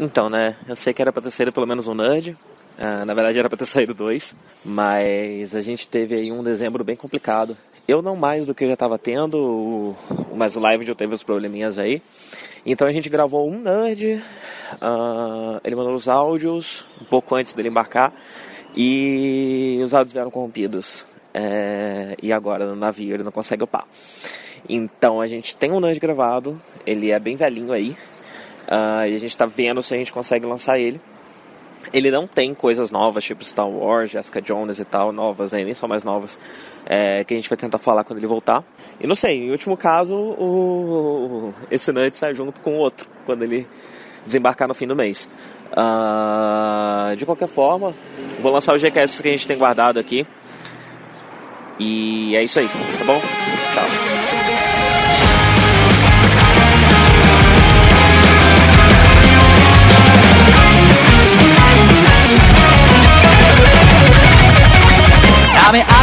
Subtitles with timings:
[0.00, 2.36] Então, né, eu sei que era pra ter saído pelo menos um Nerd.
[2.78, 4.34] Uh, na verdade era pra ter saído dois.
[4.64, 7.56] Mas a gente teve aí um dezembro bem complicado.
[7.86, 9.96] Eu não mais do que eu já tava tendo,
[10.36, 12.02] mas o live já teve os probleminhas aí.
[12.64, 14.22] Então a gente gravou um Nerd.
[14.74, 18.12] Uh, ele mandou os áudios um pouco antes dele embarcar.
[18.76, 21.06] E os áudios vieram corrompidos.
[21.34, 23.86] É, e agora no navio ele não consegue upar.
[24.68, 26.60] Então a gente tem um Nerd gravado.
[26.86, 27.96] Ele é bem velhinho aí.
[28.68, 31.00] Uh, e a gente está vendo se a gente consegue lançar ele.
[31.90, 35.64] Ele não tem coisas novas, tipo Star Wars, Jessica Jones e tal, novas, né?
[35.64, 36.38] nem são mais novas,
[36.84, 38.62] é, que a gente vai tentar falar quando ele voltar.
[39.00, 43.42] E não sei, em último caso, o, esse Nut sai junto com o outro, quando
[43.42, 43.66] ele
[44.26, 45.30] desembarcar no fim do mês.
[45.72, 47.94] Uh, de qualquer forma,
[48.40, 50.26] vou lançar o GQS que a gente tem guardado aqui.
[51.78, 53.20] E é isso aí, tá bom?
[53.20, 54.07] Tchau.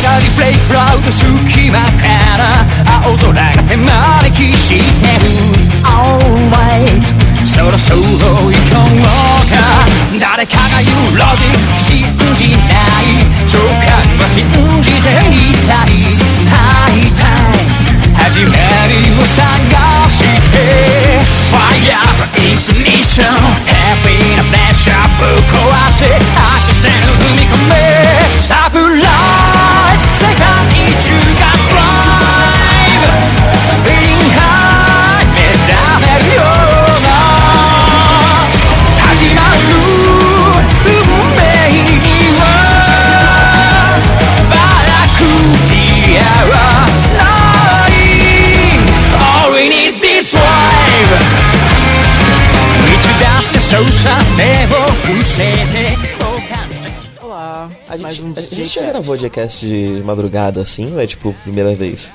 [0.05, 2.05] がりプレイクラウド隙間か
[2.37, 2.61] ら
[3.09, 5.25] 青空が手招きしてる
[5.81, 7.01] Alright
[7.41, 9.01] そろそろ行こう
[9.49, 9.57] か
[10.21, 12.05] 誰かが言うロジック信
[12.37, 13.17] じない
[13.49, 14.45] 直感は信
[14.85, 15.97] じていたい
[16.53, 17.65] 会いたい
[18.13, 18.53] 始ま
[18.85, 19.41] りを探
[20.09, 20.21] し
[20.53, 20.55] て
[21.49, 23.25] Fire for ignition
[23.65, 25.65] Happy なプレッシャーぶっ壊
[25.97, 27.73] してアクセル踏み込め
[28.43, 28.85] サプラ
[29.41, 29.44] イ
[30.44, 30.44] 世界
[31.00, 31.08] 中
[31.40, 33.04] が Drive
[33.86, 36.44] Feeling high 目覚めるよう
[37.00, 37.08] な
[39.00, 39.64] 始まる
[40.84, 40.92] 運
[41.36, 41.40] 命
[41.72, 42.04] に
[42.36, 42.42] は
[44.50, 44.52] バ
[44.84, 45.18] ラク
[45.72, 45.72] リ
[46.18, 46.20] ア
[46.52, 46.52] は
[47.16, 47.24] な
[47.88, 47.90] い
[49.16, 51.12] All we need is drive
[52.84, 54.04] いつだってそうさ
[54.36, 55.38] 目を伏せ
[55.72, 56.23] て
[57.87, 61.75] A gente, um a gente já gravou Jcast de madrugada assim, ou é tipo primeira
[61.75, 62.09] vez?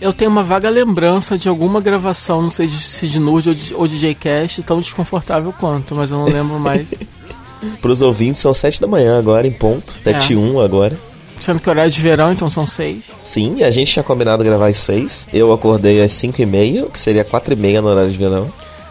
[0.00, 3.74] Eu tenho uma vaga lembrança de alguma gravação, não sei se de Nerd ou de,
[3.74, 6.94] ou de Jcast, tão desconfortável quanto, mas eu não lembro mais.
[7.80, 9.94] Pros ouvintes são 7 da manhã agora, em ponto.
[10.04, 10.36] 7 é.
[10.36, 10.98] 1 agora.
[11.40, 13.04] Sendo que horário de verão, então são 6.
[13.22, 15.28] Sim, a gente tinha combinado gravar às 6.
[15.32, 18.50] Eu acordei às 5 e meia, que seria 4 e meia no horário de verão.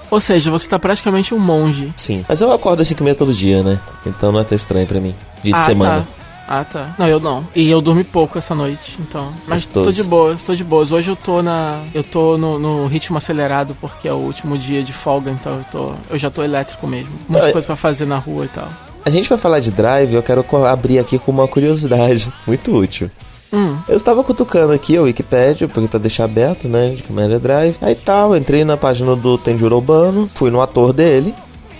[0.10, 1.92] Ou seja, você tá praticamente um monge.
[1.96, 3.80] Sim, mas eu acordo às 5 e meia todo dia, né?
[4.06, 5.16] Então não é tão estranho pra mim.
[5.44, 6.02] Dia ah, de semana.
[6.02, 6.25] Tá.
[6.48, 6.94] Ah, tá.
[6.98, 7.46] Não, eu não.
[7.56, 9.34] E eu dormi pouco essa noite, então.
[9.48, 9.86] Mas Gostoso.
[9.86, 10.92] tô de boas, tô de boas.
[10.92, 11.82] Hoje eu tô na.
[11.94, 15.66] Eu tô no, no, ritmo acelerado porque é o último dia de folga, então eu
[15.72, 15.94] tô.
[16.10, 17.12] Eu já tô elétrico mesmo.
[17.28, 18.70] Muita coisa para fazer na rua e tal.
[19.04, 23.10] A gente vai falar de drive, eu quero abrir aqui com uma curiosidade muito útil.
[23.54, 23.78] Hum.
[23.88, 27.78] Eu estava cutucando aqui o Wikipedia, porque pra deixar aberto, né, de Comédia Drive.
[27.82, 31.34] Aí tal, entrei na página do Tenjuro Urbano, fui no ator dele.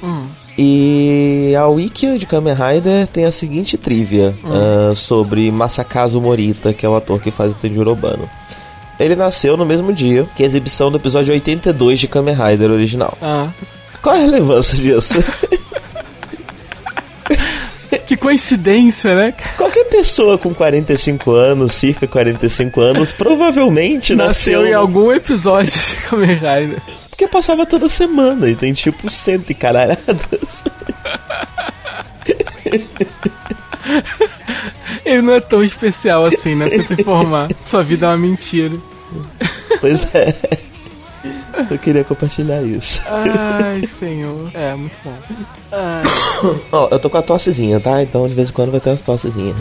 [0.04, 0.24] Hum.
[0.58, 4.92] E a wiki de Kamen Rider tem a seguinte trivia hum.
[4.92, 8.30] uh, sobre Masakazu Morita, que é o ator que faz o Tenjuro Urbano.
[8.98, 13.18] Ele nasceu no mesmo dia que a exibição do episódio 82 de Kamen Rider original.
[13.22, 13.50] Ah.
[14.02, 15.18] Qual a relevância disso?
[18.08, 19.34] que coincidência, né?
[19.58, 25.96] Qualquer pessoa com 45 anos, circa 45 anos, provavelmente nasceu, nasceu em algum episódio de
[25.96, 26.82] Kamen Rider.
[27.16, 30.66] Porque passava toda semana e tem tipo cento e caralhadas.
[35.06, 36.68] Ele não é tão especial assim, né?
[36.68, 37.50] Se tu informar.
[37.64, 38.76] Sua vida é uma mentira.
[39.80, 40.36] Pois é.
[41.72, 43.02] Eu queria compartilhar isso.
[43.08, 44.52] Ai, senhor.
[44.54, 45.18] É, muito bom.
[46.74, 48.04] Ó, oh, eu tô com a tossezinha, tá?
[48.04, 49.56] Então de vez em quando vai ter umas tossezinhas.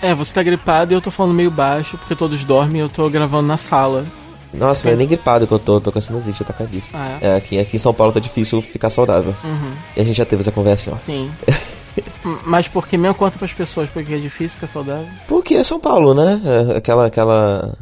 [0.00, 2.88] É, você tá gripado e eu tô falando meio baixo porque todos dormem e eu
[2.88, 4.06] tô gravando na sala.
[4.56, 6.98] Nossa, não é nem gripado que eu tô, tô com sinusite atacadíssima.
[6.98, 7.28] Ah, é?
[7.28, 9.34] é, aqui, aqui em São Paulo tá difícil ficar saudável.
[9.44, 9.72] Uhum.
[9.96, 10.98] E a gente já teve essa conversa, ó.
[11.04, 11.30] Sim.
[12.44, 15.06] Mas porque mesmo conta pras pessoas porque é difícil ficar saudável?
[15.28, 16.40] Porque é São Paulo, né?
[16.44, 17.76] É aquela, aquela.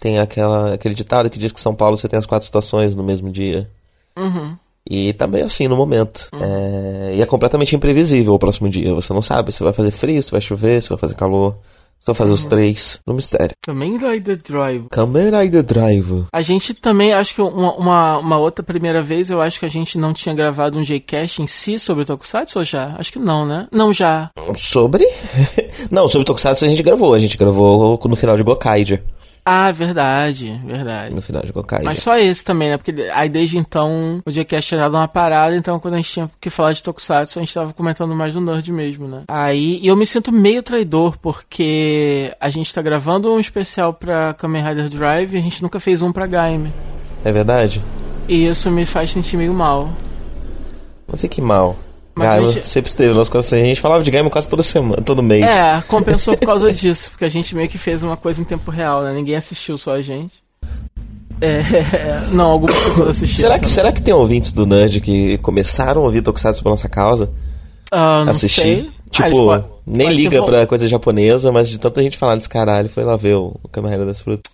[0.00, 3.02] Tem aquela, aquele ditado que diz que São Paulo você tem as quatro estações no
[3.02, 3.68] mesmo dia.
[4.16, 4.56] Uhum.
[4.88, 6.28] E tá meio assim no momento.
[6.32, 6.40] Uhum.
[6.42, 7.14] É...
[7.16, 8.94] E é completamente imprevisível o próximo dia.
[8.94, 11.56] Você não sabe se vai fazer frio, se vai chover, se vai fazer calor.
[12.00, 13.56] Só fazer os três no mistério.
[13.62, 14.86] Kamen Rider Drive.
[14.90, 16.26] Kamen Rider Drive.
[16.32, 19.70] A gente também, acho que uma, uma, uma, outra primeira vez, eu acho que a
[19.70, 22.94] gente não tinha gravado um J-Cast em si sobre o Tokusatsu ou já?
[22.96, 23.66] Acho que não, né?
[23.72, 24.30] Não, já.
[24.56, 25.04] Sobre?
[25.90, 27.12] não, sobre o Tokusatsu a gente gravou.
[27.12, 29.02] A gente gravou no final de Gokaiger.
[29.48, 31.14] Ah, verdade, verdade.
[31.14, 31.84] No final de Gokai.
[31.84, 32.76] Mas só esse também, né?
[32.76, 36.28] Porque aí desde então o Jcast tinha dado uma parada, então quando a gente tinha
[36.40, 39.22] que falar de Tokusatsu, a gente tava comentando mais do Nerd mesmo, né?
[39.28, 44.34] Aí, e eu me sinto meio traidor, porque a gente tá gravando um especial pra
[44.34, 46.72] Kamen Rider Drive e a gente nunca fez um pra Gaime.
[47.24, 47.80] É verdade?
[48.28, 49.90] E isso me faz sentir meio mal.
[51.06, 51.76] Não fique mal.
[52.16, 53.52] Mas gente- sempre esteve nas coisas.
[53.52, 55.44] A gente falava de Gaimo quase toda semana, todo mês.
[55.44, 58.70] É, compensou por causa disso, porque a gente meio que fez uma coisa em tempo
[58.70, 59.12] real, né?
[59.12, 60.32] Ninguém assistiu, só a gente.
[61.40, 61.62] É,
[62.32, 63.40] não, algumas pessoas assistiram.
[63.50, 66.88] Será que, será que tem ouvintes do Nerd que começaram a ouvir Tokusatsu por nossa
[66.88, 67.30] causa?
[67.90, 68.62] Ah, não assistir?
[68.62, 68.90] sei.
[68.90, 72.88] Ah, Tipo, podem- nem liga pra coisa japonesa, mas de tanta gente falar desse caralho,
[72.88, 73.54] foi lá ver o,
[73.88, 74.50] Rider das Frutas.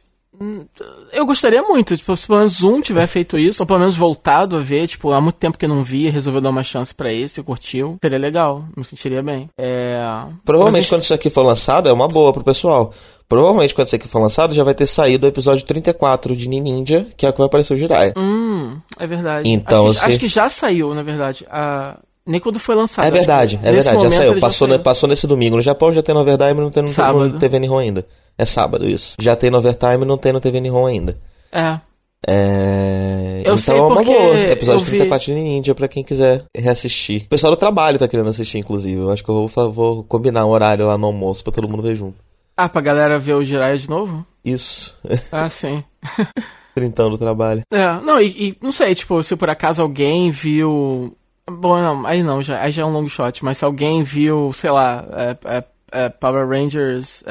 [1.12, 4.56] Eu gostaria muito, tipo, se pelo menos um tiver feito isso, ou pelo menos voltado
[4.56, 7.12] a ver, tipo, há muito tempo que eu não via, resolveu dar uma chance pra
[7.12, 7.96] esse, curtiu.
[8.02, 9.48] Seria legal, me sentiria bem.
[9.58, 9.98] É.
[10.44, 12.92] Provavelmente mas quando isso aqui for lançado, é uma boa pro pessoal.
[13.28, 17.06] Provavelmente quando isso aqui for lançado, já vai ter saído o episódio 34 de Ninja,
[17.16, 18.14] que é o que vai aparecer o Jiraiya.
[18.16, 19.48] Hum, é verdade.
[19.50, 21.46] Então, acho que, você- acho que já saiu, na verdade.
[21.50, 23.06] Ah, nem quando foi lançado.
[23.06, 24.32] É verdade, é verdade, já saiu.
[24.32, 24.80] ele Passou, saiu.
[24.80, 25.56] passou nesse domingo.
[25.56, 27.28] No Japão já tem no Overdime, não tem no, Sábado.
[27.28, 28.06] no TV Nihon ainda.
[28.38, 29.16] É sábado, isso.
[29.20, 31.18] Já tem no Overtime, não tem no TV Nihon ainda.
[31.52, 31.78] É.
[32.26, 33.36] É...
[33.38, 34.38] Eu então sei é uma boa.
[34.38, 37.22] Episódio vi- 34 de Ninja pra quem quiser reassistir.
[37.26, 39.00] O pessoal do trabalho tá querendo assistir, inclusive.
[39.00, 41.82] Eu acho que eu vou, vou combinar um horário lá no almoço pra todo mundo
[41.82, 42.16] ver junto.
[42.56, 44.24] Ah, pra galera ver o Jiraiya de novo?
[44.44, 44.96] Isso.
[45.32, 45.82] Ah, sim.
[46.74, 47.62] Trintão do trabalho.
[47.70, 51.14] É, não, e, e não sei, tipo, se por acaso alguém viu.
[51.50, 54.52] Bom, não, aí não, já, aí já é um long shot, mas se alguém viu,
[54.54, 55.64] sei lá, é, é,
[56.04, 57.22] é Power Rangers,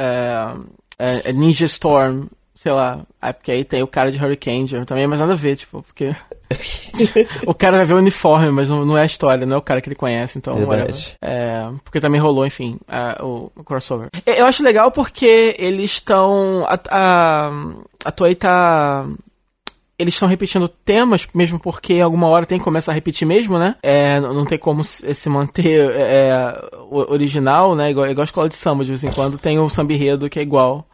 [1.02, 5.08] é, é, Ninja Storm, sei lá, é porque aí tem o cara de Hurricane também,
[5.08, 6.16] mas nada a ver, tipo, porque.
[7.48, 9.64] o cara vai ver o uniforme, mas não, não é a história, não é o
[9.64, 10.56] cara que ele conhece, então.
[11.22, 14.10] É, porque também rolou, enfim, a- o, o crossover.
[14.26, 16.66] Eu acho legal porque eles estão.
[16.68, 17.52] A, a,
[18.06, 19.08] a Toei tá
[20.02, 23.76] eles estão repetindo temas, mesmo porque alguma hora tem que começar a repetir mesmo, né?
[23.84, 26.60] É, não tem como se manter é,
[26.90, 27.92] original, né?
[27.92, 30.40] Igual, igual a escola de samba, de vez em quando tem o samba enredo que
[30.40, 30.88] é igual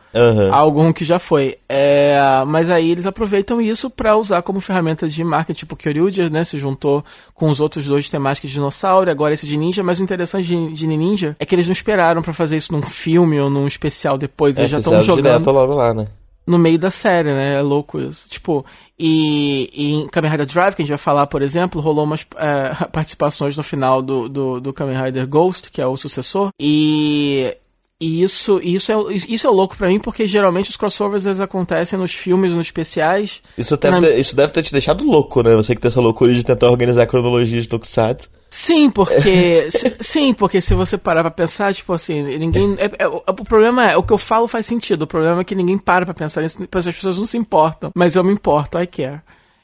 [0.52, 1.58] A algum que já foi.
[1.68, 6.44] É, mas aí eles aproveitam isso pra usar como ferramenta de marketing, tipo Kyoryuger, né?
[6.44, 10.04] Se juntou com os outros dois temáticos de dinossauro, agora esse de ninja, mas o
[10.04, 13.50] interessante de, de Ninja é que eles não esperaram pra fazer isso num filme ou
[13.50, 16.08] num especial depois, É, eles já estão jogando direto logo lá, né?
[16.48, 17.56] no meio da série, né?
[17.56, 18.28] É louco isso.
[18.30, 18.66] Tipo,
[18.98, 22.26] e, e em Kamen Rider Drive, que a gente vai falar, por exemplo, rolou umas
[22.38, 27.56] é, participações no final do, do, do Kamen Rider Ghost, que é o sucessor, e.
[28.00, 28.96] E isso, isso, é,
[29.28, 33.42] isso é louco pra mim, porque geralmente os crossovers eles acontecem nos filmes, nos especiais.
[33.58, 35.56] Isso deve, Na- ter, isso deve ter te deixado louco, né?
[35.56, 38.30] Você que tem essa loucura de tentar organizar a cronologia de Tokusatsu.
[38.52, 39.68] Sim, porque.
[40.00, 42.76] sim, porque se você parar pra pensar, tipo assim, ninguém.
[42.78, 45.02] é- é- o, o problema é, o que eu falo faz sentido.
[45.02, 47.90] O problema é que ninguém para pra pensar nisso, as pessoas não se importam.
[47.96, 49.22] Mas eu me importo, I care.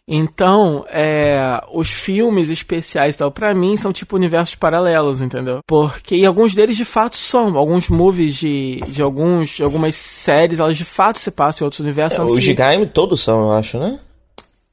[0.07, 5.59] Então, é, os filmes especiais e tal, pra mim, são tipo universos paralelos, entendeu?
[5.65, 7.57] Porque, e alguns deles de fato são.
[7.57, 11.79] Alguns movies de, de, alguns, de algumas séries, elas de fato se passam em outros
[11.79, 12.17] universos.
[12.17, 14.00] tanto Os que de Gaime todos são, eu acho, né?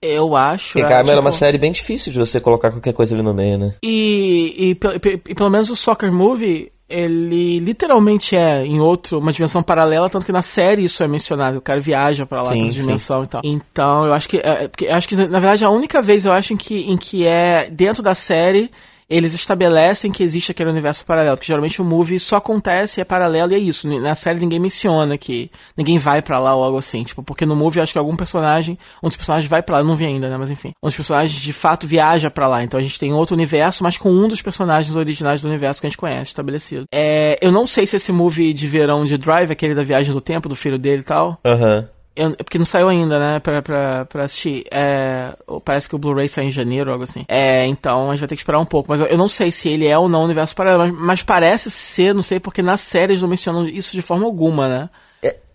[0.02, 0.72] Eu acho.
[0.72, 3.22] Porque é, Gaime era uma tipo- série bem difícil de você colocar qualquer coisa ali
[3.22, 3.74] no meio, né?
[3.84, 9.32] E, e, pe- e pelo menos o Soccer Movie, ele literalmente é em outro, uma
[9.32, 11.58] dimensão paralela, tanto que na série isso é mencionado.
[11.58, 13.40] O cara viaja pra lá, Sim, dimensão e tal.
[13.44, 14.38] Então, eu acho que.
[14.38, 16.96] é, porque eu acho que, na verdade, a única vez eu acho em que, em
[16.96, 18.70] que é dentro da série.
[19.10, 23.50] Eles estabelecem que existe aquele universo paralelo, porque geralmente o movie só acontece, é paralelo
[23.52, 23.88] e é isso.
[24.00, 27.56] Na série ninguém menciona que ninguém vai pra lá ou algo assim, tipo, porque no
[27.56, 30.28] movie eu acho que algum personagem, um dos personagens vai pra lá, não vi ainda,
[30.28, 30.72] né, mas enfim.
[30.80, 33.96] Um dos personagens de fato viaja pra lá, então a gente tem outro universo, mas
[33.96, 36.84] com um dos personagens originais do universo que a gente conhece, estabelecido.
[36.94, 40.20] É, eu não sei se esse movie de verão de Drive, aquele da viagem do
[40.20, 41.88] tempo, do filho dele e tal, Aham.
[42.16, 44.64] Eu- porque não saiu ainda, né, pra, pra, pra assistir.
[44.70, 45.32] É,
[45.64, 47.24] parece que o Blu-ray sai em janeiro ou algo assim.
[47.28, 48.90] É, então a gente vai ter que esperar um pouco.
[48.90, 51.70] Mas eu, eu não sei se ele é ou não universo paralelo, mas, mas parece
[51.70, 54.90] ser, não sei, porque nas séries não mencionam isso de forma alguma, né?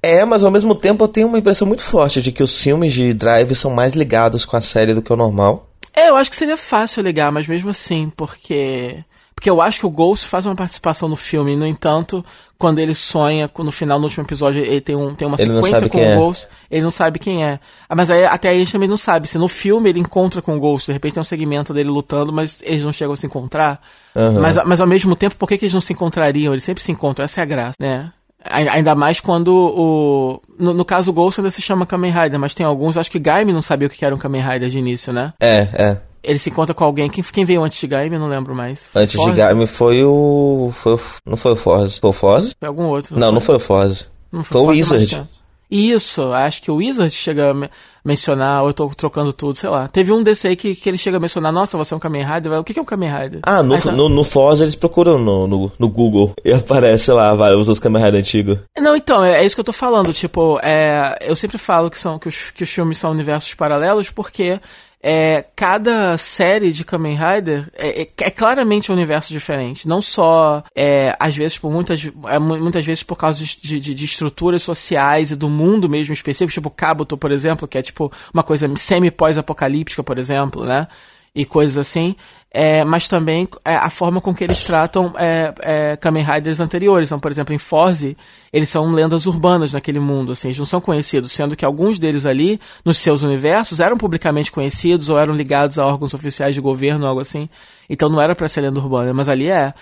[0.02, 2.94] É, mas ao mesmo tempo eu tenho uma impressão muito forte de que os filmes
[2.94, 5.72] de Drive são mais ligados com a série do que o normal.
[5.96, 9.04] É, eu acho que seria fácil ligar, mas mesmo assim, porque.
[9.36, 12.24] Porque eu acho que o Ghost faz uma participação no filme, e, no entanto,
[12.58, 15.90] quando ele sonha, no final, no último episódio, ele tem, um, tem uma Ele sequência
[15.90, 16.16] com o é.
[16.16, 17.60] Ghost, ele não sabe quem é.
[17.88, 19.28] Ah, mas aí, até aí a gente também não sabe.
[19.28, 22.32] Se no filme ele encontra com o Ghost, de repente tem um segmento dele lutando,
[22.32, 23.82] mas eles não chegam a se encontrar.
[24.16, 24.40] Aham.
[24.40, 26.54] Mas, mas ao mesmo tempo, por que, que eles não se encontrariam?
[26.54, 28.12] Eles sempre se encontram, essa é a graça, né?
[28.42, 30.42] Ai- Ainda mais quando o.
[30.58, 33.20] No, no caso, o Ghost ainda se chama Kamen Rider, mas tem alguns, acho que
[33.20, 35.34] Gaime não sabia o que era um Kamen Rider de início, né?
[35.42, 35.98] É, é.
[36.26, 37.10] Ele se encontra com alguém.
[37.10, 38.16] Quem, quem veio antes de Gaime?
[38.16, 38.84] Eu não lembro mais.
[38.86, 39.32] Foi Antes de?
[39.32, 40.72] Gaime foi o.
[40.82, 41.00] Foi o...
[41.26, 42.00] Não foi o Forze.
[42.00, 42.56] Foi o Forze?
[42.60, 43.18] Foi algum outro.
[43.20, 44.08] Não, não foi o Forze.
[44.32, 45.28] Não foi o Forza, Wizard.
[45.70, 47.70] Isso, acho que o Wizard chega a me-
[48.06, 49.88] mencionar, ou eu tô trocando tudo, sei lá.
[49.88, 52.24] Teve um desse aí que, que ele chega a mencionar, nossa, você é um Kamen
[52.24, 52.54] Rider?
[52.60, 53.40] O que, é um Kamen Rider?
[53.42, 57.34] Ah, no, tá- no, no Forze eles procuram no, no, no Google e aparece lá
[57.34, 58.60] vários dos Kamen Rider antigos.
[58.78, 60.14] Não, então, é, é isso que eu tô falando.
[60.14, 64.12] Tipo, é, eu sempre falo que, são, que, os, que os filmes são universos paralelos
[64.12, 64.60] porque
[65.08, 69.88] é, cada série de Kamen Rider é, é, é claramente um universo diferente.
[69.88, 74.04] Não só, é, às vezes, por muitas, é, muitas vezes por causa de, de, de,
[74.04, 78.42] estruturas sociais e do mundo mesmo específico, tipo Kabuto, por exemplo, que é tipo uma
[78.42, 80.88] coisa semi-pós-apocalíptica, por exemplo, né?
[81.36, 82.16] E coisas assim
[82.58, 87.10] é, mas também é, a forma com que eles tratam é, é, Kamen Riders anteriores.
[87.10, 88.16] Então, por exemplo, em Forze,
[88.52, 92.26] eles são lendas urbanas naquele mundo, assim, eles não são conhecidos, sendo que alguns deles
[92.26, 97.06] ali, nos seus universos, eram publicamente conhecidos ou eram ligados a órgãos oficiais de governo,
[97.06, 97.50] algo assim.
[97.90, 99.74] Então não era para ser lenda urbana, mas ali é.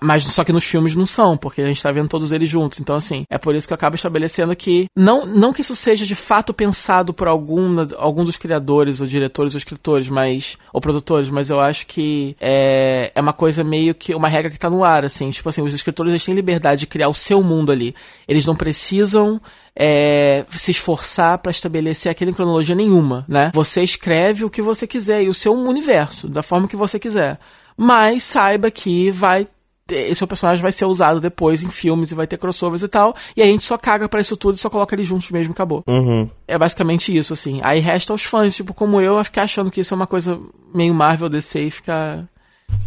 [0.00, 2.80] Mas só que nos filmes não são, porque a gente tá vendo todos eles juntos.
[2.80, 4.86] Então, assim, é por isso que eu acabo estabelecendo que.
[4.96, 9.54] Não, não que isso seja de fato pensado por algum, algum dos criadores, ou diretores,
[9.54, 10.56] ou escritores, mas.
[10.72, 14.14] ou produtores, mas eu acho que é, é uma coisa meio que.
[14.14, 15.30] uma regra que tá no ar, assim.
[15.30, 17.94] Tipo assim, os escritores eles têm liberdade de criar o seu mundo ali.
[18.26, 19.40] Eles não precisam
[19.74, 23.50] é, se esforçar para estabelecer aquilo em cronologia nenhuma, né?
[23.54, 27.38] Você escreve o que você quiser e o seu universo, da forma que você quiser.
[27.76, 29.46] Mas saiba que vai
[29.92, 33.14] esse seu personagem vai ser usado depois em filmes e vai ter crossovers e tal.
[33.36, 35.82] E a gente só caga para isso tudo e só coloca eles juntos mesmo, acabou.
[35.86, 36.28] Uhum.
[36.46, 37.60] É basicamente isso, assim.
[37.62, 40.38] Aí resta aos fãs, tipo, como eu, ficar achando que isso é uma coisa
[40.74, 42.28] meio Marvel DC e ficar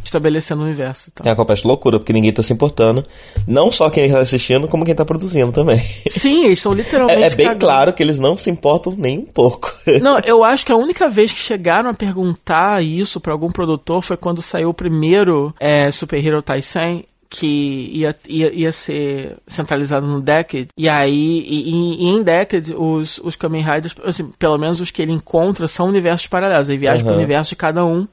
[0.03, 1.09] estabelecendo o universo.
[1.11, 1.25] Então.
[1.25, 3.05] É uma completa loucura, porque ninguém tá se importando.
[3.47, 5.79] Não só quem tá assistindo, como quem tá produzindo também.
[6.07, 7.21] Sim, eles estão literalmente.
[7.21, 7.59] é, é, bem cagando.
[7.59, 9.73] claro que eles não se importam nem um pouco.
[10.01, 14.01] Não, eu acho que a única vez que chegaram a perguntar isso para algum produtor
[14.01, 20.05] foi quando saiu o primeiro é, Super Hero Taisen que ia, ia, ia ser centralizado
[20.05, 20.67] no Decade.
[20.77, 25.01] E aí, e, e em Decade, os, os Kamen Riders, assim, pelo menos os que
[25.01, 26.69] ele encontra, são universos paralelos.
[26.69, 27.07] Ele viaja uhum.
[27.07, 28.07] pro universo de cada um.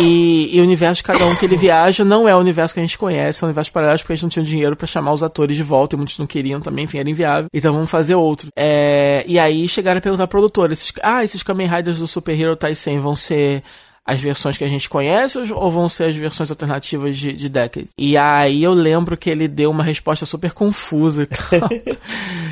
[0.00, 2.80] E, e, o universo de cada um que ele viaja não é o universo que
[2.80, 5.12] a gente conhece, é o universo paralelo porque a gente não tinha dinheiro para chamar
[5.12, 7.48] os atores de volta e muitos não queriam também, enfim, era inviável.
[7.52, 8.48] Então vamos fazer outro.
[8.56, 12.38] É, e aí chegaram a perguntar ao produtor: esses, ah, esses Kamen Riders do Super
[12.38, 13.62] Hero Taisen vão ser
[14.08, 17.88] as versões que a gente conhece ou vão ser as versões alternativas de, de Decade?
[17.98, 21.68] E aí eu lembro que ele deu uma resposta super confusa e tal.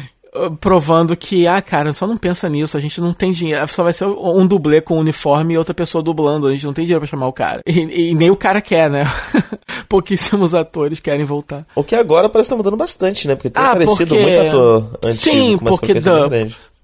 [0.61, 3.93] provando que, ah, cara, só não pensa nisso, a gente não tem dinheiro, só vai
[3.93, 7.09] ser um dublê com uniforme e outra pessoa dublando, a gente não tem dinheiro pra
[7.09, 7.61] chamar o cara.
[7.67, 9.05] E, e nem o cara quer, né?
[9.89, 11.67] Pouquíssimos atores querem voltar.
[11.75, 13.35] O que agora parece que tá mudando bastante, né?
[13.35, 14.23] Porque tem ah, aparecido porque...
[14.23, 15.13] muito ator antigo.
[15.13, 16.29] Sim, porque, da...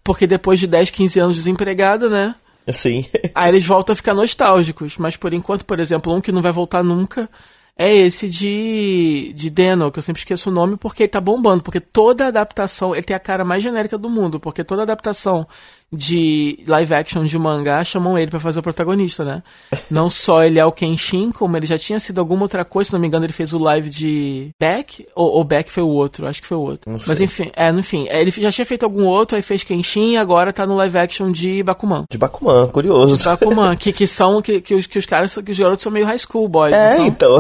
[0.03, 2.35] porque depois de 10, 15 anos desempregado, né?
[2.71, 3.05] Sim.
[3.35, 6.53] Aí eles voltam a ficar nostálgicos, mas por enquanto, por exemplo, um que não vai
[6.53, 7.29] voltar nunca
[7.77, 11.63] é esse de, de Deno, que eu sempre esqueço o nome porque ele tá bombando,
[11.63, 15.47] porque toda adaptação, ele tem a cara mais genérica do mundo, porque toda adaptação
[15.93, 19.43] de live action de mangá chamam ele para fazer o protagonista, né?
[19.91, 22.93] Não só ele é o Kenshin, como ele já tinha sido alguma outra coisa, se
[22.93, 26.27] não me engano, ele fez o live de Beck, ou, ou Beck foi o outro,
[26.27, 26.93] acho que foi o outro.
[27.07, 30.17] Mas enfim, é, enfim, é, ele já tinha feito algum outro, aí fez Kenshin e
[30.17, 32.05] agora tá no live action de Bakuman.
[32.11, 33.17] De Bakuman, curioso.
[33.17, 35.93] De Bakuman, que, que são, que, que, os, que os caras, que os garotos são
[35.93, 36.75] meio high school boys.
[36.75, 37.39] É, então.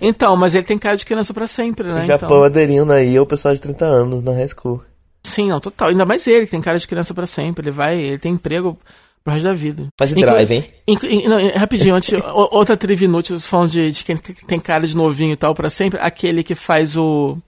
[0.00, 2.02] Então, mas ele tem cara de criança para sempre, né?
[2.02, 2.44] O Japão então...
[2.44, 4.82] aderindo aí ao pessoal de 30 anos na high school.
[5.24, 5.88] Sim, não, total.
[5.88, 7.64] Ainda mais ele, que tem cara de criança para sempre.
[7.64, 8.78] Ele vai, ele tem emprego
[9.24, 9.88] pro resto da vida.
[9.98, 10.64] Faz Inclu drive, hein?
[10.86, 15.32] Inclu não, rapidinho, antes, outra trivia inútil, falando de, de quem tem cara de novinho
[15.32, 17.38] e tal para sempre, aquele que faz o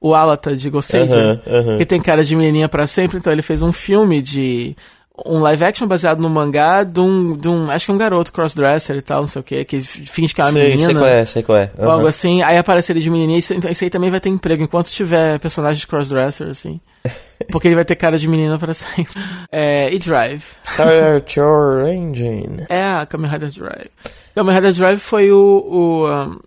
[0.00, 3.42] o Alata de Ghost uh -huh, que tem cara de menininha para sempre, então ele
[3.42, 4.76] fez um filme de
[5.24, 8.32] um live action baseado no mangá de um, de um acho que é um garoto
[8.32, 10.86] crossdresser e tal, não sei o que, que finge que é uma sei, menina.
[10.86, 11.70] Sei qual é, sei qual é.
[11.78, 11.90] Uhum.
[11.90, 14.88] Algo assim, aí aparece ele de menininha, então isso aí também vai ter emprego enquanto
[14.88, 16.80] tiver personagens crossdresser, assim.
[17.50, 19.12] Porque ele vai ter cara de menina para sempre.
[19.52, 20.44] É, e Drive.
[20.64, 22.66] Start Your Engine.
[22.68, 23.90] É, a Kamen Rider Drive.
[24.34, 26.38] Kamen Rider Drive foi o, o um,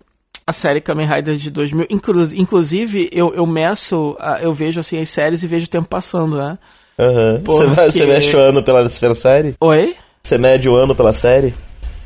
[0.46, 1.86] a série Kamen Rider de 2000.
[1.90, 6.36] Inclu inclusive, eu, eu meço, eu vejo assim as séries e vejo o tempo passando,
[6.36, 6.58] né?
[7.00, 7.40] Uhum.
[7.42, 7.66] Porque...
[7.66, 9.54] Você, você mexe o ano pela, pela série?
[9.60, 9.96] Oi?
[10.22, 11.54] Você mede o ano pela série?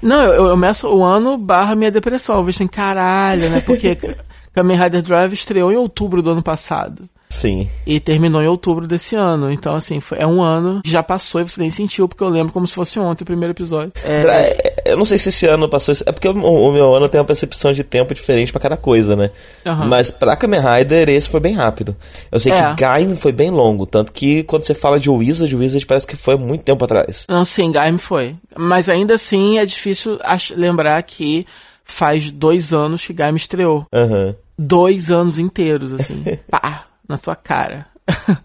[0.01, 2.37] Não, eu, eu meço o ano barra minha depressão.
[2.37, 3.61] Eu vejo assim, caralho, né?
[3.61, 3.99] Porque
[4.55, 7.09] Kamen Rider Drive estreou em outubro do ano passado.
[7.35, 7.69] Sim.
[7.85, 9.51] E terminou em outubro desse ano.
[9.51, 12.29] Então, assim, foi, é um ano que já passou e você nem sentiu, porque eu
[12.29, 13.93] lembro como se fosse ontem o primeiro episódio.
[14.05, 14.73] É...
[14.87, 15.95] Eu não sei se esse ano passou.
[16.07, 19.17] É porque o, o meu ano tem uma percepção de tempo diferente para cada coisa,
[19.17, 19.33] né?
[19.67, 19.87] Uhum.
[19.87, 21.97] Mas pra Kamen Rider, esse foi bem rápido.
[22.31, 22.69] Eu sei é.
[22.69, 23.85] que Gaim foi bem longo.
[23.85, 27.27] Tanto que quando você fala de Wizard, Wizard parece que foi muito tempo atrás.
[27.29, 28.37] Não, sim, Gaim foi.
[28.57, 30.21] Mas ainda assim é difícil
[30.57, 31.45] lembrar que
[31.85, 33.87] faz dois anos que Gaim estreou.
[33.93, 34.35] Uhum.
[34.57, 36.23] Dois anos inteiros, assim.
[36.49, 36.94] Pá!
[37.09, 37.87] Na tua cara.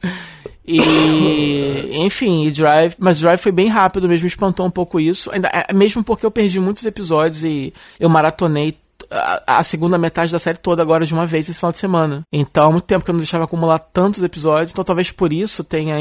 [0.66, 5.74] e, enfim, Drive, mas Drive foi bem rápido mesmo, espantou um pouco isso, ainda, é,
[5.74, 8.78] mesmo porque eu perdi muitos episódios e eu maratonei
[9.12, 12.24] a, segunda metade da série toda agora de uma vez esse final de semana.
[12.32, 15.64] Então, há muito tempo que eu não deixava acumular tantos episódios, então talvez por isso
[15.64, 15.96] tenha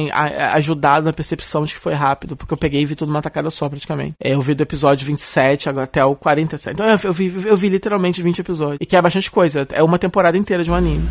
[0.53, 3.51] ajudado na percepção de que foi rápido, porque eu peguei e vi tudo uma tacada
[3.51, 4.15] só, praticamente.
[4.23, 6.75] É, eu vi do episódio 27 até o 47.
[6.75, 8.79] Então, eu, vi, eu vi literalmente 20 episódios.
[8.81, 9.67] E que é bastante coisa.
[9.73, 11.09] É uma temporada inteira de um anime.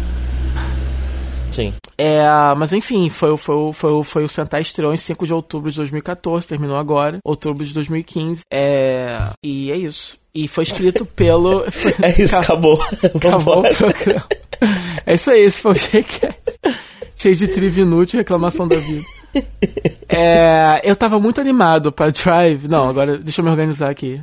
[1.51, 1.73] Sim.
[1.97, 5.77] É, mas enfim, foi, foi, foi, foi o Sentai estreou em 5 de outubro de
[5.77, 8.41] 2014, terminou agora, outubro de 2015.
[8.51, 10.17] É, e é isso.
[10.33, 11.69] E foi escrito pelo.
[11.71, 12.79] Foi, é isso, acabou.
[13.15, 14.27] Acabou o programa.
[15.05, 16.27] É isso aí, esse foi o Shake
[17.15, 19.03] Cheio de trivia inútil reclamação da vida.
[20.07, 22.67] É, eu tava muito animado pra Drive.
[22.67, 24.21] Não, agora deixa eu me organizar aqui.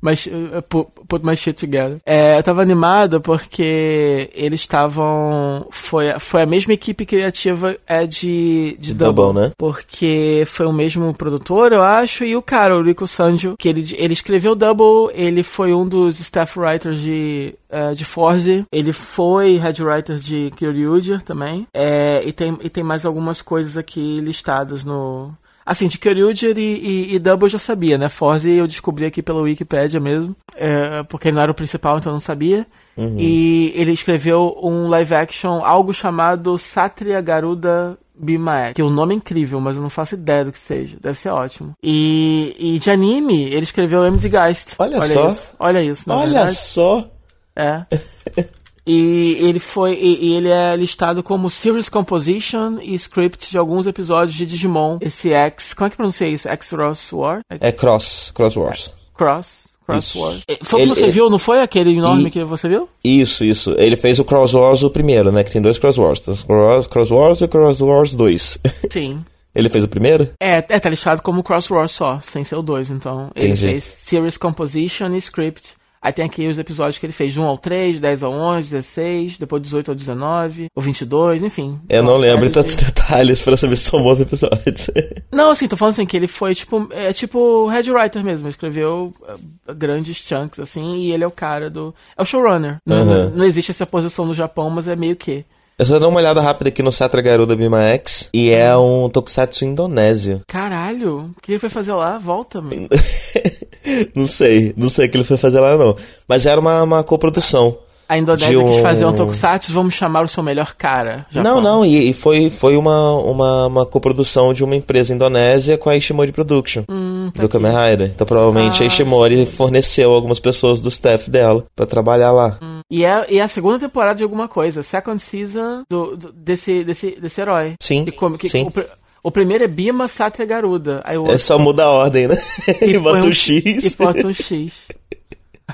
[0.00, 0.62] Mas uh,
[1.06, 1.98] put my shit together.
[2.06, 5.66] É, eu tava animado porque eles estavam.
[5.70, 9.52] Foi, foi a mesma equipe criativa é de, de Double, Double, né?
[9.56, 13.84] Porque foi o mesmo produtor, eu acho, e o cara, o Rico Sanjo, que ele,
[13.96, 18.64] ele escreveu Double, ele foi um dos staff writers de uh, de Forze.
[18.70, 21.66] Ele foi head writer de Kyoryuger também.
[21.72, 25.32] É, e, tem, e tem mais algumas coisas aqui listadas no,
[25.64, 28.08] Assim, de Kyryuger e, e, e Double eu já sabia, né?
[28.08, 32.10] Forze eu descobri aqui pela Wikipedia mesmo, é, porque ele não era o principal, então
[32.10, 32.66] eu não sabia.
[32.96, 33.16] Uhum.
[33.18, 39.16] E ele escreveu um live action, algo chamado Satria Garuda Bimaek, que o nome é
[39.16, 40.96] incrível, mas eu não faço ideia do que seja.
[41.00, 41.72] Deve ser ótimo.
[41.82, 44.74] E, e de anime, ele escreveu M de Geist.
[44.78, 45.28] Olha, Olha só.
[45.28, 45.54] Isso.
[45.58, 46.56] Olha isso, Olha verdade.
[46.56, 47.10] só.
[47.56, 47.84] É.
[48.86, 49.94] E ele foi.
[49.94, 54.98] E, ele é listado como Series Composition e Script de alguns episódios de Digimon.
[55.00, 55.74] Esse X.
[55.74, 56.48] Como é que pronuncia isso?
[56.48, 57.40] X-Cross War?
[57.48, 58.32] É Cross.
[58.34, 58.94] Cross Wars.
[59.14, 59.70] Cross.
[59.86, 60.42] Cross Wars.
[60.62, 62.88] Foi o que você ele, viu, não foi aquele enorme e, que você viu?
[63.02, 63.74] Isso, isso.
[63.76, 65.42] Ele fez o Cross Wars o primeiro, né?
[65.42, 66.20] Que tem dois Cross Wars.
[66.20, 68.58] Cross, Cross Wars e Cross Wars 2.
[68.90, 69.24] Sim.
[69.54, 70.30] Ele fez o primeiro?
[70.40, 73.30] É, é, tá listado como Cross Wars só, sem ser o 2, então.
[73.34, 73.66] Ele Entendi.
[73.66, 75.74] fez Series Composition e Script.
[76.02, 78.70] Aí tem aqui os episódios que ele fez, de 1 ao 3, 10 ao 11,
[78.70, 81.78] 16, depois 18 ao 19, ou 22, enfim.
[81.90, 84.90] Eu não lembro tantos detalhes pra saber se são bons episódios.
[85.30, 89.12] não, assim, tô falando assim, que ele foi tipo, é tipo Head Writer mesmo, escreveu
[89.20, 91.94] uh, grandes chunks, assim, e ele é o cara do...
[92.16, 92.78] É o showrunner.
[92.86, 93.30] Não, uhum.
[93.30, 95.44] não existe essa posição no Japão, mas é meio que...
[95.78, 99.08] Eu só dei uma olhada rápida aqui no Satra Garuda Bima X e é um
[99.08, 100.42] tokusatsu indonésio.
[100.46, 102.18] Caralho, o que ele foi fazer lá?
[102.18, 102.86] Volta, meu.
[104.14, 105.96] não sei, não sei o que ele foi fazer lá não.
[106.28, 107.78] Mas era uma, uma coprodução.
[108.10, 108.68] A Indonésia um...
[108.68, 111.26] quis fazer um tokusatsu, vamos chamar o seu melhor cara.
[111.30, 111.54] Japão.
[111.54, 115.88] Não, não, e, e, foi, foi uma, uma, uma coprodução de uma empresa indonésia com
[115.88, 118.10] a Ishimori Production, hum, do Kamen Rider.
[118.12, 122.58] Então provavelmente ah, a Ishimori forneceu algumas pessoas do staff dela para trabalhar lá.
[122.60, 122.80] Hum.
[122.90, 126.82] E, é, e é a segunda temporada de alguma coisa, second season do, do desse,
[126.82, 127.74] desse, desse herói.
[127.80, 128.66] Sim, que, que, sim.
[128.66, 128.84] O,
[129.22, 131.02] o primeiro é Bima, Satya Garuda.
[131.04, 131.34] Aí o outro...
[131.34, 132.36] É só muda a ordem, né?
[132.80, 133.84] E, bota um X.
[133.84, 134.72] E bota um X.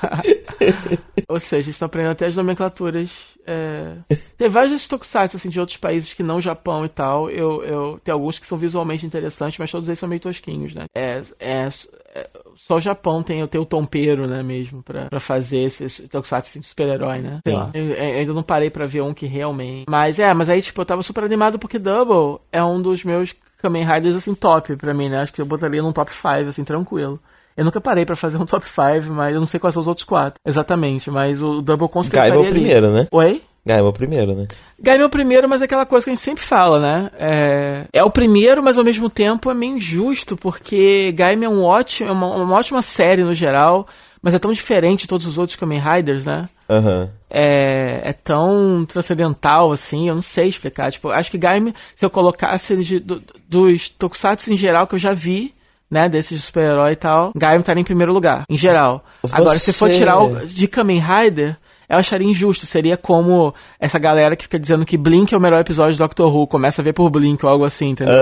[1.27, 3.35] Ou seja, estão aprendendo até as nomenclaturas.
[3.45, 3.95] É...
[4.37, 7.29] Tem vários tokusatsu assim, de outros países que não Japão e tal.
[7.29, 7.99] Eu, eu...
[8.03, 10.85] Tem alguns que são visualmente interessantes, mas todos eles são meio tosquinhos, né?
[10.95, 11.69] É, é,
[12.15, 12.29] é...
[12.55, 16.59] Só o Japão tem, tem o tompeiro, né, mesmo, pra, pra fazer esse tokusatsu assim,
[16.59, 17.41] de super-herói, né?
[17.47, 17.69] Lá.
[17.73, 19.85] Eu, eu, ainda não parei pra ver um que realmente...
[19.87, 23.35] Mas é, mas aí, tipo, eu tava super animado porque Double é um dos meus
[23.57, 25.21] Kamen Riders, assim, top pra mim, né?
[25.21, 27.19] Acho que eu botaria num top 5, assim, tranquilo.
[27.57, 29.87] Eu nunca parei para fazer um top 5, mas eu não sei quais são os
[29.87, 30.39] outros quatro.
[30.45, 33.07] Exatamente, mas o Double com certeza Gaia é o primeiro, né?
[33.11, 33.41] Oi?
[33.65, 34.47] Gaia é o primeiro, né?
[34.79, 37.09] Gaia é o primeiro, mas é aquela coisa que a gente sempre fala, né?
[37.19, 41.63] É, é o primeiro, mas ao mesmo tempo é meio injusto, porque Gaia é um
[41.63, 43.87] ótimo, é uma, uma ótima série no geral,
[44.21, 46.47] mas é tão diferente de todos os outros Kamen Riders, né?
[46.69, 47.09] Uhum.
[47.29, 50.91] É, é tão transcendental, assim, eu não sei explicar.
[50.91, 54.99] Tipo, acho que Gaime, se eu colocasse de, do, dos tokusatsu em geral que eu
[54.99, 55.56] já vi,
[55.89, 59.03] né, desses de super-herói e tal, Gaim tá em primeiro lugar, em geral.
[59.21, 59.35] Você...
[59.35, 61.57] Agora, se for tirar o de Kamen Rider,
[61.89, 62.65] eu acharia injusto.
[62.65, 66.35] Seria como essa galera que fica dizendo que Blink é o melhor episódio do Doctor
[66.35, 68.15] Who, começa a ver por Blink ou algo assim, entendeu?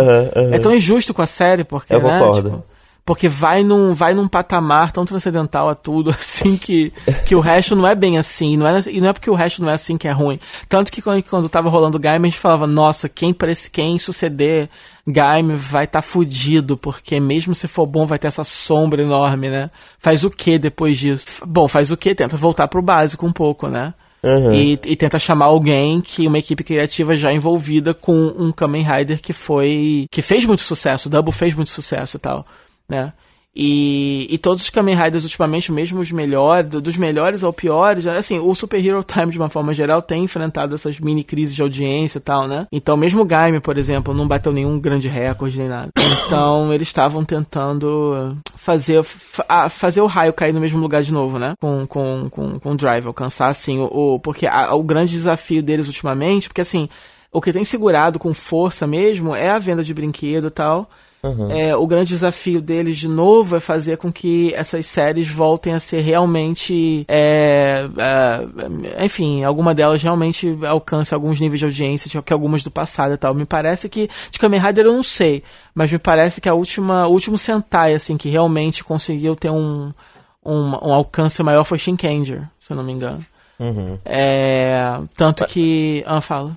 [0.54, 2.49] É tão injusto com a série, porque, eu né, concordo.
[2.49, 2.63] Tipo,
[3.05, 6.91] porque vai num, vai num patamar tão transcendental a tudo, assim, que,
[7.25, 8.57] que o resto não é bem assim.
[8.57, 10.39] Não é, e não é porque o resto não é assim que é ruim.
[10.67, 13.99] Tanto que quando, quando tava rolando o Gaime, a gente falava, nossa, quem, parece, quem
[13.99, 14.69] suceder
[15.07, 19.49] Gaime vai estar tá fudido, porque mesmo se for bom, vai ter essa sombra enorme,
[19.49, 19.69] né?
[19.99, 21.27] Faz o que depois disso?
[21.45, 22.15] Bom, faz o que?
[22.15, 23.93] Tenta voltar pro básico um pouco, né?
[24.23, 24.51] Uhum.
[24.51, 29.21] E, e, tenta chamar alguém que uma equipe criativa já envolvida com um Kamen Rider
[29.21, 32.43] que foi que fez muito sucesso, o Double fez muito sucesso e tal
[32.87, 33.13] né?
[33.55, 38.37] E, e todos os Kamen Riders ultimamente, mesmo os melhores, dos melhores ao piores, assim,
[38.37, 42.17] o Super Hero Time de uma forma geral tem enfrentado essas mini crises de audiência
[42.17, 42.67] e tal, né?
[42.69, 45.89] Então, mesmo o Gaime, por exemplo, não bateu nenhum grande recorde nem nada.
[46.27, 51.39] Então, eles estavam tentando fazer, fa fazer o raio cair no mesmo lugar de novo,
[51.39, 51.53] né?
[51.61, 53.85] Com, com, com, com o Drive, alcançar assim o.
[53.85, 56.89] o porque a, o grande desafio deles ultimamente, porque assim,
[57.35, 60.89] o que tem segurado com força mesmo é a venda de brinquedo e tal.
[61.21, 61.51] Uhum.
[61.51, 65.79] É, o grande desafio deles, de novo, é fazer com que essas séries voltem a
[65.79, 67.03] ser realmente.
[67.09, 73.13] É, é, enfim, alguma delas realmente alcance alguns níveis de audiência, que algumas do passado
[73.13, 73.33] e tal.
[73.33, 74.09] Me parece que.
[74.31, 75.43] De Kamen Rider eu não sei,
[75.73, 79.91] mas me parece que a última, o último Sentai, assim, que realmente conseguiu ter um,
[80.45, 83.25] um, um alcance maior foi Shinkenger, se eu não me engano.
[83.59, 83.99] Uhum.
[84.05, 86.01] É, tanto que.
[86.07, 86.55] Ah, fala.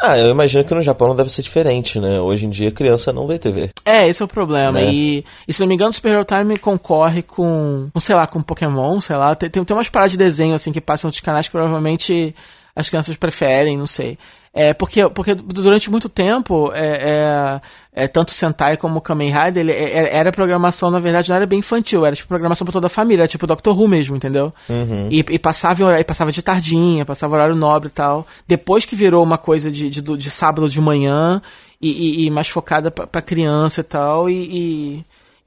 [0.00, 2.20] Ah, eu imagino que no Japão não deve ser diferente, né?
[2.20, 3.70] Hoje em dia criança não vê TV.
[3.84, 4.72] É, esse é o problema.
[4.72, 4.92] Né?
[4.92, 8.26] E, e, se não me engano, o Super Hero Time concorre com, com sei lá,
[8.26, 9.34] com Pokémon, sei lá.
[9.34, 12.34] Tem, tem, tem umas paradas de desenho, assim, que passam nos canais que provavelmente
[12.76, 14.16] as crianças preferem, não sei.
[14.52, 17.60] É, porque, porque durante muito tempo, é,
[17.94, 21.36] é, é tanto Sentai como Kamen Rider, ele, é, é, era programação, na verdade, não
[21.36, 24.16] era bem infantil, era tipo programação pra toda a família, era tipo Doctor Who mesmo,
[24.16, 24.52] entendeu?
[24.68, 25.08] Uhum.
[25.10, 28.26] E, e, passava horário, passava de tardinha, passava horário nobre e tal.
[28.46, 31.42] Depois que virou uma coisa de, de, de sábado de manhã
[31.80, 35.04] e, e, e mais focada pra, pra criança e tal, e e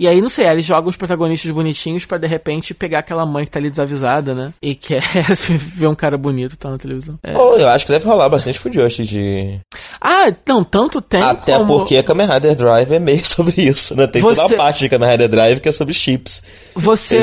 [0.08, 3.52] aí, não sei, eles jogam os protagonistas bonitinhos para de repente pegar aquela mãe que
[3.52, 4.54] tá ali desavisada, né?
[4.62, 5.02] E quer
[5.40, 7.20] ver um cara bonito tá na televisão.
[7.24, 7.38] É.
[7.38, 9.60] Oh, eu acho que deve rolar bastante Fujoshi de.
[10.00, 11.22] Ah, não, tanto tem.
[11.22, 11.80] Até como...
[11.80, 14.08] porque a Kamen Rider Drive é meio sobre isso, né?
[14.08, 14.42] Tem Você...
[14.42, 16.42] toda a parte de Kamen Rider Drive que é sobre chips.
[16.76, 17.20] Você.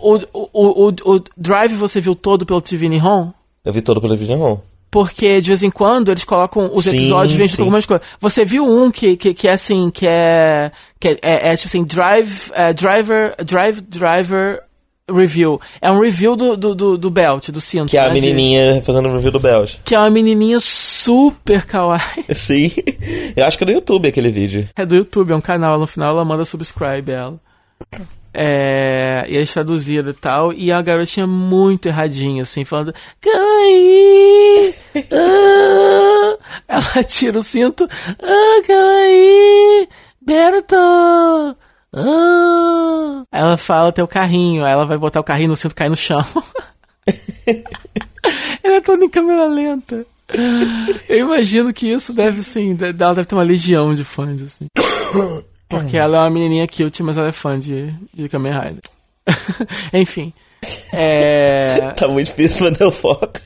[0.00, 3.30] O, o, o, o, o Drive você viu todo pelo TV Nihon?
[3.64, 4.60] Eu vi todo pelo TV Nihon.
[4.90, 8.06] Porque de vez em quando eles colocam os sim, episódios vendo com algumas coisas.
[8.20, 10.72] Você viu um que, que, que é assim, que é.
[10.98, 12.50] que é, é, é tipo assim, Drive.
[12.54, 13.34] É, driver.
[13.44, 14.62] Drive Driver
[15.10, 15.60] Review.
[15.80, 17.90] É um review do, do, do, do Belt, do cinto.
[17.90, 18.82] Que é a né, menininha de...
[18.82, 19.76] fazendo um review do Belt.
[19.84, 22.24] Que é uma menininha super kawaii.
[22.34, 22.70] Sim.
[23.34, 24.68] Eu acho que é do YouTube aquele vídeo.
[24.76, 25.78] É do YouTube, é um canal.
[25.78, 27.38] No final ela manda subscribe ela.
[28.40, 34.74] É, e eles traduziram e tal, e a garotinha muito erradinha, assim, falando: Kawaii!
[35.10, 36.38] Ah!
[36.68, 37.88] Ela tira o cinto:
[38.22, 39.88] Ah, Kawaii!
[40.20, 40.76] Berto!
[41.92, 43.24] Ah!
[43.32, 45.96] Ela fala: Tem o carrinho, aí ela vai botar o carrinho no cinto cai no
[45.96, 46.24] chão.
[48.62, 50.06] ela é toda em câmera lenta.
[51.08, 54.68] Eu imagino que isso deve, assim, ela deve ter uma legião de fãs, assim.
[55.68, 58.82] Porque ela é uma menininha cute, mas ela é fã de, de Kamen Rider.
[59.92, 60.32] Enfim.
[60.92, 61.92] É...
[61.96, 63.40] tá muito difícil manter o foco.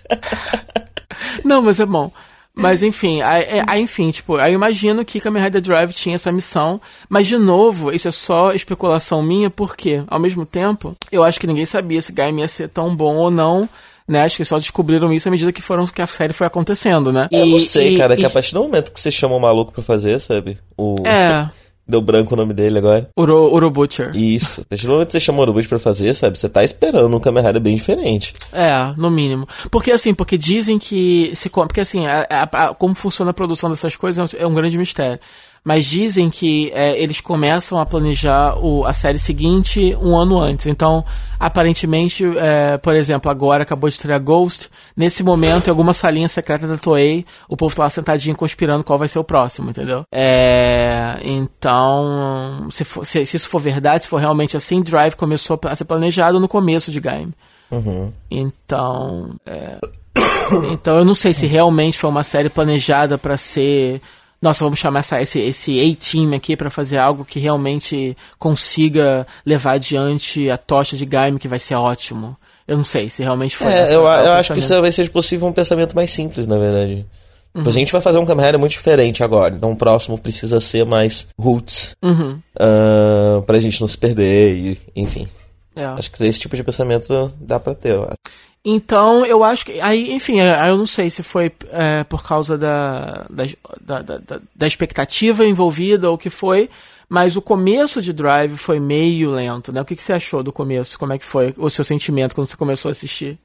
[1.45, 2.11] Não, mas é bom.
[2.55, 6.17] Mas enfim, aí, é, aí, enfim, tipo, aí eu imagino que Kamen Rider Drive tinha
[6.17, 11.25] essa missão, mas de novo, isso é só especulação minha, porque, ao mesmo tempo, eu
[11.25, 13.67] acho que ninguém sabia se Gaim ia ser tão bom ou não,
[14.07, 14.23] né?
[14.23, 17.27] Acho que só descobriram isso à medida que foram que a série foi acontecendo, né?
[17.33, 18.19] Eu não sei, e, cara, e...
[18.19, 20.59] que a partir do momento que você chama um maluco pra fazer, sabe?
[20.77, 20.97] O...
[21.07, 21.49] É.
[21.87, 23.11] Deu branco o nome dele agora.
[23.17, 24.15] Uro, Urobutcher.
[24.17, 24.65] Isso.
[24.69, 26.39] Desde o momento que você chamou o Urobutcher pra fazer, sabe?
[26.39, 28.33] Você tá esperando um Kamen Rider bem diferente.
[28.53, 29.49] É, no mínimo.
[29.71, 31.33] Porque assim, porque dizem que.
[31.35, 34.79] Se, porque assim, a, a, a, como funciona a produção dessas coisas é um grande
[34.79, 35.19] mistério
[35.65, 40.67] mas dizem que é, eles começam a planejar o, a série seguinte um ano antes.
[40.67, 41.05] Então,
[41.39, 44.69] aparentemente, é, por exemplo, agora acabou de estrear Ghost.
[44.97, 48.99] Nesse momento, em alguma salinha secreta da Toei, o povo tá lá sentadinho conspirando qual
[48.99, 50.05] vai ser o próximo, entendeu?
[50.11, 55.61] É, então, se, for, se, se, isso for verdade, se for realmente assim, Drive começou
[55.65, 57.33] a ser planejado no começo de Game.
[57.71, 58.13] Uhum.
[58.29, 59.79] Então, é,
[60.73, 64.03] então eu não sei se realmente foi uma série planejada para ser
[64.43, 69.75] nossa, vamos chamar essa, esse, esse A-Team aqui para fazer algo que realmente consiga levar
[69.75, 72.37] adiante a tocha de Gaime, que vai ser ótimo.
[72.67, 73.73] Eu não sei se realmente foi.
[73.73, 77.07] É, eu, eu acho que isso vai ser possível um pensamento mais simples, na verdade.
[77.55, 77.63] Uhum.
[77.67, 81.29] A gente vai fazer um Kamen muito diferente agora, então o próximo precisa ser mais
[81.39, 82.41] roots uhum.
[82.57, 85.29] uh, pra gente não se perder, e, enfim.
[85.77, 85.85] É.
[85.85, 88.15] Acho que esse tipo de pensamento dá pra ter, eu acho.
[88.65, 89.81] Então, eu acho que.
[89.81, 94.41] Aí, enfim, é, eu não sei se foi é, por causa da da, da, da,
[94.55, 96.71] da, expectativa envolvida ou o que foi,
[97.09, 99.81] mas o começo de Drive foi meio lento, né?
[99.81, 100.97] O que, que você achou do começo?
[100.97, 103.37] Como é que foi o seu sentimento quando você começou a assistir?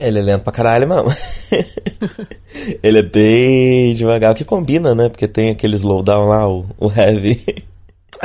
[0.00, 1.08] Ele é lento pra caralho, mano.
[2.82, 5.08] Ele é bem devagar, o que combina, né?
[5.08, 7.64] Porque tem aquele slowdown lá, o, o heavy.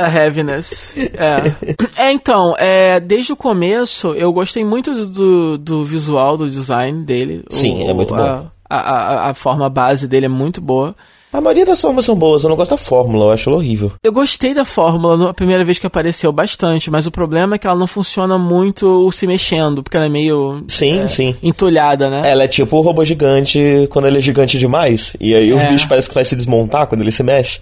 [0.04, 0.94] A heaviness.
[0.96, 2.04] É.
[2.04, 7.44] é, então, é, desde o começo eu gostei muito do, do visual, do design dele.
[7.50, 8.48] Sim, o, é muito bom.
[8.68, 10.94] A, a, a, forma base dele é muito boa.
[11.32, 13.92] A maioria das fórmulas são boas, eu não gosto da fórmula, eu acho ela horrível.
[14.02, 17.68] Eu gostei da fórmula na primeira vez que apareceu bastante, mas o problema é que
[17.68, 20.64] ela não funciona muito se mexendo, porque ela é meio.
[20.66, 21.36] Sim, é, sim.
[21.40, 22.28] Entulhada, né?
[22.28, 25.16] Ela é tipo o robô gigante quando ele é gigante demais.
[25.20, 25.54] E aí É.
[25.54, 27.60] o bicho parece que vai se desmontar quando ele se mexe.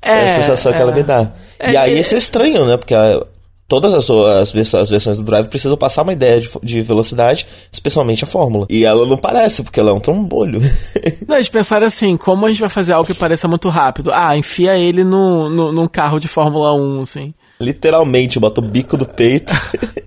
[0.00, 0.80] É, É, a sensação que é.
[0.82, 1.32] ela me dá.
[1.58, 2.76] É, e aí é- isso é estranho, né?
[2.76, 3.20] Porque a-
[3.66, 7.46] todas as, as, vers- as versões do Drive precisam passar uma ideia de, de velocidade,
[7.70, 8.66] especialmente a fórmula.
[8.70, 10.60] E ela não parece, porque ela é um trombolho.
[11.28, 14.10] Não, eles pensaram assim, como a gente vai fazer algo que pareça muito rápido?
[14.14, 17.34] Ah, enfia ele no, no, num carro de Fórmula 1, assim.
[17.60, 19.52] Literalmente, bota o bico do peito,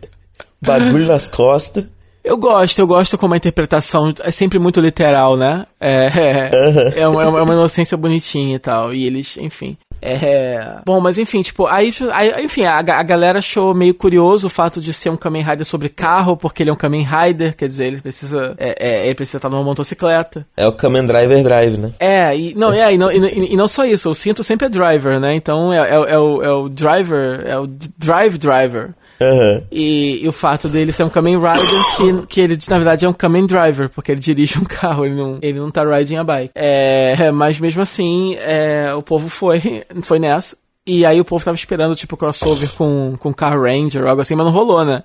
[0.61, 1.85] bagulho nas costas.
[2.23, 5.65] Eu gosto, eu gosto como a interpretação é sempre muito literal, né?
[5.79, 6.51] É,
[6.95, 8.93] é, é, uma, é uma inocência bonitinha e tal.
[8.93, 9.77] E eles, enfim.
[10.01, 10.79] É.
[10.83, 14.81] Bom, mas enfim, tipo, aí, aí enfim, a, a galera achou meio curioso o fato
[14.81, 17.85] de ser um Kamen Rider sobre carro, porque ele é um Kamen Rider, quer dizer,
[17.85, 18.55] ele precisa.
[18.57, 20.45] É, é, ele precisa estar numa motocicleta.
[20.57, 21.91] É o Kamen Driver Drive, né?
[21.99, 24.69] É, e não, é, e não, e, e não só isso, o cinto sempre é
[24.69, 25.35] driver, né?
[25.35, 28.89] Então é, é, é o, é o driver, é o drive driver.
[29.21, 29.63] Aham.
[29.71, 33.09] E, e o fato dele ser um Kamen Rider, que, que ele na verdade é
[33.09, 36.23] um Kamen Driver, porque ele dirige um carro, ele não, ele não tá riding a
[36.23, 36.51] bike.
[36.55, 40.57] É, mas mesmo assim, é, o povo foi, foi nessa.
[40.85, 44.33] E aí o povo tava esperando, tipo, crossover com, com Car Ranger ou algo assim,
[44.33, 45.03] mas não rolou, né?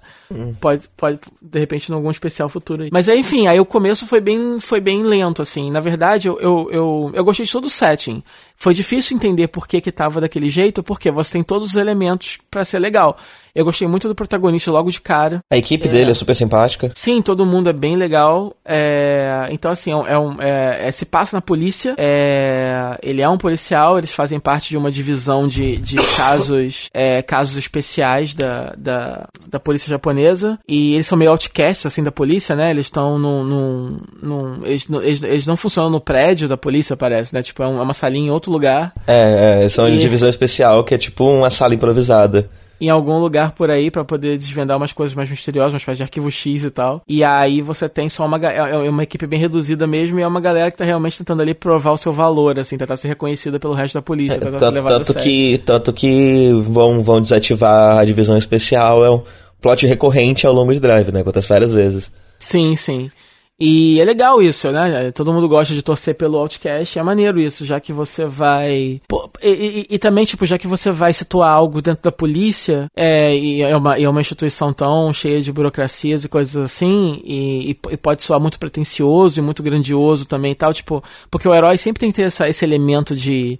[0.58, 2.88] Pode, pode, de repente, em algum especial futuro aí.
[2.90, 5.70] Mas enfim, aí o começo foi bem, foi bem lento, assim.
[5.70, 8.24] Na verdade, eu, eu, eu, eu gostei de todo o setting.
[8.56, 12.38] Foi difícil entender por que que tava daquele jeito, porque você tem todos os elementos
[12.50, 13.16] pra ser legal.
[13.54, 15.40] Eu gostei muito do protagonista logo de cara.
[15.50, 16.90] A equipe dele é super simpática.
[16.94, 18.54] Sim, todo mundo é bem legal.
[18.64, 21.94] É, Então, assim, é um, é é- é- se passa na polícia.
[21.98, 27.22] É, Ele é um policial, eles fazem parte de uma divisão de, de casos é,
[27.22, 30.58] casos especiais da, da, da polícia japonesa.
[30.68, 32.70] E eles são meio outcasts, assim, da polícia, né?
[32.70, 33.44] Eles estão num.
[33.44, 37.42] num, num- eles, não- eles, eles não funcionam no prédio da polícia, parece, né?
[37.42, 38.92] Tipo, é, é uma salinha em outro lugar.
[39.06, 42.48] É, é, são E- de divisão especial, que é tipo uma sala improvisada.
[42.78, 46.02] em algum lugar por aí pra poder desvendar umas coisas mais misteriosas, uma espécie de
[46.02, 47.00] arquivo X e tal.
[47.08, 50.26] E aí você tem só uma, é é uma equipe bem reduzida mesmo e é
[50.26, 53.58] uma galera que tá realmente tentando ali provar o seu valor, assim, tentar ser reconhecida
[53.58, 58.04] pelo resto da polícia, tentar ser Tanto, levada que, tanto que vão, vão desativar a
[58.04, 59.22] divisão especial, é um
[59.62, 61.20] plot recorrente ao longo de Drive, né?
[61.22, 62.12] Acontece várias vezes.
[62.38, 63.10] Sim, sim.
[63.58, 65.10] E é legal isso, né?
[65.12, 69.00] Todo mundo gosta de torcer pelo Outcast, é maneiro isso, já que você vai.
[69.08, 72.86] Pô, e, e- e também, tipo, já que você vai situar algo dentro da polícia,
[72.94, 77.70] é, e é uma, é uma instituição tão cheia de burocracias e coisas assim, e,
[77.70, 81.54] e- e pode soar muito pretencioso e muito grandioso também e tal, tipo, porque o
[81.54, 83.58] herói sempre tem que ter essa, esse elemento de.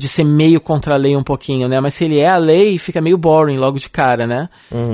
[0.00, 1.80] De ser meio contra a lei um pouquinho, né?
[1.80, 4.48] Mas se ele é a lei, fica meio boring logo de cara, né?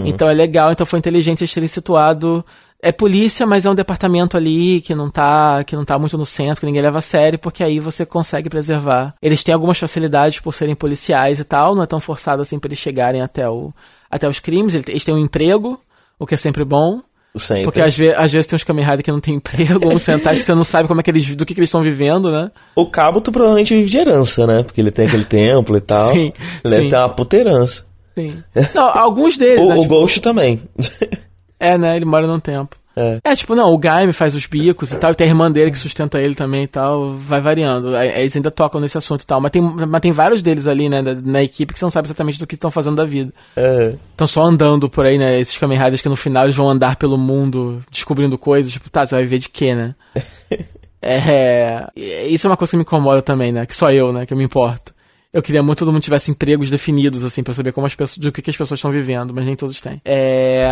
[0.08, 2.42] Então é legal, então foi inteligente eles terem situado
[2.84, 6.26] é polícia, mas é um departamento ali que não tá, que não tá muito no
[6.26, 9.14] centro, que ninguém leva a sério, porque aí você consegue preservar.
[9.22, 12.68] Eles têm algumas facilidades por serem policiais e tal, não é tão forçado assim para
[12.68, 13.72] eles chegarem até o
[14.10, 15.80] até os crimes, eles têm um emprego,
[16.18, 17.00] o que é sempre bom.
[17.36, 17.64] Sempre.
[17.64, 20.42] Porque às, ve às vezes tem uns Kamen que não tem emprego, uns Sentai que
[20.42, 22.50] você não sabe como é que eles, do que, que eles estão vivendo, né?
[22.76, 24.62] O Kabuto provavelmente vive de herança, né?
[24.62, 26.12] Porque ele tem aquele templo e tal.
[26.12, 26.32] Sim,
[26.64, 26.88] ele deve sim.
[26.90, 27.84] ter uma puta herança.
[28.14, 28.44] Sim.
[28.72, 29.74] Não, alguns deles, O, né?
[29.74, 30.62] o tipo, Ghost também.
[31.58, 31.96] É, né?
[31.96, 32.76] Ele mora num tempo.
[32.96, 33.34] É.
[33.34, 35.78] tipo, não, o Gaime faz os bicos e tal, e tem a irmã dele que
[35.78, 37.96] sustenta ele também e tal, vai variando.
[37.96, 41.02] Eles ainda tocam nesse assunto e tal, mas tem, mas tem vários deles ali, né,
[41.02, 43.32] da- na equipe que você não sabe exatamente do que estão fazendo da vida.
[43.56, 43.96] É.
[44.12, 46.94] Estão só andando por aí, né, esses Kamen Riders que no final eles vão andar
[46.94, 49.96] pelo mundo descobrindo coisas, tipo, tá, você vai ver de quê, né?
[51.02, 54.24] é, é, isso é uma coisa que me incomoda também, né, que só eu, né,
[54.24, 54.93] que eu me importo.
[55.34, 58.16] Eu queria muito que todo mundo tivesse empregos definidos, assim, pra saber como as pessoas,
[58.18, 60.00] do que, que as pessoas estão vivendo, mas nem todos têm.
[60.04, 60.62] É.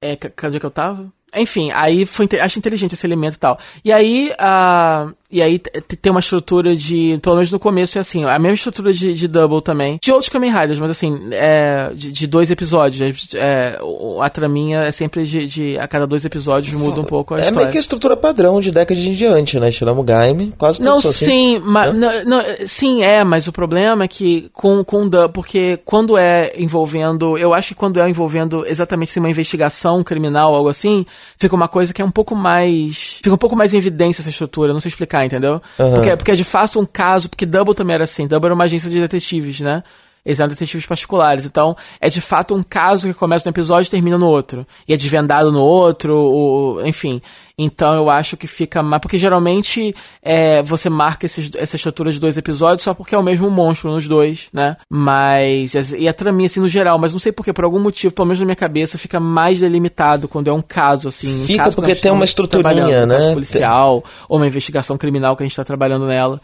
[0.00, 1.12] é ca- cadê que eu tava?
[1.36, 3.58] Enfim, aí foi, acho inteligente esse elemento e tal.
[3.84, 8.24] E aí, ah, e aí tem uma estrutura de, pelo menos no começo é assim,
[8.24, 9.98] a mesma estrutura de, de Double também.
[10.02, 13.34] De outros Kamen Riders, mas assim, é, de, de dois episódios.
[13.34, 17.34] É, o- a traminha é sempre de, de, a cada dois episódios muda um pouco
[17.34, 17.58] a É história.
[17.58, 19.70] meio que a estrutura padrão de década em diante, né?
[19.70, 21.12] Tiramos o Gaime, quase Não, assim.
[21.12, 21.92] sim, mas, Hã?
[21.92, 26.16] não, não, sim, é, mas o problema é que com, com o Dan, porque quando
[26.16, 31.04] é envolvendo, eu acho que quando é envolvendo exatamente assim, uma investigação criminal, algo assim,
[31.38, 34.30] fica uma coisa que é um pouco mais, fica um pouco mais em evidência essa
[34.30, 35.62] estrutura, não sei explicar, entendeu?
[35.78, 35.94] Aham.
[35.94, 38.64] Porque, porque é de fato um caso, porque Double também era assim, Double era uma
[38.64, 39.82] agência de detetives, né?
[40.24, 43.90] Eles eram detetives particulares, então é de fato um caso que começa no episódio e
[43.90, 44.66] termina no outro.
[44.88, 47.20] E é desvendado no outro, o- enfim.
[47.56, 49.00] Então eu acho que fica mais.
[49.00, 53.22] Porque geralmente é, você marca esses, essa estrutura de dois episódios só porque é o
[53.22, 54.76] mesmo monstro nos dois, né?
[54.90, 55.74] Mas.
[55.96, 58.40] E a traminha, assim, no geral, mas não sei porque, por algum motivo, pelo menos
[58.40, 61.42] na minha cabeça, fica mais delimitado quando é um caso, assim.
[61.42, 63.34] um Fica caso que porque tem uma estruturinha, trabalhando, um caso né?
[63.34, 66.40] policial, ou uma investigação criminal que a gente tá trabalhando nela.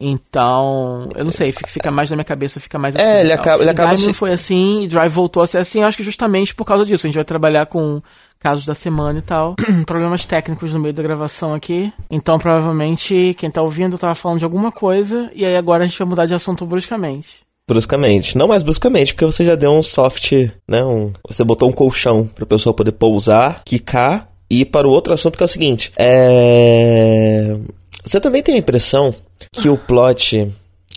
[0.00, 3.20] Então, eu não sei, fica, mais na minha cabeça, fica mais É, assim.
[3.20, 3.38] ele tal.
[3.40, 5.86] acaba- ele acaba Drive se- não foi assim, e Drive voltou a ser assim, eu
[5.86, 7.06] acho que justamente por causa disso.
[7.06, 8.02] A gente vai trabalhar com
[8.40, 9.54] casos da semana e tal.
[9.86, 11.92] Problemas técnicos no meio da gravação aqui.
[12.10, 15.98] Então, provavelmente, quem tá ouvindo tava falando de alguma coisa, e aí agora a gente
[15.98, 17.42] vai mudar de assunto bruscamente.
[17.66, 18.36] Bruscamente.
[18.36, 20.32] Não mais bruscamente, porque você já deu um soft,
[20.68, 20.84] né?
[20.84, 25.14] Um, você botou um colchão pra pessoa poder pousar, quicar e ir para o outro
[25.14, 25.90] assunto que é o seguinte.
[25.96, 27.56] É.
[28.04, 29.14] Você também tem a impressão
[29.52, 30.52] que o plot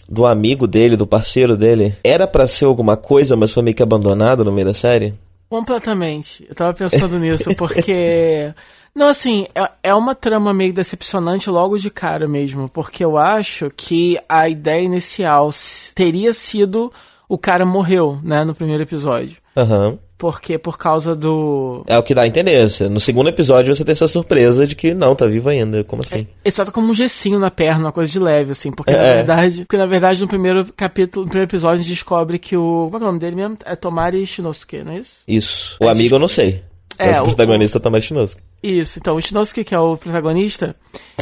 [0.09, 3.83] do amigo dele, do parceiro dele, era pra ser alguma coisa, mas foi meio que
[3.83, 5.13] abandonado no meio da série?
[5.49, 6.45] Completamente.
[6.47, 8.53] Eu tava pensando nisso, porque.
[8.93, 13.71] Não, assim, é, é uma trama meio decepcionante logo de cara mesmo, porque eu acho
[13.75, 15.49] que a ideia inicial
[15.93, 16.91] teria sido
[17.29, 19.37] o cara morreu, né, no primeiro episódio.
[19.55, 19.99] Aham.
[20.17, 21.83] Porque por causa do.
[21.85, 22.67] É o que dá a entender.
[22.89, 25.83] No segundo episódio você tem essa surpresa de que não, tá vivo ainda.
[25.83, 26.27] Como assim?
[26.43, 28.97] Ele só tá como um gessinho na perna, uma coisa de leve, assim, porque na
[29.03, 29.13] É.
[29.17, 29.57] verdade.
[29.65, 32.89] Porque na verdade no primeiro capítulo, no primeiro episódio, a gente descobre que o.
[32.91, 33.57] Como é é o nome dele mesmo?
[33.63, 35.17] É Tomari Shinosuke, não é isso?
[35.27, 35.77] Isso.
[35.79, 36.63] O É, amigo eu não sei.
[36.97, 38.37] É, mas o o- protagonista tá mais chinoso.
[38.63, 40.75] Isso, então o Shinosuke, que é o protagonista,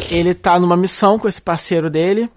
[0.10, 2.30] ele tá numa missão com esse parceiro dele.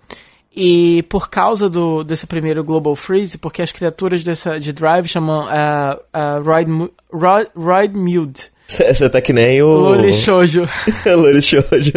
[0.55, 5.47] E por causa do, desse primeiro Global Freeze, porque as criaturas dessa, de Drive chamam
[5.47, 8.51] uh, uh, Ride, Mu- Ride, Ride Mute.
[8.69, 9.67] Você tá que nem o.
[9.69, 10.63] Loli Shoujo.
[11.07, 11.93] Loli Shoujo.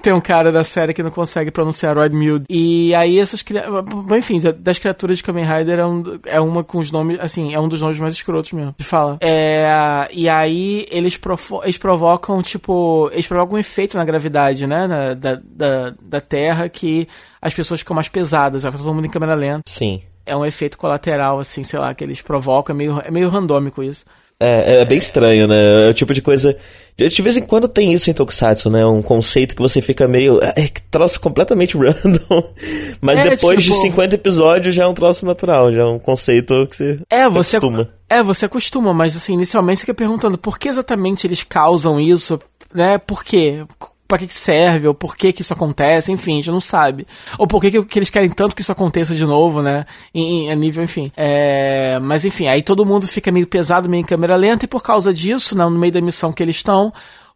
[0.00, 2.44] Tem um cara da série que não consegue pronunciar Ride Mute.
[2.48, 3.84] E aí essas criaturas.
[4.16, 7.18] Enfim, da- das criaturas de Kamen Rider é, um, é uma com os nomes.
[7.20, 8.72] Assim, é um dos nomes mais escrotos mesmo.
[8.78, 9.18] De fala.
[9.20, 13.10] É, e aí eles, profo- eles provocam, tipo.
[13.12, 14.86] Eles provocam um efeito na gravidade, né?
[14.86, 17.08] na- da, da, da Terra que
[17.42, 18.62] as pessoas ficam mais pesadas.
[18.62, 19.62] Vai todo mundo em câmera lenta.
[19.66, 20.02] Sim.
[20.24, 22.72] É um efeito colateral, assim, sei lá, que eles provocam.
[22.74, 24.04] É meio, é meio randômico isso.
[24.40, 25.86] É, é bem estranho, né?
[25.86, 26.56] É o tipo de coisa.
[26.96, 28.84] De vez em quando tem isso em Tokusatsu, né?
[28.86, 30.38] Um conceito que você fica meio.
[30.42, 32.52] É que troço completamente random.
[33.00, 35.98] Mas É, depois tipo- de 50 episódios já é um troço natural, já é um
[35.98, 36.98] conceito que você.
[37.10, 37.88] É, você acostuma.
[38.08, 42.40] É, você acostuma, mas assim, inicialmente você fica perguntando por que exatamente eles causam isso,
[42.74, 42.98] né?
[42.98, 43.64] Por quê?
[44.10, 44.88] Pra que que serve?
[44.88, 46.10] Ou por que que isso acontece?
[46.10, 47.06] Enfim, a gente não sabe.
[47.38, 49.86] Ou por que que, eles querem tanto que isso aconteça de novo, né?
[50.12, 51.12] Em- a nível, enfim.
[51.16, 54.82] É, mas enfim, aí todo mundo fica meio pesado, meio em câmera lenta, e por
[54.82, 56.92] causa disso, né, no meio da missão que eles estão,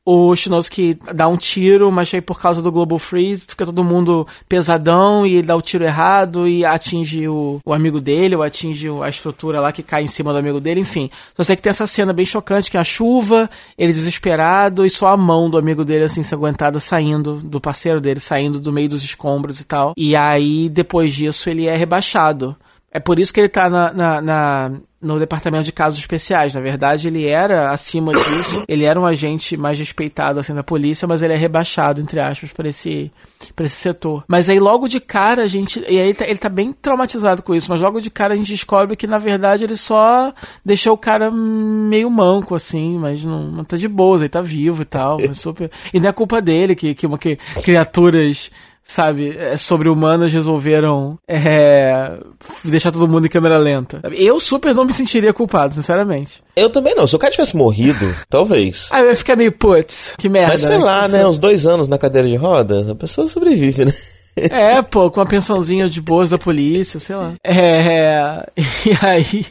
[0.06, 4.26] o Shinosuke dá um tiro, mas aí por causa do Global Freeze, fica todo mundo
[4.46, 8.88] pesadão e ele dá o tiro errado e atinge o, o amigo dele, ou atinge
[9.02, 11.10] a estrutura lá que cai em cima do amigo dele, enfim.
[11.36, 14.90] Só sei que tem essa cena bem chocante, que é a chuva, ele desesperado e
[14.90, 18.88] só a mão do amigo dele assim ensanguentada saindo, do parceiro dele, saindo do meio
[18.88, 19.94] dos escombros e tal.
[19.96, 22.54] E aí, depois disso, ele é rebaixado.
[22.92, 24.72] É por isso que ele tá na, na- na-
[25.04, 26.54] no departamento de casos especiais.
[26.54, 28.64] Na verdade, ele era acima disso.
[28.66, 32.50] Ele era um agente mais respeitado assim da polícia, mas ele é rebaixado, entre aspas,
[32.52, 33.12] para esse,
[33.54, 34.24] pra esse setor.
[34.26, 35.80] Mas aí logo de cara a gente.
[35.80, 38.36] E aí ele tá, ele tá bem traumatizado com isso, mas logo de cara a
[38.36, 40.32] gente descobre que, na verdade, ele só
[40.64, 44.82] deixou o cara meio manco, assim, mas não, não tá de boas, ele tá vivo
[44.82, 45.18] e tal.
[45.18, 45.70] mas super...
[45.92, 48.50] E não é culpa dele que, que, que criaturas
[48.84, 52.18] sabe, é, sobre-humanas resolveram é,
[52.62, 54.00] deixar todo mundo em câmera lenta.
[54.12, 56.42] Eu super não me sentiria culpado, sinceramente.
[56.54, 57.06] Eu também não.
[57.06, 58.88] Se o cara tivesse morrido, talvez.
[58.90, 60.52] Aí eu ia ficar meio, putz, que merda.
[60.52, 60.84] Mas sei né?
[60.84, 61.26] lá, né?
[61.26, 63.92] Uns dois anos na cadeira de roda, a pessoa sobrevive, né?
[64.36, 67.34] É, pô, com uma pensãozinha de boas da polícia, sei lá.
[67.44, 68.44] É,
[68.84, 69.46] e aí...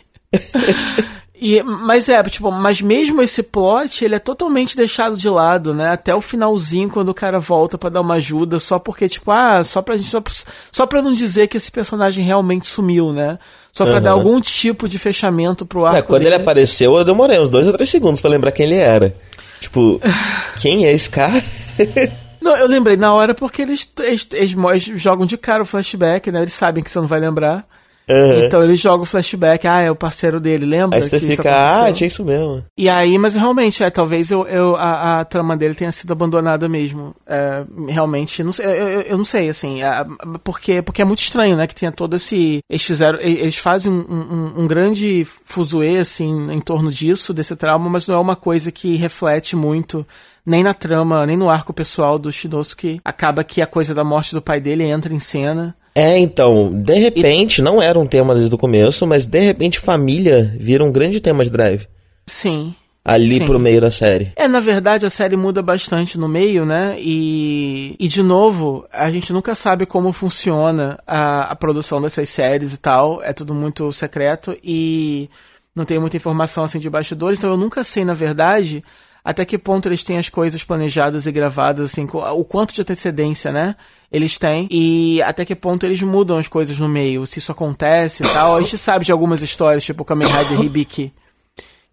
[1.46, 5.90] E, mas é, tipo, mas mesmo esse plot, ele é totalmente deixado de lado, né?
[5.90, 9.62] Até o finalzinho, quando o cara volta pra dar uma ajuda, só porque, tipo, ah,
[9.62, 10.10] só pra gente.
[10.10, 10.24] Só,
[10.72, 13.38] só pra não dizer que esse personagem realmente sumiu, né?
[13.74, 14.02] Só pra Uhum.
[14.02, 15.98] dar algum tipo de fechamento pro arco.
[15.98, 16.36] É, quando dele.
[16.36, 19.14] ele apareceu, eu demorei uns dois ou três segundos pra lembrar quem ele era.
[19.60, 20.00] Tipo,
[20.62, 21.44] quem é esse cara?
[22.42, 26.40] Não, eu lembrei na hora porque eles, eles, eles jogam de cara o flashback, né?
[26.42, 27.66] Eles sabem que você não vai lembrar.
[28.10, 28.44] Uhum.
[28.44, 30.98] Então eles jogam o flashback, ah, é o parceiro dele, lembra?
[30.98, 32.64] Aí você que fica, ah, tinha isso mesmo.
[32.78, 36.68] E aí, mas realmente, é, talvez eu, eu, a, a trama dele tenha sido abandonada
[36.68, 37.16] mesmo.
[37.26, 40.06] É, realmente, não sei, eu, eu, eu não sei, assim, é,
[40.44, 42.60] porque, porque é muito estranho, né, que tenha todo esse...
[42.70, 47.90] Eles fizeram, eles fazem um, um, um grande fuzuê, assim, em torno disso, desse trauma,
[47.90, 50.06] mas não é uma coisa que reflete muito
[50.46, 53.00] nem na trama, nem no arco pessoal do Shinosuke.
[53.04, 55.76] Acaba que a coisa da morte do pai dele entra em cena.
[55.96, 60.56] É, então, de repente, não era um tema desde o começo, mas de repente família
[60.60, 61.88] vira um grande tema de drive.
[62.26, 62.74] Sim.
[63.06, 63.46] Ali Sim.
[63.46, 64.32] pro meio da série.
[64.36, 66.96] É, na verdade, a série muda bastante no meio, né?
[66.98, 72.74] E, e de novo, a gente nunca sabe como funciona a, a produção dessas séries
[72.74, 73.22] e tal.
[73.22, 75.30] É tudo muito secreto e
[75.76, 78.84] não tem muita informação assim de bastidores, então eu nunca sei, na verdade,
[79.24, 83.52] até que ponto eles têm as coisas planejadas e gravadas, assim, o quanto de antecedência,
[83.52, 83.76] né?
[84.14, 88.24] Eles têm, e até que ponto eles mudam as coisas no meio, se isso acontece
[88.24, 88.56] e tal.
[88.56, 91.12] A gente sabe de algumas histórias, tipo o Kamen Rider Hibiki,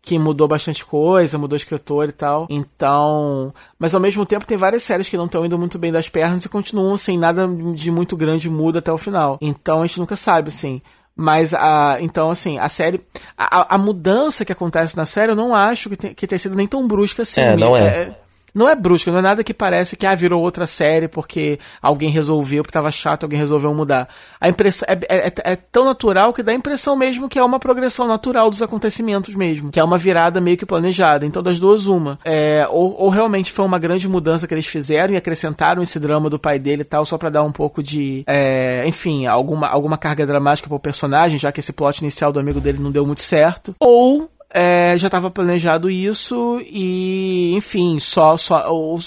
[0.02, 2.46] que mudou bastante coisa, mudou escritor e tal.
[2.50, 3.54] Então.
[3.78, 6.44] Mas ao mesmo tempo tem várias séries que não estão indo muito bem das pernas
[6.44, 9.38] e continuam sem nada de muito grande muda até o final.
[9.40, 10.82] Então a gente nunca sabe, assim.
[11.16, 11.96] Mas a.
[12.00, 13.00] Então, assim, a série.
[13.36, 16.54] A, a mudança que acontece na série eu não acho que, tem, que tenha sido
[16.54, 17.40] nem tão brusca assim.
[17.40, 17.86] É, não é.
[17.86, 18.18] é
[18.54, 22.10] não é brusca, não é nada que parece que ah, virou outra série porque alguém
[22.10, 24.08] resolveu, porque tava chato, alguém resolveu mudar.
[24.40, 27.44] A impressão é, é, é, é, tão natural que dá a impressão mesmo que é
[27.44, 31.26] uma progressão natural dos acontecimentos mesmo, que é uma virada meio que planejada.
[31.26, 32.18] Então, das duas, uma.
[32.24, 36.30] É, ou, ou, realmente foi uma grande mudança que eles fizeram e acrescentaram esse drama
[36.30, 39.96] do pai dele e tal, só para dar um pouco de, é, enfim, alguma, alguma
[39.96, 43.20] carga dramática pro personagem, já que esse plot inicial do amigo dele não deu muito
[43.20, 43.74] certo.
[43.78, 48.64] Ou é, já estava planejado isso e, enfim, só, só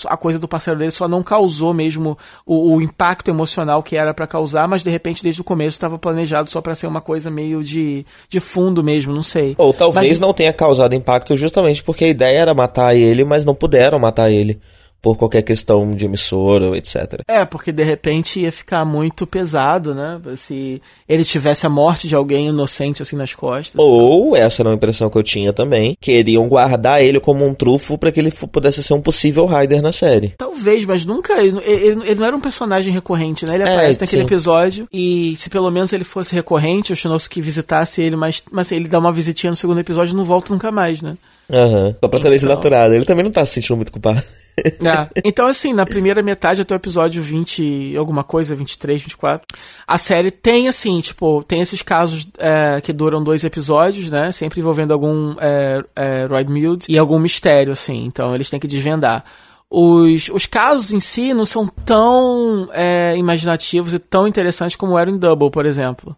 [0.08, 4.14] a coisa do parceiro dele só não causou mesmo o, o impacto emocional que era
[4.14, 7.30] para causar, mas de repente desde o começo estava planejado só para ser uma coisa
[7.30, 9.54] meio de, de fundo mesmo, não sei.
[9.58, 10.20] Ou talvez mas...
[10.20, 14.32] não tenha causado impacto justamente porque a ideia era matar ele, mas não puderam matar
[14.32, 14.62] ele
[15.04, 17.22] por qualquer questão de emissora, etc.
[17.28, 20.18] É, porque de repente ia ficar muito pesado, né?
[20.38, 23.76] Se ele tivesse a morte de alguém inocente assim nas costas.
[23.78, 27.98] Ou, essa era uma impressão que eu tinha também, queriam guardar ele como um trufo
[27.98, 30.36] para que ele pudesse ser um possível Rider na série.
[30.38, 31.34] Talvez, mas nunca.
[31.34, 33.56] Ele, ele, ele não era um personagem recorrente, né?
[33.56, 34.26] Ele é, aparece é, naquele sim.
[34.26, 38.88] episódio e se pelo menos ele fosse recorrente, o que visitasse ele, mas, mas ele
[38.88, 41.18] dá uma visitinha no segundo episódio e não volta nunca mais, né?
[41.52, 41.94] Aham, uhum.
[42.02, 42.56] completamente então...
[42.56, 42.94] naturado.
[42.94, 44.24] Ele também não tá se sentindo muito culpado.
[44.84, 45.22] É.
[45.24, 49.48] Então, assim, na primeira metade até o episódio 20, alguma coisa, 23, 24,
[49.88, 54.32] a série tem, assim, tipo, tem esses casos é, que duram dois episódios, né?
[54.32, 58.06] Sempre envolvendo algum é, é, Roy Mute e algum mistério, assim.
[58.06, 59.24] Então, eles têm que desvendar.
[59.70, 65.14] Os, os casos em si não são tão é, imaginativos e tão interessantes como eram
[65.14, 66.16] em Double, por exemplo.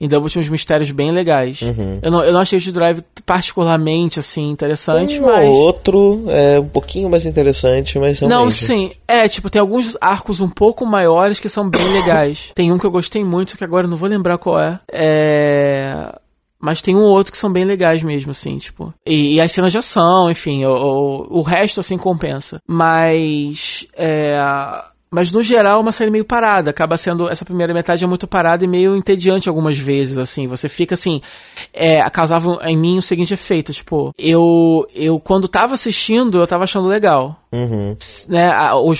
[0.00, 1.60] Em Double tinha uns mistérios bem legais.
[1.60, 1.98] Uhum.
[2.00, 5.48] Eu, não, eu não achei o Drive particularmente, assim, interessante, um mas...
[5.48, 8.38] outro é um pouquinho mais interessante, mas realmente...
[8.38, 8.92] Não, sim.
[9.08, 12.52] É, tipo, tem alguns arcos um pouco maiores que são bem legais.
[12.54, 14.78] tem um que eu gostei muito, que agora eu não vou lembrar qual é.
[14.92, 16.14] É...
[16.60, 18.92] Mas tem um outro que são bem legais mesmo, assim, tipo.
[19.06, 22.60] E, e as cenas de ação, enfim, o, o, o resto, assim, compensa.
[22.66, 23.86] Mas.
[23.96, 24.36] É
[25.10, 26.70] mas no geral é uma série meio parada.
[26.70, 27.28] Acaba sendo.
[27.28, 30.46] Essa primeira metade é muito parada e meio entediante algumas vezes, assim.
[30.46, 31.22] Você fica assim.
[31.72, 34.86] É, causava em mim o seguinte efeito: tipo, eu.
[34.94, 37.36] Eu, quando tava assistindo, eu tava achando legal.
[37.50, 37.96] Uhum.
[38.28, 38.50] Né,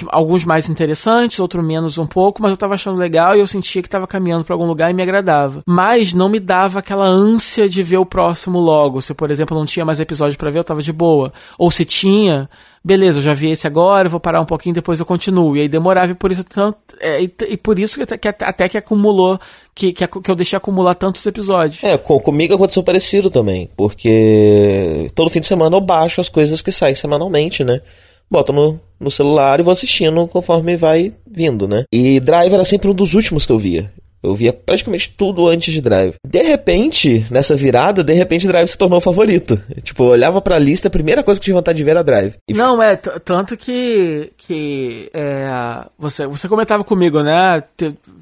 [0.08, 3.82] alguns mais interessantes, outros menos um pouco, mas eu tava achando legal e eu sentia
[3.82, 5.60] que tava caminhando para algum lugar e me agradava.
[5.66, 9.00] Mas não me dava aquela ânsia de ver o próximo logo.
[9.02, 11.30] Se, por exemplo, não tinha mais episódio para ver, eu tava de boa.
[11.58, 12.48] Ou se tinha,
[12.82, 15.54] beleza, eu já vi esse agora, vou parar um pouquinho, depois eu continuo.
[15.54, 18.28] E aí demorava e por isso tanto, é, e, e, por isso que até que,
[18.28, 19.38] até que acumulou,
[19.74, 21.84] que, que, que, eu deixei acumular tantos episódios.
[21.84, 26.62] É, com, comigo aconteceu parecido também, porque todo fim de semana eu baixo as coisas
[26.62, 27.82] que saem semanalmente, né?
[28.30, 31.84] Boto no, no celular e vou assistindo conforme vai vindo, né?
[31.92, 33.90] E Drive era sempre um dos últimos que eu via.
[34.22, 36.14] Eu via praticamente tudo antes de Drive.
[36.26, 39.60] De repente, nessa virada, de repente Drive se tornou favorito.
[39.82, 42.04] Tipo, eu olhava pra lista, a primeira coisa que eu tinha vontade de ver era
[42.04, 42.34] Drive.
[42.48, 45.48] E Não, é, tanto que, que é,
[45.98, 47.62] você, você comentava comigo, né?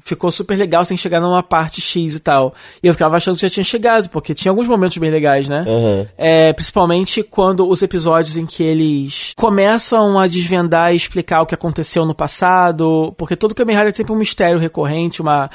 [0.03, 2.53] Ficou super legal sem chegar numa parte X e tal.
[2.81, 5.65] E eu ficava achando que já tinha chegado, porque tinha alguns momentos bem legais, né?
[5.67, 6.05] Uhum.
[6.17, 11.55] É, principalmente quando os episódios em que eles começam a desvendar e explicar o que
[11.55, 15.49] aconteceu no passado, porque todo Kamen Rider é sempre um mistério recorrente, uma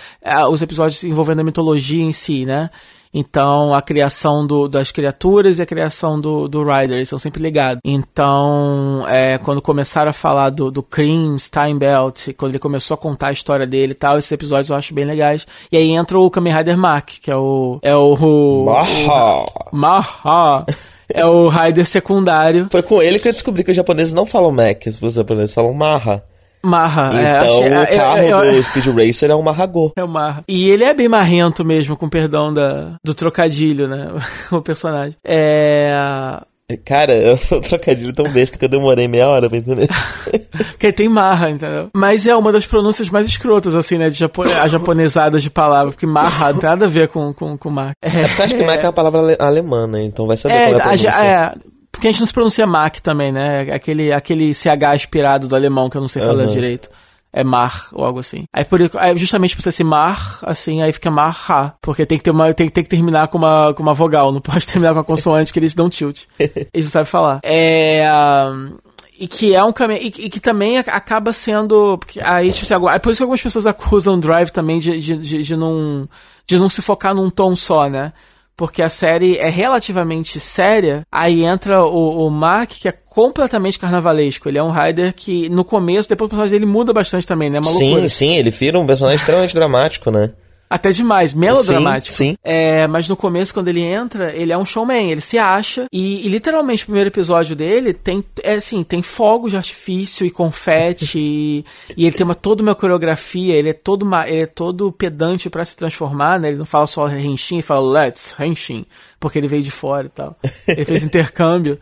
[0.51, 2.71] os episódios envolvendo a mitologia em si, né?
[3.15, 7.43] Então, a criação do, das criaturas e a criação do, do Rider, eles são sempre
[7.43, 7.79] ligados.
[7.85, 13.29] Então, é, quando começaram a falar do, do Cream, Steinbelt, quando ele começou a contar
[13.29, 15.47] a história dele e tal, esses episódios eu acho bem legais.
[15.71, 17.79] E aí entra o Kamen Rider Mark, que é o...
[17.83, 18.15] É o...
[18.15, 19.45] o Maha!
[19.73, 20.67] Maha!
[21.15, 22.69] É o Rider secundário.
[22.71, 25.75] Foi com ele que eu descobri que os japoneses não falam Mac, os japoneses falam
[25.75, 26.25] Maha.
[26.65, 27.67] Marra, então, é.
[27.67, 29.93] Então, o carro eu, eu, do Speed Racer é um Marragô.
[29.97, 30.45] É o Marra.
[30.49, 34.09] E ele é bem marrento mesmo, com perdão da, do trocadilho, né?
[34.51, 35.17] o personagem.
[35.25, 35.93] É...
[36.85, 39.89] Cara, é um trocadilho tão besta que eu demorei meia hora pra entender.
[40.71, 41.91] Porque tem marra, entendeu?
[41.95, 44.09] Mas é uma das pronúncias mais escrotas, assim, né?
[44.09, 47.57] De japo a japonesada de palavra, porque marra não tem nada a ver com, com,
[47.57, 47.97] com marca.
[48.05, 50.03] É, é porque acho que marca é a palavra alemã, né?
[50.05, 51.09] Então vai saber é, qual é a pronúncia.
[51.09, 51.53] é,
[51.93, 53.71] porque a gente não se pronuncia Mac também, né?
[53.71, 56.53] Aquele, aquele CH aspirado do alemão que eu não sei falar uhum.
[56.53, 56.89] direito.
[57.35, 58.45] É mar ou algo assim.
[58.53, 62.25] Aí por aí, justamente por ser esse mar, assim, aí fica mar Porque tem que
[62.25, 62.53] ter uma.
[62.53, 65.51] Tem, tem que terminar com uma, com uma vogal, não pode terminar com a consoante
[65.51, 66.25] que eles dão tilt.
[66.39, 67.41] Eles não sabem falar.
[67.43, 68.05] É.
[68.55, 68.77] Um,
[69.19, 70.03] e que é um caminho.
[70.03, 71.99] E, e, que também acaba sendo.
[72.23, 75.17] Aí, tipo, assim, é por isso que algumas pessoas acusam o Drive também de, de,
[75.17, 76.09] de, de, não,
[76.47, 78.13] de não se focar num tom só, né?
[78.57, 84.49] Porque a série é relativamente séria, aí entra o, o Mark, que é completamente carnavalesco.
[84.49, 87.59] Ele é um rider que, no começo, depois o personagem dele muda bastante também, né?
[87.59, 90.33] É uma sim, sim, ele vira um personagem extremamente dramático, né?
[90.73, 92.17] Até demais, melodramático.
[92.17, 92.37] Sim, sim.
[92.43, 95.85] É, mas no começo, quando ele entra, ele é um showman, ele se acha.
[95.93, 100.31] E, e literalmente, o primeiro episódio dele tem, é assim, tem fogos de artifício e
[100.31, 101.13] confete.
[101.19, 101.65] e,
[101.95, 105.51] e, ele tem uma, toda uma coreografia, ele é todo, uma, ele é todo pedante
[105.51, 106.49] para se transformar, né?
[106.49, 108.87] Ele não fala só Henshin, ele fala Let's Henshin
[109.23, 110.37] porque ele veio de fora e tal.
[110.67, 111.79] Ele fez intercâmbio.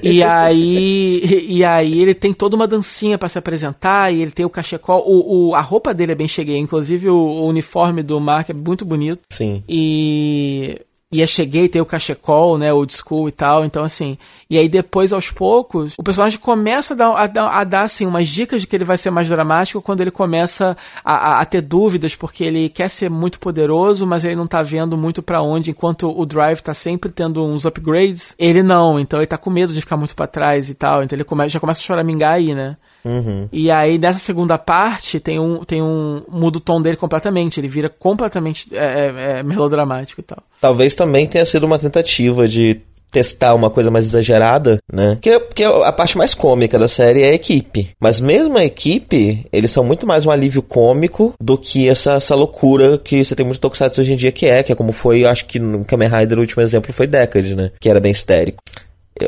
[0.00, 4.46] E aí, e aí ele tem toda uma dancinha para se apresentar e ele tem
[4.46, 5.02] o cachecol.
[5.04, 8.52] O, o, a roupa dele é bem cheguei, inclusive o, o uniforme do Mark é
[8.52, 9.20] muito bonito.
[9.30, 9.62] Sim.
[9.68, 10.80] E
[11.12, 14.18] e eu cheguei, tem o cachecol, né, old school e tal, então assim,
[14.50, 18.04] e aí depois aos poucos, o personagem começa a dar, a dar, a dar assim,
[18.04, 21.44] umas dicas de que ele vai ser mais dramático quando ele começa a, a, a
[21.44, 25.40] ter dúvidas, porque ele quer ser muito poderoso, mas ele não tá vendo muito para
[25.40, 29.48] onde, enquanto o Drive tá sempre tendo uns upgrades, ele não, então ele tá com
[29.48, 32.32] medo de ficar muito para trás e tal, então ele come, já começa a choramingar
[32.32, 32.76] aí, né.
[33.06, 33.48] Uhum.
[33.52, 36.22] E aí, nessa segunda parte, tem um, tem um.
[36.28, 37.60] muda o tom dele completamente.
[37.60, 40.42] Ele vira completamente é, é, é, melodramático e tal.
[40.60, 42.80] Talvez também tenha sido uma tentativa de
[43.12, 45.16] testar uma coisa mais exagerada, né?
[45.22, 47.90] Que, que a parte mais cômica da série é a equipe.
[48.00, 52.34] Mas mesmo a equipe, eles são muito mais um alívio cômico do que essa, essa
[52.34, 55.24] loucura que você tem muito tokusatsu hoje em dia que é, que é como foi,
[55.24, 57.70] acho que no Kamen Rider o último exemplo foi Decade, né?
[57.80, 58.62] Que era bem histérico.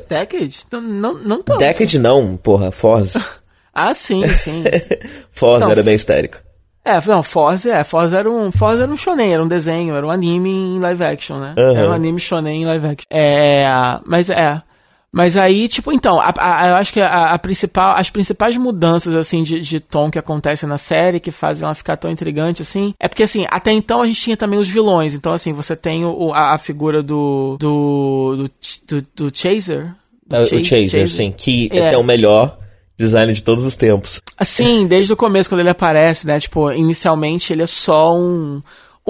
[0.09, 0.61] Decade?
[0.71, 1.59] Não, não, não tanto.
[1.59, 3.25] Decade não, porra, Forza.
[3.79, 4.65] Ah, sim, sim.
[5.31, 6.39] Forza então, era bem histérico.
[6.85, 10.07] É, não, Forza, é, Forza era um, Forza era um shonen, era um desenho, era
[10.07, 11.55] um anime em live action, né?
[11.57, 11.77] Uhum.
[11.77, 13.07] Era um anime shonen em live action.
[13.11, 13.67] É,
[14.07, 14.63] mas é,
[15.13, 19.15] mas aí, tipo, então, a, a, eu acho que a, a, principal, as principais mudanças,
[19.15, 22.95] assim, de, de tom que acontecem na série, que fazem ela ficar tão intrigante, assim,
[23.01, 25.15] é porque, assim, até então a gente tinha também os vilões.
[25.15, 28.51] Então, assim, você tem o, a, figura do do, do,
[28.87, 29.95] do, do Chaser.
[30.27, 32.59] Do é, Chase, o Chaser, Chaser, sim, que é, é o melhor
[32.99, 34.21] design de todos os tempos.
[34.37, 36.39] Assim, desde o começo, quando ele aparece, né?
[36.41, 38.61] Tipo, inicialmente ele é só um.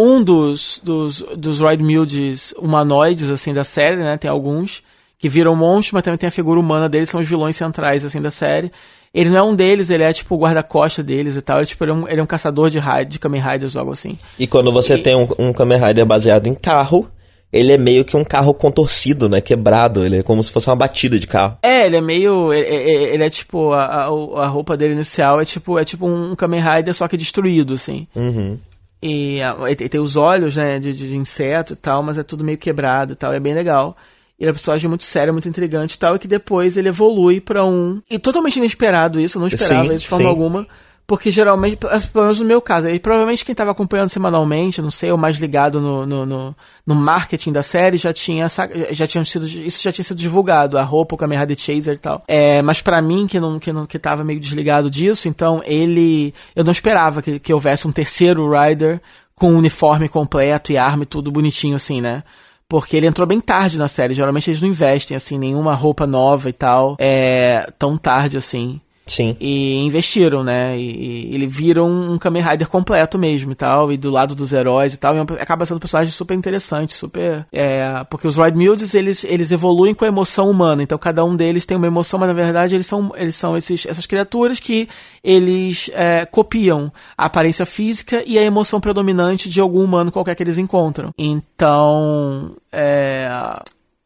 [0.00, 4.16] Um dos, dos, dos Ride Mildes humanoides, assim, da série, né?
[4.16, 4.80] Tem alguns
[5.18, 8.20] que viram monstros, mas também tem a figura humana deles, são os vilões centrais, assim,
[8.20, 8.70] da série.
[9.12, 11.58] Ele não é um deles, ele é tipo o guarda-costa deles e tal.
[11.58, 12.78] Ele, tipo, ele, é um, ele é um caçador de,
[13.08, 14.12] de Kamen Riders ou algo assim.
[14.38, 15.02] E quando você e...
[15.02, 17.10] tem um, um Kamen Rider baseado em carro,
[17.52, 19.40] ele é meio que um carro contorcido, né?
[19.40, 20.04] Quebrado.
[20.04, 21.58] Ele é como se fosse uma batida de carro.
[21.62, 22.52] É, ele é meio.
[22.52, 23.72] Ele, ele é tipo.
[23.72, 27.16] A, a, a, roupa dele inicial é tipo, é tipo um Kamen Rider, só que
[27.16, 28.06] destruído, assim.
[28.14, 28.58] Uhum.
[29.02, 29.38] E,
[29.68, 30.78] e, tem os olhos, né?
[30.78, 33.32] De, de, inseto e tal, mas é tudo meio quebrado e tal.
[33.32, 33.96] É bem legal.
[34.38, 37.40] Ele é um personagem muito sério, muito intrigante e tal, e que depois ele evolui
[37.40, 38.00] para um.
[38.10, 40.30] E totalmente inesperado isso, eu não esperava sim, isso de forma sim.
[40.30, 40.66] alguma
[41.08, 45.10] porque geralmente, pelo menos no meu caso, e provavelmente quem estava acompanhando semanalmente, não sei,
[45.10, 46.56] ou mais ligado no, no, no,
[46.86, 48.46] no, marketing da série, já tinha,
[48.90, 51.98] já tinha sido, isso já tinha sido divulgado, a roupa, o Kamen Rider Chaser e
[51.98, 52.22] tal.
[52.28, 56.34] É, mas para mim, que não, que não, que tava meio desligado disso, então ele,
[56.54, 59.00] eu não esperava que, que houvesse um terceiro Rider
[59.34, 62.22] com uniforme completo e arma e tudo bonitinho assim, né?
[62.68, 64.12] porque ele entrou bem tarde na série.
[64.12, 68.78] Geralmente eles não investem, assim, nenhuma roupa nova e tal, é, tão tarde assim.
[69.08, 69.36] Sim.
[69.40, 70.78] E investiram, né?
[70.78, 74.34] E, e ele vira um, um Kamen Rider completo mesmo e tal, e do lado
[74.34, 77.46] dos heróis e tal, e acaba sendo um personagem super interessante, super...
[77.52, 81.34] É, porque os Ride Milds, eles, eles evoluem com a emoção humana, então cada um
[81.34, 84.88] deles tem uma emoção, mas na verdade eles são, eles são esses, essas criaturas que
[85.24, 90.42] eles é, copiam a aparência física e a emoção predominante de algum humano qualquer que
[90.42, 91.10] eles encontram.
[91.16, 92.52] Então...
[92.70, 93.28] É,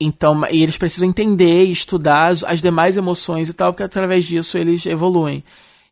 [0.02, 4.24] então, e eles precisam entender e estudar as, as demais emoções e tal, porque através
[4.24, 5.42] disso eles evoluem.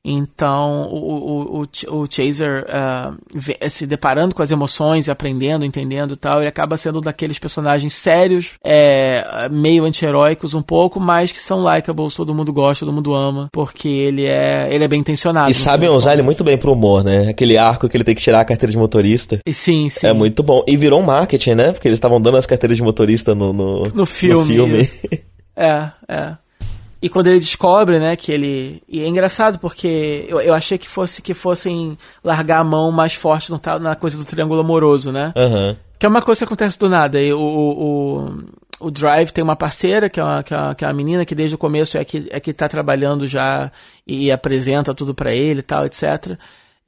[0.05, 6.17] Então, o, o, o, o Chaser uh, se deparando com as emoções, aprendendo, entendendo e
[6.17, 11.63] tal, ele acaba sendo daqueles personagens sérios, é, meio anti-heróicos um pouco, mas que são
[11.63, 15.51] likeables, todo mundo gosta, todo mundo ama, porque ele é, ele é bem intencionado.
[15.51, 17.29] E sabem usar ele muito bem pro humor, né?
[17.29, 19.39] Aquele arco que ele tem que tirar a carteira de motorista.
[19.45, 20.07] E sim, sim.
[20.07, 20.65] É muito bom.
[20.67, 21.73] E virou um marketing, né?
[21.73, 24.57] Porque eles estavam dando as carteiras de motorista no, no, no filme.
[24.57, 24.89] No filme.
[25.57, 26.37] É, é.
[27.03, 28.83] E quando ele descobre, né, que ele.
[28.89, 33.15] E é engraçado porque eu, eu achei que fosse que fossem largar a mão mais
[33.15, 35.33] forte no, na coisa do triângulo amoroso, né?
[35.35, 35.77] Uhum.
[35.99, 37.21] Que é uma coisa que acontece do nada.
[37.21, 38.45] E o, o,
[38.81, 41.25] o Drive tem uma parceira, que é uma, que é uma, que é uma menina
[41.25, 43.73] que desde o começo é que, é que tá trabalhando já
[44.07, 46.39] e apresenta tudo para ele e tal, etc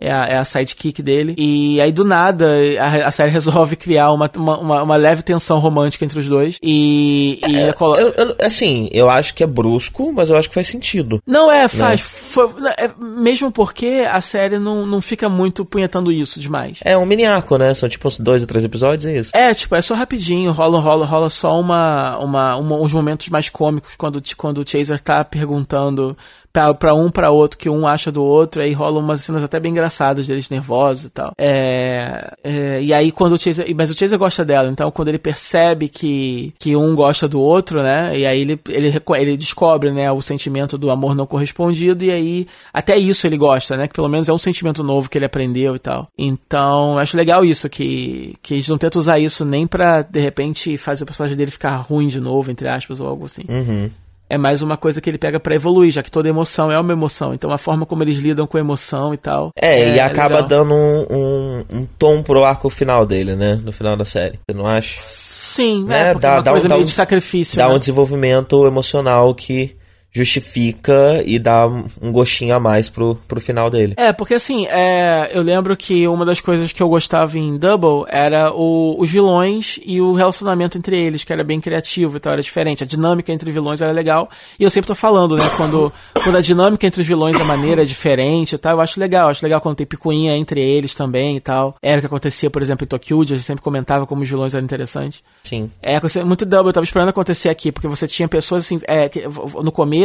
[0.03, 1.35] é a, é a sidekick dele.
[1.39, 2.47] E aí, do nada,
[2.79, 6.59] a, a série resolve criar uma, uma, uma, leve tensão romântica entre os dois.
[6.63, 7.39] E.
[7.47, 7.97] e é, colo...
[7.97, 11.23] eu, eu, assim, eu acho que é brusco, mas eu acho que faz sentido.
[11.27, 12.01] Não é, faz.
[12.01, 12.07] Né?
[12.09, 16.79] Foi, é, mesmo porque a série não, não fica muito punhetando isso demais.
[16.85, 17.73] É um mini arco, né?
[17.75, 19.31] São tipo uns dois ou três episódios, é isso?
[19.35, 20.53] É, tipo, é só rapidinho.
[20.53, 25.01] Rola, rola, rola só uma, uma, uma uns momentos mais cômicos quando, quando o Chaser
[25.01, 26.17] tá perguntando
[26.53, 29.71] para um para outro que um acha do outro, aí rolam umas cenas até bem
[29.71, 31.33] engraçadas deles nervosos e tal.
[31.39, 35.19] É, é, e aí quando o Chaser, mas o Chaser gosta dela, então quando ele
[35.19, 40.11] percebe que, que um gosta do outro, né, e aí ele, ele, ele descobre, né,
[40.13, 44.09] o sentimento do amor não correspondido e aí até isso ele gosta, né, que pelo
[44.09, 46.09] menos é um sentimento novo que ele aprendeu e tal.
[46.19, 50.77] Então, acho legal isso, que, que eles não tentam usar isso nem pra, de repente,
[50.77, 53.45] fazer o personagem dele ficar ruim de novo, entre aspas, ou algo assim.
[53.49, 53.91] Uhum
[54.33, 56.93] é mais uma coisa que ele pega para evoluir, já que toda emoção é uma
[56.93, 57.35] emoção.
[57.35, 59.51] Então a forma como eles lidam com a emoção e tal.
[59.55, 60.49] É, é e acaba legal.
[60.49, 63.61] dando um, um, um, tom pro arco final dele, né?
[63.63, 64.41] No final da série.
[64.49, 64.95] Você não acha?
[64.97, 67.59] Sim, é, é porque dá, é uma coisa meio um, de sacrifício.
[67.59, 67.75] Dá né?
[67.75, 69.77] um desenvolvimento emocional que
[70.13, 73.95] justifica e dá um gostinho a mais pro, pro final dele.
[73.97, 78.05] É, porque assim, é, eu lembro que uma das coisas que eu gostava em Double
[78.09, 82.43] era o, os vilões e o relacionamento entre eles, que era bem criativo, então era
[82.43, 82.85] diferente.
[82.85, 84.29] A dinâmica entre vilões era legal.
[84.59, 85.91] E eu sempre tô falando, né, quando,
[86.23, 89.29] quando a dinâmica entre os vilões da maneira é diferente e tal, eu acho legal.
[89.29, 91.75] Eu acho legal quando tem picuinha entre eles também e tal.
[91.81, 94.55] Era o que acontecia, por exemplo, em Tokyo, a gente sempre comentava como os vilões
[94.55, 95.23] eram interessantes.
[95.43, 95.71] Sim.
[95.81, 99.23] É, muito Double, eu tava esperando acontecer aqui, porque você tinha pessoas assim, é, que,
[99.63, 100.02] no começo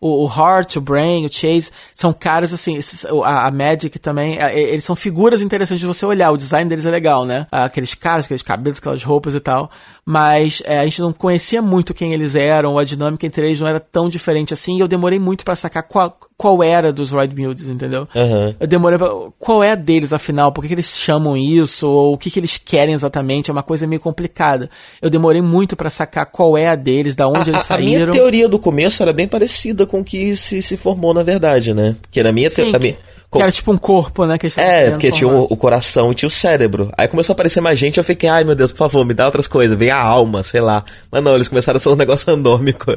[0.00, 2.78] o, o Heart, o Brain, o Chase, são caras assim,
[3.24, 6.90] a, a Magic também, eles são figuras interessantes de você olhar, o design deles é
[6.90, 7.46] legal, né?
[7.50, 9.70] Aqueles caras, aqueles cabelos, aquelas roupas e tal
[10.04, 13.68] mas é, a gente não conhecia muito quem eles eram, a dinâmica entre eles não
[13.68, 17.40] era tão diferente assim, e eu demorei muito para sacar qual, qual era dos Ride
[17.40, 18.08] Mules, entendeu?
[18.14, 18.54] Uhum.
[18.58, 22.14] Eu demorei pra, qual é a deles, afinal, por que, que, eles chamam isso, ou
[22.14, 24.68] o que, que eles querem exatamente, é uma coisa meio complicada.
[25.00, 28.04] Eu demorei muito para sacar qual é a deles, da onde a, eles saíram.
[28.04, 31.22] A minha teoria do começo era bem parecida com o que se, se formou na
[31.22, 31.96] verdade, né?
[32.02, 32.78] Porque na minha teoria...
[32.78, 34.36] Que era tipo um corpo, né?
[34.36, 36.90] Que é, porque tinha o, o, coração e tinha o cérebro.
[36.96, 39.26] Aí começou a aparecer mais gente, eu fiquei, ai meu Deus, por favor, me dá
[39.26, 39.78] outras coisas.
[39.78, 40.84] Vem a alma, sei lá.
[41.10, 42.92] Mas não, eles começaram a ser um negócio andômico.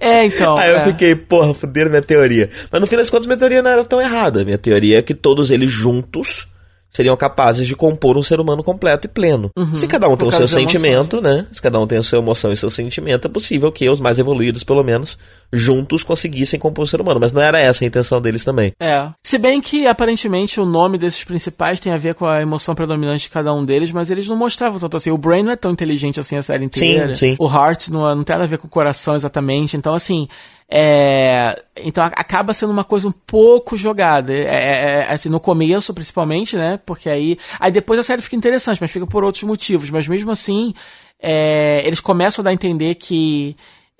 [0.00, 0.56] É, então.
[0.56, 0.76] Aí é.
[0.76, 2.50] eu fiquei, porra, fuderam minha teoria.
[2.70, 4.44] Mas no fim das contas, minha teoria não era tão errada.
[4.44, 6.48] Minha teoria é que todos eles juntos
[6.92, 9.50] seriam capazes de compor um ser humano completo e pleno.
[9.56, 11.46] Uhum, Se cada um tem o seu sentimento, né?
[11.50, 14.18] Se cada um tem a sua emoção e seu sentimento, é possível que os mais
[14.18, 15.18] evoluídos, pelo menos,
[15.52, 17.20] juntos conseguissem compor um ser humano.
[17.20, 18.72] Mas não era essa a intenção deles também.
[18.80, 19.08] É.
[19.22, 23.24] Se bem que, aparentemente, o nome desses principais tem a ver com a emoção predominante
[23.24, 25.10] de cada um deles, mas eles não mostravam tanto assim.
[25.10, 27.16] O Brain não é tão inteligente assim a série inteira.
[27.16, 27.36] Sim, sim.
[27.38, 29.76] O Heart não, não tem nada a ver com o coração exatamente.
[29.76, 30.28] Então, assim,
[30.74, 34.32] é, então acaba sendo uma coisa um pouco jogada.
[34.32, 36.80] É, é, é, assim, no começo, principalmente, né?
[36.86, 37.36] Porque aí.
[37.60, 39.90] Aí depois a série fica interessante, mas fica por outros motivos.
[39.90, 40.72] Mas mesmo assim,
[41.20, 43.54] é, eles começam a dar a entender que.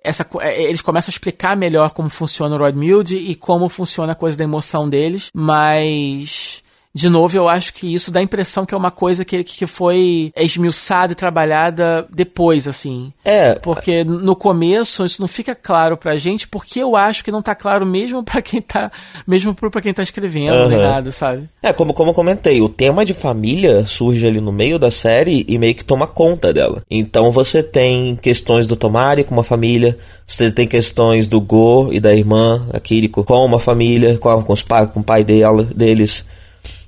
[0.05, 4.13] Essa, é, eles começam a explicar melhor como funciona o Rod Milde e como funciona
[4.13, 6.62] a coisa da emoção deles, mas
[6.95, 9.67] de novo, eu acho que isso dá a impressão que é uma coisa que, que
[9.67, 13.13] foi esmiuçada e trabalhada depois, assim.
[13.25, 13.55] É.
[13.55, 17.55] Porque no começo isso não fica claro pra gente, porque eu acho que não tá
[17.55, 18.93] claro mesmo para quem tá.
[19.27, 20.69] Mesmo pra quem tá escrevendo, uhum.
[20.69, 21.49] nem nada, sabe?
[21.63, 25.47] É, como, como eu comentei, o tema de família surge ali no meio da série
[25.49, 26.83] e meio que toma conta dela.
[26.91, 31.99] Então você tem questões do Tomari com uma família, você tem questões do Go e
[31.99, 35.65] da irmã, a Kiriko, com uma família, com, com os pais, com o pai dela,
[35.65, 36.27] deles.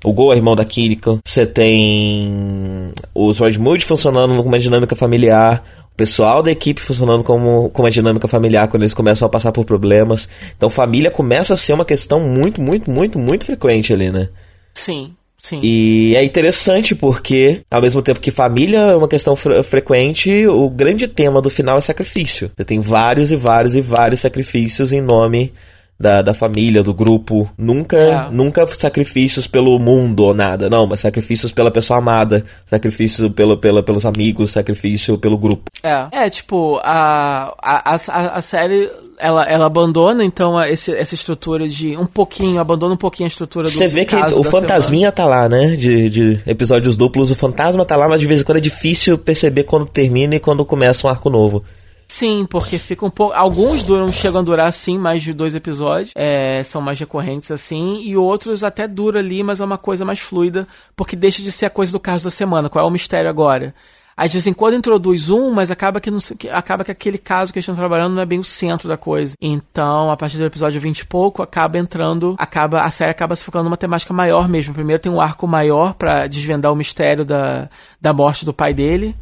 [0.05, 1.19] O Gol é irmão da Kiriko.
[1.25, 5.65] Você tem os Rodmood funcionando com uma dinâmica familiar.
[5.91, 9.51] O pessoal da equipe funcionando como, como uma dinâmica familiar quando eles começam a passar
[9.51, 10.29] por problemas.
[10.55, 14.29] Então família começa a ser uma questão muito, muito, muito, muito frequente ali, né?
[14.75, 15.13] Sim.
[15.39, 15.59] Sim.
[15.61, 20.69] E é interessante porque, ao mesmo tempo que família é uma questão fre frequente, o
[20.69, 22.51] grande tema do final é sacrifício.
[22.55, 25.53] Você tem vários e vários e vários sacrifícios em nome
[25.99, 27.49] da, da família, do grupo.
[27.57, 28.27] Nunca, é.
[28.31, 33.81] nunca sacrifícios pelo mundo ou nada, não, mas sacrifícios pela pessoa amada, sacrifício pelo, pela,
[33.81, 35.71] pelos amigos, sacrifício pelo grupo.
[35.83, 41.67] É, é tipo, a, a, a, a série ela, ela abandona então esse, essa estrutura
[41.67, 45.11] de um pouquinho, abandona um pouquinho a estrutura do Você vê que o fantasminha semana.
[45.13, 45.75] tá lá, né?
[45.75, 49.17] De, de episódios duplos, o fantasma tá lá, mas de vez em quando é difícil
[49.17, 51.63] perceber quando termina e quando começa um arco novo.
[52.07, 53.33] Sim, porque fica um pouco.
[53.33, 58.01] Alguns duram, chegam a durar sim mais de dois episódios, é, são mais recorrentes assim,
[58.03, 61.65] e outros até dura ali, mas é uma coisa mais fluida, porque deixa de ser
[61.65, 62.69] a coisa do caso da semana.
[62.69, 63.73] Qual é o mistério agora?
[64.17, 67.17] Aí de vez em quando introduz um, mas acaba que, não, que acaba que aquele
[67.17, 69.35] caso que eles estão trabalhando não é bem o centro da coisa.
[69.41, 73.43] Então, a partir do episódio 20 e pouco, acaba entrando, acaba a série acaba se
[73.43, 74.73] focando numa temática maior mesmo.
[74.73, 79.13] Primeiro tem um arco maior para desvendar o mistério da, da morte do pai dele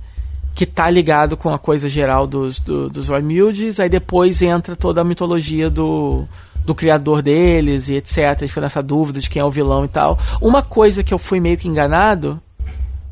[0.53, 4.75] que tá ligado com a coisa geral dos, do, dos Roy Mildes, aí depois entra
[4.75, 6.25] toda a mitologia do,
[6.65, 8.17] do criador deles e etc.
[8.39, 10.19] Eles ficam nessa dúvida de quem é o vilão e tal.
[10.41, 12.39] Uma coisa que eu fui meio que enganado,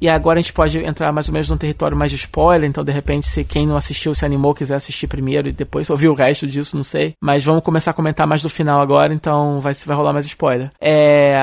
[0.02, 2.84] e agora a gente pode entrar mais ou menos num território mais de spoiler, então
[2.84, 6.16] de repente, se quem não assistiu, se animou, quiser assistir primeiro e depois ouvir o
[6.16, 7.14] resto disso, não sei.
[7.22, 10.72] Mas vamos começar a comentar mais do final agora, então vai, vai rolar mais spoiler.
[10.82, 11.40] É,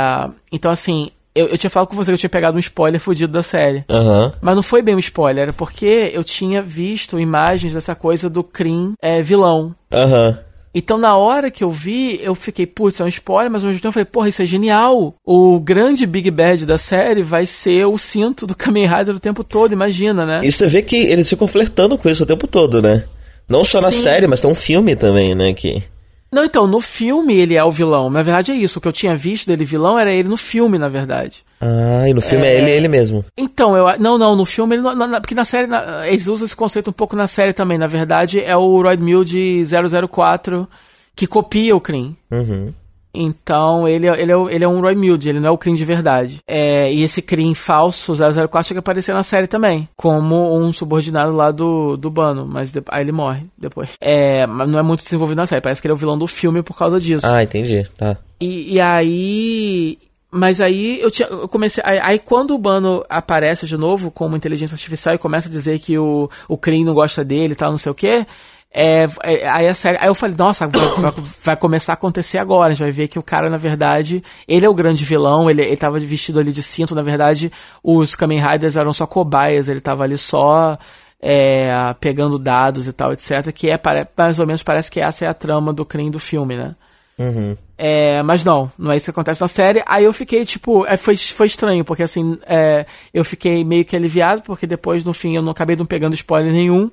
[0.50, 3.32] então assim, eu, eu, tinha falado com você que eu tinha pegado um spoiler fudido
[3.32, 3.84] da série.
[3.88, 4.32] Uhum.
[4.40, 8.42] Mas não foi bem um spoiler, era porque eu tinha visto imagens dessa coisa do
[8.42, 9.74] Krim é, vilão.
[9.92, 10.28] Aham.
[10.28, 10.48] Uhum.
[10.74, 13.80] Então, na hora que eu vi, eu fiquei, putz, é um spoiler, mas ao mesmo
[13.80, 15.14] tempo eu falei, porra, isso é genial.
[15.24, 19.42] O grande Big Bad da série vai ser o cinto do Kamen Rider o tempo
[19.42, 20.40] todo, imagina, né?
[20.44, 23.04] E você vê que eles ficam flertando com isso o tempo todo, né?
[23.48, 25.54] Não só na série, mas tem um filme também, né?
[25.54, 25.82] Que...
[26.30, 28.10] Não, então, no filme ele é o vilão.
[28.10, 28.78] Na verdade é isso.
[28.78, 31.44] O que eu tinha visto dele vilão era ele no filme, na verdade.
[31.60, 33.24] Ah, e no filme é, é ele ele mesmo.
[33.36, 33.98] Então, eu.
[33.98, 34.82] Não, não, no filme ele.
[34.82, 35.66] Não, porque na série.
[35.66, 37.78] Na, eles usam esse conceito um pouco na série também.
[37.78, 39.64] Na verdade, é o Royd Mill de
[40.10, 40.68] 004
[41.16, 42.16] que copia o Krim.
[42.30, 42.72] Uhum.
[43.12, 45.84] Então, ele, ele, é, ele é um Roy Milde, ele não é o Krim de
[45.84, 46.38] verdade.
[46.46, 49.88] É, e esse Krim falso, 004, chega a aparecer na série também.
[49.96, 52.46] Como um subordinado lá do, do Bano.
[52.46, 53.90] Mas de, aí ele morre depois.
[54.00, 55.60] É, mas não é muito desenvolvido na série.
[55.60, 57.26] Parece que ele é o vilão do filme por causa disso.
[57.26, 57.84] Ah, entendi.
[57.96, 58.16] Tá.
[58.40, 59.98] E, e aí.
[60.30, 61.82] Mas aí eu, tinha, eu comecei.
[61.86, 65.78] Aí, aí, quando o Bano aparece de novo como inteligência artificial e começa a dizer
[65.78, 68.26] que o, o Krim não gosta dele e tal, não sei o quê.
[68.70, 71.12] É, é, aí a série, aí eu falei, nossa, vai,
[71.42, 72.70] vai, começar a acontecer agora.
[72.70, 75.62] A gente vai ver que o cara, na verdade, ele é o grande vilão, ele,
[75.62, 77.50] ele tava vestido ali de cinto, na verdade,
[77.82, 80.78] os Kamen Riders eram só cobaias, ele tava ali só
[81.20, 83.50] é, pegando dados e tal, etc.
[83.52, 83.80] Que é,
[84.16, 86.76] mais ou menos, parece que essa é a trama do crime do filme, né?
[87.18, 87.56] Uhum.
[87.76, 89.82] É, mas não, não é isso que acontece na série.
[89.86, 93.96] Aí eu fiquei, tipo, é, foi, foi estranho, porque assim, é, eu fiquei meio que
[93.96, 96.90] aliviado, porque depois, no fim, eu não acabei não pegando spoiler nenhum.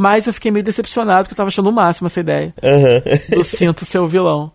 [0.00, 2.54] Mas eu fiquei meio decepcionado porque eu tava achando o máximo essa ideia.
[2.62, 3.36] Uhum.
[3.36, 4.52] Do cinto ser o vilão.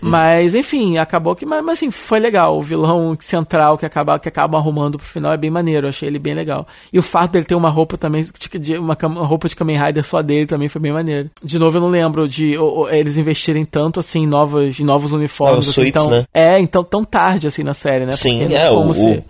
[0.00, 1.44] Mas, enfim, acabou que.
[1.44, 2.56] Mas, mas, assim, foi legal.
[2.56, 5.86] O vilão central que acaba, que acaba arrumando pro final é bem maneiro.
[5.86, 6.64] Eu achei ele bem legal.
[6.92, 8.24] E o fato dele ter uma roupa também,
[8.60, 11.28] de, uma, uma roupa de Kamen Rider só dele também foi bem maneiro.
[11.42, 14.84] De novo, eu não lembro de ou, ou, eles investirem tanto, assim, em novos, em
[14.84, 15.66] novos uniformes.
[15.66, 16.24] assim, suítes, então, né?
[16.32, 18.12] É, então tão tarde, assim, na série, né?
[18.12, 19.24] Sim, Porque é, como o, se...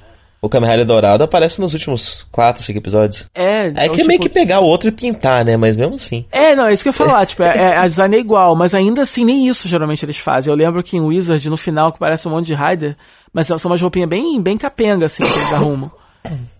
[0.44, 3.24] O Kamen Rider Dourado aparece nos últimos 4, 5 episódios.
[3.34, 5.56] É, É então, que é meio tipo- que pegar o outro e pintar, né?
[5.56, 6.26] Mas mesmo assim.
[6.30, 8.54] É, não, é isso que eu ia falar, tipo, é, é- a design é igual,
[8.54, 10.50] mas ainda assim nem isso geralmente eles fazem.
[10.52, 12.94] Eu lembro que em Wizard, no final, que parece um monte de Rider,
[13.32, 15.90] mas são umas roupinhas bem, bem capenga, assim, que eles arrumam.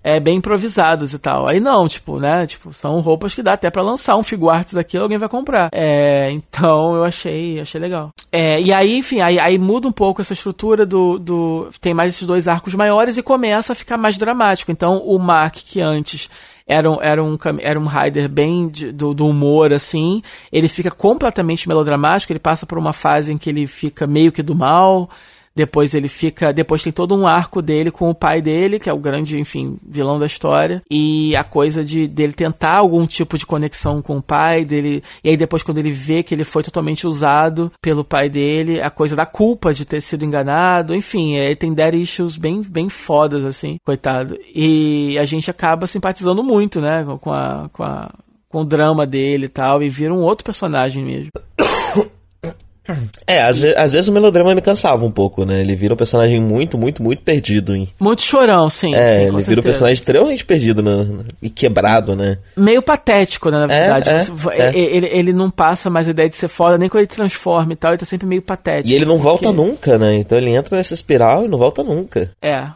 [0.03, 1.49] É, bem improvisadas e tal.
[1.49, 4.99] Aí não, tipo, né, tipo, são roupas que dá até pra lançar um figuartes aqui,
[4.99, 5.71] alguém vai comprar.
[5.73, 8.11] É, então eu achei, achei legal.
[8.31, 11.71] É, e aí, enfim, aí, aí muda um pouco essa estrutura do, do...
[11.81, 14.71] Tem mais esses dois arcos maiores e começa a ficar mais dramático.
[14.71, 16.29] Então o Mark, que antes
[16.67, 20.23] era um, era um, era um rider bem de- do, do humor, assim.
[20.53, 24.43] Ele fica completamente melodramático, ele passa por uma fase em que ele fica meio que
[24.43, 25.09] do mal.
[25.57, 26.53] Depois ele fica.
[26.53, 29.79] Depois tem todo um arco dele com o pai dele, que é o grande, enfim,
[29.87, 30.83] vilão da história.
[30.91, 35.03] E a coisa de dele tentar algum tipo de conexão com o pai dele.
[35.23, 38.91] E aí depois, quando ele vê que ele foi totalmente usado pelo pai dele, a
[38.91, 40.95] coisa da culpa de ter sido enganado.
[40.95, 44.39] Enfim, é, tem dead issues bem, bem fodas, assim, coitado.
[44.55, 47.05] E a gente acaba simpatizando muito, né?
[47.21, 47.69] Com a.
[47.73, 48.11] Com a
[48.55, 51.33] com o drama dele e tal, e vira um outro personagem mesmo.
[53.27, 55.61] É, às, ve às vezes o melodrama me cansava um pouco, né?
[55.61, 57.75] Ele vira um personagem muito, muito, muito perdido.
[57.75, 57.89] Em...
[57.99, 58.95] Muito chorão, sim.
[58.95, 59.63] É, sim, ele com vira um certeza.
[59.63, 61.25] personagem extremamente perdido né?
[61.41, 62.39] e quebrado, né?
[62.57, 64.09] meio patético, né, na verdade.
[64.11, 64.79] é, Você- é.
[64.79, 67.77] Ele, ele não passa mais a ideia de ser foda, nem quando ele transforma e
[67.77, 68.89] tal, ele tá sempre meio patético.
[68.89, 70.17] E ele não volta porque- nunca, né?
[70.17, 72.31] Então ele entra nessa espiral e não volta nunca.
[72.43, 72.67] É,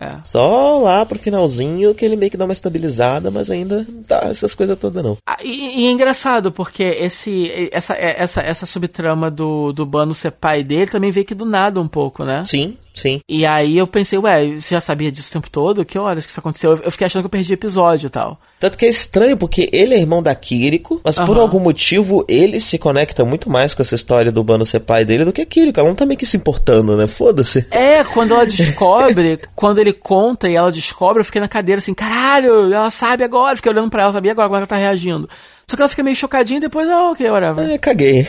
[0.00, 0.18] é.
[0.22, 4.28] Só lá pro finalzinho que ele meio que dá uma estabilizada, mas ainda não tá
[4.30, 5.16] essas coisas todas não.
[5.26, 10.30] Ah, E, e é engraçado, porque esse, essa, essa, essa subtrama do, do Bano ser
[10.32, 12.44] pai dele também veio aqui do nada um pouco, né?
[12.44, 13.20] Sim, sim.
[13.28, 15.84] E aí eu pensei, ué, você já sabia disso o tempo todo?
[15.84, 16.78] Que horas que isso aconteceu?
[16.82, 18.38] Eu fiquei achando que eu perdi episódio e tal.
[18.60, 21.42] Tanto que é estranho, porque ele é irmão da Kiriko, mas por Aham.
[21.42, 25.24] algum motivo ele se conecta muito mais com essa história do Bano ser pai dele
[25.24, 25.78] do que a Kiriko.
[25.78, 27.06] Ela não tá meio que se importando, né?
[27.06, 27.64] Foda-se.
[27.70, 31.94] É, quando ela descobre, quando ele conta e ela descobre, eu fiquei na cadeira assim,
[31.94, 33.54] caralho, ela sabe agora.
[33.56, 35.28] Fiquei olhando pra ela, sabia agora como ela tá reagindo.
[35.68, 37.70] Só que ela fica meio chocadinha e depois, ah, ok, whatever.
[37.70, 38.26] É, caguei.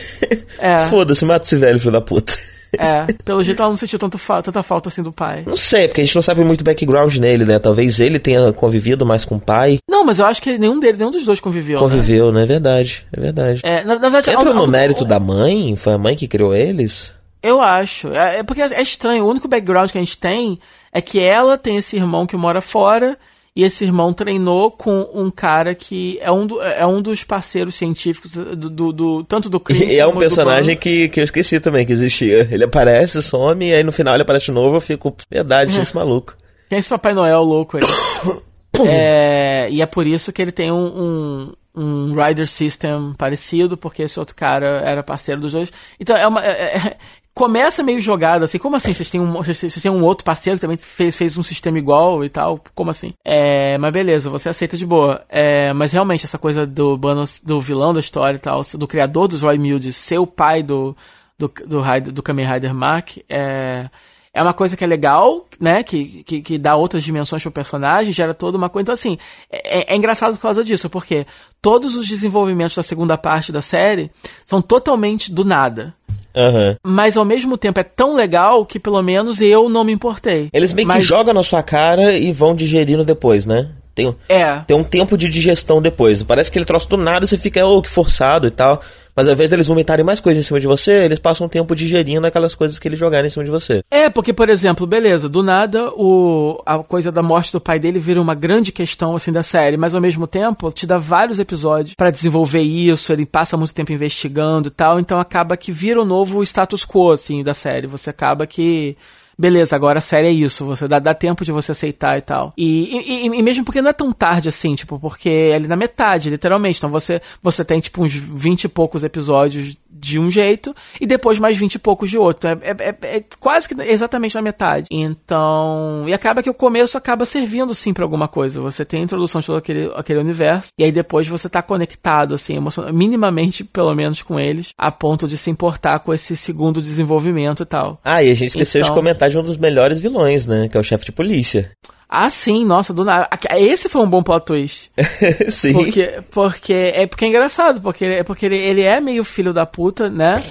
[0.58, 0.84] É.
[0.88, 2.36] Foda-se, mata esse velho, filho da puta.
[2.78, 5.44] É, pelo jeito ela não sentiu tanto fa tanta falta assim do pai.
[5.46, 7.58] Não sei, porque a gente não sabe muito background nele, né?
[7.58, 9.78] Talvez ele tenha convivido mais com o pai.
[9.88, 11.78] Não, mas eu acho que nenhum deles, nenhum dos dois conviveu.
[11.78, 12.42] Conviveu, né?
[12.42, 13.60] É verdade, é verdade.
[13.64, 15.74] É, na, na verdade, Entra ao- no ao- mérito da mãe?
[15.76, 17.14] Foi a mãe que criou eles?
[17.42, 18.08] Eu acho.
[18.12, 19.24] É, é porque é estranho.
[19.24, 20.58] O único background que a gente tem
[20.92, 23.16] é que ela tem esse irmão que mora fora.
[23.56, 27.74] E esse irmão treinou com um cara que é um, do- é um dos parceiros
[27.74, 31.58] científicos do, do- do- tanto do crime E é um personagem que, que eu esqueci
[31.58, 32.48] também que existia.
[32.50, 35.82] Ele aparece, some, e aí no final ele aparece de novo, eu fico, verdade, tinha
[35.82, 36.36] esse maluco.
[36.68, 37.82] Tem esse Papai Noel louco aí.
[38.86, 44.02] É, e é por isso que ele tem um, um, um Rider System parecido, porque
[44.04, 45.72] esse outro cara era parceiro dos dois.
[45.98, 46.42] Então é uma.
[46.42, 46.96] é- é-
[47.40, 48.92] começa meio jogado, assim, como assim?
[48.92, 52.22] Vocês têm um, vocês, têm um outro parceiro que também fez, fez um sistema igual
[52.22, 52.62] e tal?
[52.74, 53.14] Como assim?
[53.24, 55.24] É, mas beleza, você aceita de boa.
[55.26, 57.00] É, mas realmente, essa coisa do,
[57.42, 60.94] do vilão da história e tal, do criador dos Roy Milde ser o pai do,
[61.38, 63.88] do, do, do Kamen Rider Mark, é.
[64.32, 65.82] É uma coisa que é legal, né?
[65.82, 68.84] Que, que, que dá outras dimensões pro personagem, gera toda uma coisa.
[68.84, 69.18] Então, assim,
[69.50, 71.26] é, é engraçado por causa disso, porque
[71.60, 74.08] todos os desenvolvimentos da segunda parte da série
[74.44, 75.96] são totalmente do nada.
[76.34, 76.76] Aham.
[76.84, 80.48] Mas ao mesmo tempo é tão legal que pelo menos eu não me importei.
[80.52, 83.68] Eles meio que Mas- jogam na sua cara e vão digerindo depois, né?
[83.94, 84.60] Tem, É.
[84.66, 86.22] tem um tempo de digestão depois.
[86.22, 88.80] Parece que ele troço do nada e você fica, oh, que forçado e tal.
[89.14, 91.74] Mas ao invés deles vomitarem mais coisas em cima de você, eles passam um tempo
[91.74, 93.82] digerindo aquelas coisas que eles jogaram em cima de você.
[93.90, 97.98] É, porque, por exemplo, beleza, do nada o, a coisa da morte do pai dele
[97.98, 101.94] vira uma grande questão, assim, da série, mas ao mesmo tempo te dá vários episódios
[101.94, 106.04] pra desenvolver isso, ele passa muito tempo investigando e tal, então acaba que vira o
[106.04, 107.86] novo status quo, assim, da série.
[107.86, 108.96] Você acaba que.
[109.40, 112.52] Beleza, agora a série é isso, você dá, dá tempo de você aceitar e tal.
[112.58, 115.76] E, e, e- mesmo porque não é tão tarde assim, tipo, porque é ali na
[115.76, 116.76] metade, literalmente.
[116.76, 121.38] Então você, você tem, tipo, uns 20 e poucos episódios de um jeito e depois
[121.38, 122.48] mais 20 e poucos de outro.
[122.48, 124.86] É, é- é- é quase que exatamente na metade.
[124.90, 126.04] Então.
[126.06, 128.60] E acaba que o começo acaba servindo sim pra alguma coisa.
[128.60, 132.34] Você tem a introdução de todo aquele, aquele universo e aí depois você tá conectado,
[132.34, 136.80] assim, emocion- minimamente, pelo menos, com eles, a ponto de se importar com esse segundo
[136.80, 138.00] desenvolvimento e tal.
[138.04, 140.68] Ah, e a gente esqueceu de Então- comentar de um dos melhores vilões, né?
[140.68, 141.70] Que é o chefe de polícia.
[142.12, 143.28] Ah, sim, nossa, do nada.
[143.56, 144.90] Esse foi um bom plot twist.
[145.48, 145.72] Sim.
[145.72, 149.52] Porque, porque, é porque é engraçado, porque, ele- é porque ele, ele é meio filho
[149.52, 150.42] da puta, né?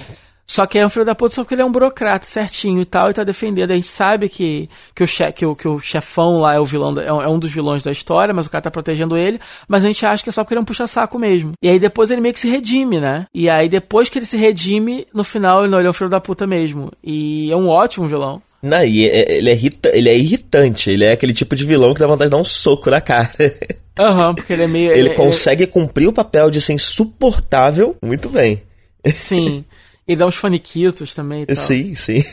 [0.46, 2.84] Só que é um filho da puta, só que ele é um burocrata certinho e
[2.86, 3.70] tal, e tá defendendo.
[3.72, 6.64] A gente sabe que, que, o, che, que, o, que o chefão lá é o
[6.64, 9.14] vilão, da- é um, é um dos vilões da história, mas o cara tá protegendo
[9.16, 9.38] ele,
[9.68, 11.52] mas a gente acha que é só porque ele é um puxa-saco mesmo.
[11.62, 13.26] E aí depois ele meio que se redime, né?
[13.34, 16.10] E aí depois que ele se redime, no final ele não, ele é um filho
[16.10, 16.90] da puta mesmo.
[17.04, 18.42] E é um ótimo vilão.
[18.62, 20.90] Não, e é- ele, é irrita- ele é irritante.
[20.90, 23.30] Ele é aquele tipo de vilão que dá vontade de dar um soco na cara.
[23.98, 24.92] Aham, porque ele é meio.
[24.92, 28.62] ele consegue cumprir o papel de ser insuportável muito bem.
[29.12, 29.64] Sim.
[30.06, 31.56] Ele dá uns faniquitos também e tal.
[31.56, 32.24] Sim, sim.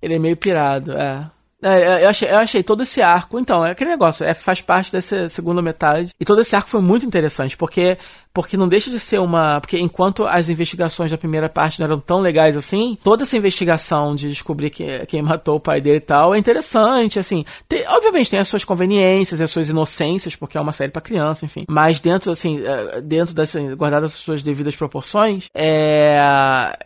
[0.00, 1.30] Ele é meio pirado, é.
[1.62, 4.90] É, eu, achei, eu achei todo esse arco, então, é aquele negócio, é, faz parte
[4.90, 6.12] dessa segunda metade.
[6.18, 7.98] E todo esse arco foi muito interessante, porque,
[8.32, 9.60] porque não deixa de ser uma.
[9.60, 14.14] Porque enquanto as investigações da primeira parte não eram tão legais assim, toda essa investigação
[14.14, 17.44] de descobrir que, quem matou o pai dele e tal é interessante, assim.
[17.68, 21.44] Tem- obviamente tem as suas conveniências, as suas inocências, porque é uma série pra criança,
[21.44, 21.64] enfim.
[21.68, 23.54] Mas dentro, assim, é, dentro das.
[23.76, 26.16] guardadas as suas devidas proporções, é,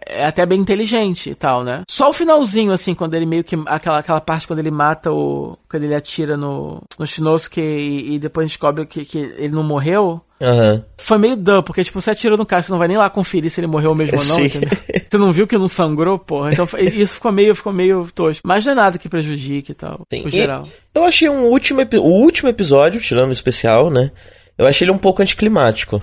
[0.07, 1.82] é até bem inteligente e tal, né?
[1.88, 3.57] Só o finalzinho, assim, quando ele meio que.
[3.66, 5.59] aquela, aquela parte quando ele mata o.
[5.75, 10.20] quando ele atira no, no Shinosuke e, e depois descobre que, que ele não morreu.
[10.41, 10.85] Aham.
[10.99, 13.51] Foi meio dumb, porque, tipo, você atira no cara, você não vai nem lá conferir
[13.51, 14.45] se ele morreu mesmo ou não, Sim.
[14.45, 14.70] entendeu?
[15.11, 16.53] Você não viu que não sangrou, porra.
[16.53, 18.47] Então isso ficou meio, ficou meio tosco.
[18.47, 20.22] Mas não é nada que prejudique e tal, Sim.
[20.22, 20.68] no E geral.
[20.95, 24.11] Eu achei um último, o último episódio, tirando o especial, né?
[24.57, 26.03] Eu achei ele um pouco anticlimático.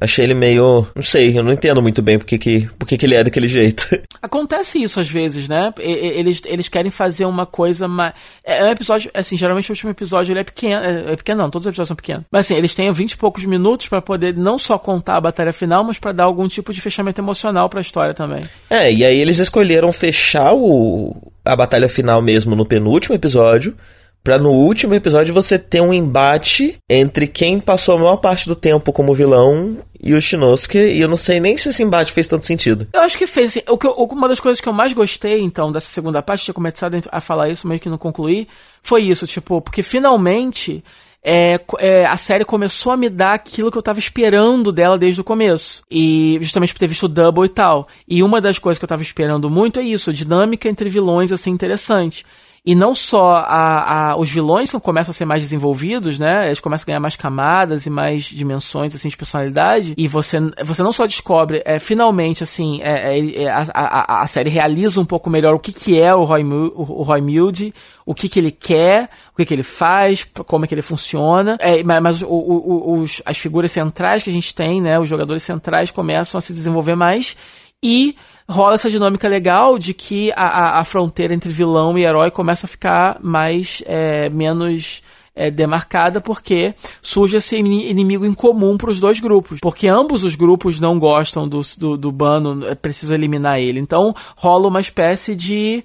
[0.00, 0.86] Achei ele meio.
[0.94, 3.86] Não sei, eu não entendo muito bem porque que, porque que ele é daquele jeito.
[4.22, 5.72] Acontece isso às vezes, né?
[5.78, 8.14] Eles, eles querem fazer uma coisa mais.
[8.44, 10.82] É um episódio, assim, geralmente o último episódio ele é pequeno.
[10.82, 12.24] É, é pequeno, não, todos os episódios são pequenos.
[12.30, 15.52] Mas assim, eles têm 20 e poucos minutos pra poder não só contar a batalha
[15.52, 18.42] final, mas pra dar algum tipo de fechamento emocional pra história também.
[18.70, 21.14] É, e aí eles escolheram fechar o,
[21.44, 23.76] a batalha final mesmo no penúltimo episódio.
[24.24, 28.54] Pra no último episódio você ter um embate entre quem passou a maior parte do
[28.54, 30.78] tempo como vilão e o Shinosuke.
[30.78, 32.86] E eu não sei nem se esse embate fez tanto sentido.
[32.92, 33.48] Eu acho que fez.
[33.56, 36.44] Assim, o que eu- uma das coisas que eu mais gostei, então, dessa segunda parte,
[36.44, 38.46] tinha começado a falar isso, meio que não concluí,
[38.80, 40.84] foi isso, tipo, porque finalmente
[41.24, 45.20] é, é, a série começou a me dar aquilo que eu tava esperando dela desde
[45.20, 45.82] o começo.
[45.90, 47.88] E justamente por ter visto o Double e tal.
[48.08, 51.32] E uma das coisas que eu tava esperando muito é isso, a dinâmica entre vilões,
[51.32, 52.24] assim, interessante.
[52.64, 56.46] E não só a, a, os vilões começam a ser mais desenvolvidos, né?
[56.46, 59.94] Eles começam a ganhar mais camadas e mais dimensões assim, de personalidade.
[59.96, 64.26] E você, você não só descobre, é, finalmente, assim, é, é, é a, a, a,
[64.28, 67.74] série realiza um pouco melhor o que, que é o Roy, o Roy Milde,
[68.06, 71.56] o que, que ele quer, o que, que ele faz, como é que ele funciona.
[71.58, 75.00] É, mas o, o, os, as figuras centrais que a gente tem, né?
[75.00, 77.36] Os jogadores centrais começam a se desenvolver mais.
[77.82, 78.14] E
[78.52, 82.66] rola essa dinâmica legal de que a, a, a fronteira entre vilão e herói começa
[82.66, 85.02] a ficar mais é, menos
[85.34, 89.60] é, demarcada porque surge esse inimigo em comum para os dois grupos.
[89.60, 93.80] Porque ambos os grupos não gostam do, do, do Bano, é preciso eliminar ele.
[93.80, 95.82] Então rola uma espécie de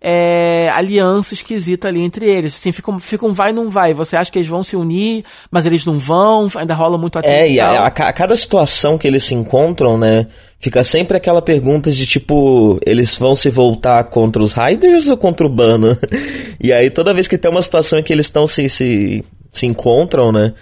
[0.00, 2.54] é, aliança esquisita ali entre eles.
[2.54, 3.92] Assim, fica, fica um vai não vai.
[3.94, 7.34] Você acha que eles vão se unir, mas eles não vão, ainda rola muito atrito.
[7.34, 10.26] É, e a, a, a, cada situação que eles se encontram, né?
[10.60, 15.46] Fica sempre aquela pergunta de tipo, eles vão se voltar contra os Riders ou contra
[15.46, 15.96] o Bano?
[16.60, 19.64] e aí toda vez que tem uma situação em que eles estão se, se, se
[19.66, 20.52] encontram, né?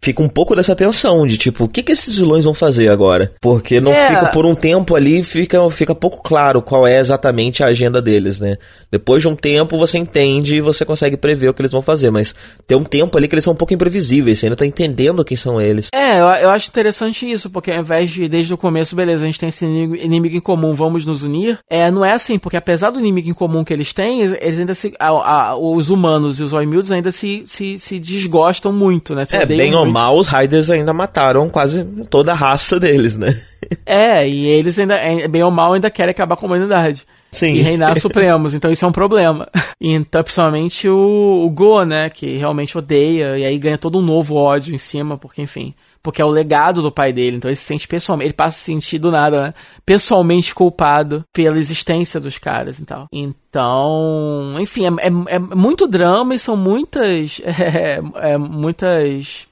[0.00, 3.32] Fica um pouco dessa tensão de tipo, o que, que esses vilões vão fazer agora?
[3.40, 4.08] Porque não é.
[4.08, 8.40] fica por um tempo ali, fica, fica pouco claro qual é exatamente a agenda deles,
[8.40, 8.56] né?
[8.90, 12.10] Depois de um tempo você entende e você consegue prever o que eles vão fazer,
[12.10, 12.34] mas
[12.66, 15.36] tem um tempo ali que eles são um pouco imprevisíveis, você ainda tá entendendo quem
[15.36, 15.88] são eles.
[15.92, 19.26] É, eu, eu acho interessante isso, porque ao invés de, desde o começo, beleza, a
[19.26, 22.56] gente tem esse inimigo, inimigo em comum, vamos nos unir, é, não é assim, porque
[22.56, 26.40] apesar do inimigo em comum que eles têm, eles ainda se, a, a, os humanos
[26.40, 29.24] e os Oimildos ainda se, se, se desgostam muito, né?
[29.24, 33.38] Se é, bem ou mal, os Riders ainda mataram quase toda a raça deles, né?
[33.84, 37.04] É, e eles ainda, é, bem ou mal, ainda querem acabar com a humanidade.
[37.30, 37.54] Sim.
[37.54, 39.48] E reinar supremos, então isso é um problema.
[39.80, 44.34] Então, principalmente o, o Go, né, que realmente odeia, e aí ganha todo um novo
[44.34, 45.72] ódio em cima, porque, enfim,
[46.02, 48.58] porque é o legado do pai dele, então ele se sente pessoalmente, ele passa a
[48.58, 49.54] se sentir do nada, né,
[49.86, 53.06] pessoalmente culpado pela existência dos caras e tal.
[53.12, 59.46] Então, enfim, é, é, é muito drama e são muitas, é, é, muitas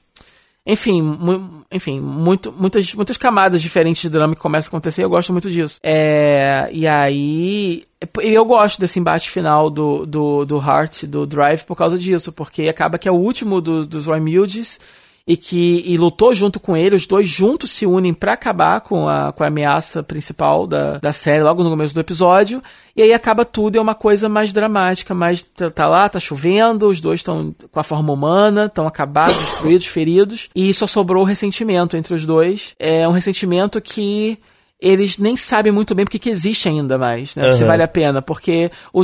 [0.67, 5.09] enfim, mu enfim, muito, muitas, muitas camadas diferentes de drama que começam a acontecer, eu
[5.09, 5.79] gosto muito disso.
[5.81, 7.85] É, e aí,
[8.21, 12.67] eu gosto desse embate final do, do, do Heart, do Drive, por causa disso, porque
[12.67, 14.79] acaba que é o último do, dos Roy Mildes,
[15.27, 19.09] e que e lutou junto com ele, os dois juntos se unem para acabar com
[19.09, 22.63] a, com a ameaça principal da, da série logo no começo do episódio,
[22.95, 26.19] e aí acaba tudo e é uma coisa mais dramática, mais tá, tá lá, tá
[26.19, 31.23] chovendo, os dois estão com a forma humana, estão acabados, destruídos, feridos, e só sobrou
[31.23, 32.73] o ressentimento entre os dois.
[32.79, 34.39] É um ressentimento que
[34.79, 37.49] eles nem sabem muito bem porque que existe ainda mais, né?
[37.49, 37.55] Uhum.
[37.55, 39.03] Se vale a pena, porque o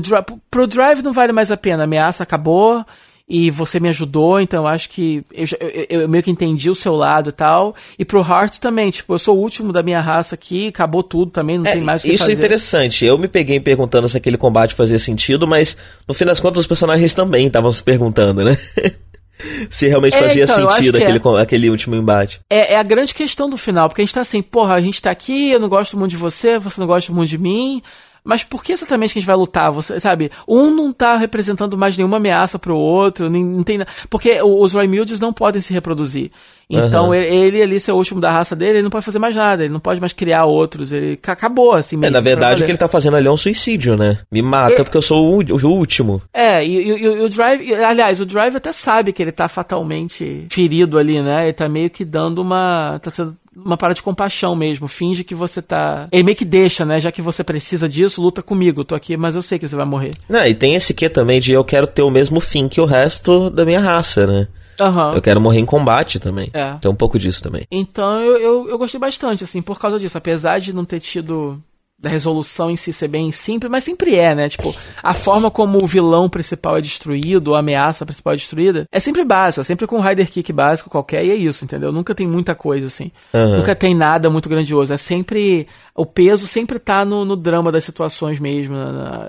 [0.50, 2.86] pro Drive não vale mais a pena, a ameaça acabou,
[3.34, 5.48] e você me ajudou, então eu acho que eu,
[5.90, 7.74] eu, eu, meio que entendi o seu lado e tal.
[7.98, 11.32] E pro Heart também, tipo, eu sou o último da minha raça aqui, acabou tudo
[11.32, 12.34] também, não é, tem mais o que isso fazer.
[12.34, 13.04] Isso é interessante.
[13.04, 15.76] Eu me peguei perguntando se aquele combate fazia sentido, mas
[16.08, 18.56] no fim das contas os personagens também estavam se perguntando, né?
[19.68, 21.42] se realmente é, fazia então, sentido aquele, é.
[21.42, 22.40] aquele último embate.
[22.52, 25.02] É, é, a grande questão do final, porque a gente tá assim, porra, a gente
[25.02, 27.82] tá aqui, eu não gosto muito de você, você não gosta muito de mim,
[28.24, 29.72] mas por que exatamente que a gente vai lutar?
[29.72, 30.32] Você sabe?
[30.48, 35.20] Um não tá representando mais nenhuma ameaça pro outro, nem, não tem Porque os Roymildes
[35.20, 36.32] não podem se reproduzir.
[36.70, 37.14] Então uhum.
[37.14, 39.64] ele, ele, ali, ser o último da raça dele, ele não pode fazer mais nada,
[39.64, 40.92] ele não pode mais criar outros.
[40.92, 42.08] Ele acabou, assim mesmo.
[42.08, 44.20] É, na verdade, o que ele tá fazendo ali é um suicídio, né?
[44.32, 46.22] Me mata porque eu sou o, o último.
[46.34, 50.46] É, e, e, e, o Drive, aliás, o Drive até sabe que ele tá fatalmente
[50.50, 51.44] ferido ali, né?
[51.44, 53.00] Ele tá meio que dando uma.
[53.02, 54.88] tá sendo uma parada de compaixão mesmo.
[54.88, 56.08] Finge que você tá.
[56.12, 57.00] Ele meio que deixa, né?
[57.00, 58.84] Já que você precisa disso, luta comigo.
[58.84, 60.12] Tô aqui, mas eu sei que você vai morrer.
[60.28, 62.86] Não, e tem esse que também de eu quero ter o mesmo fim que o
[62.86, 64.48] resto da minha raça, né?
[64.80, 65.14] Uhum.
[65.14, 66.50] Eu quero morrer em combate também.
[66.54, 66.74] É.
[66.74, 67.66] Tem um pouco disso também.
[67.72, 70.18] Então eu, eu, eu gostei bastante, assim, por causa disso.
[70.18, 71.62] Apesar de não ter tido
[72.04, 74.50] da resolução em si ser bem simples, mas sempre é, né?
[74.50, 79.00] Tipo, a forma como o vilão principal é destruído, a ameaça principal é destruída, é
[79.00, 81.94] sempre básico, é sempre com um Rider Kick básico qualquer, e é isso, entendeu?
[81.94, 83.10] Nunca tem muita coisa, assim.
[83.34, 83.60] Uhum.
[83.60, 84.92] Nunca tem nada muito grandioso.
[84.92, 85.66] É sempre.
[85.96, 88.76] O peso sempre tá no, no drama das situações mesmo.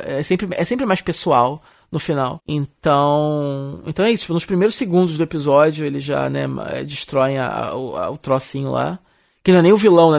[0.02, 1.62] É sempre, é sempre mais pessoal
[1.94, 2.42] no final.
[2.46, 4.22] Então, então é isso.
[4.22, 6.44] Tipo, nos primeiros segundos do episódio, eles já, né,
[6.84, 8.98] destroem a, a, o trocinho lá
[9.44, 10.18] que não é nem o vilão,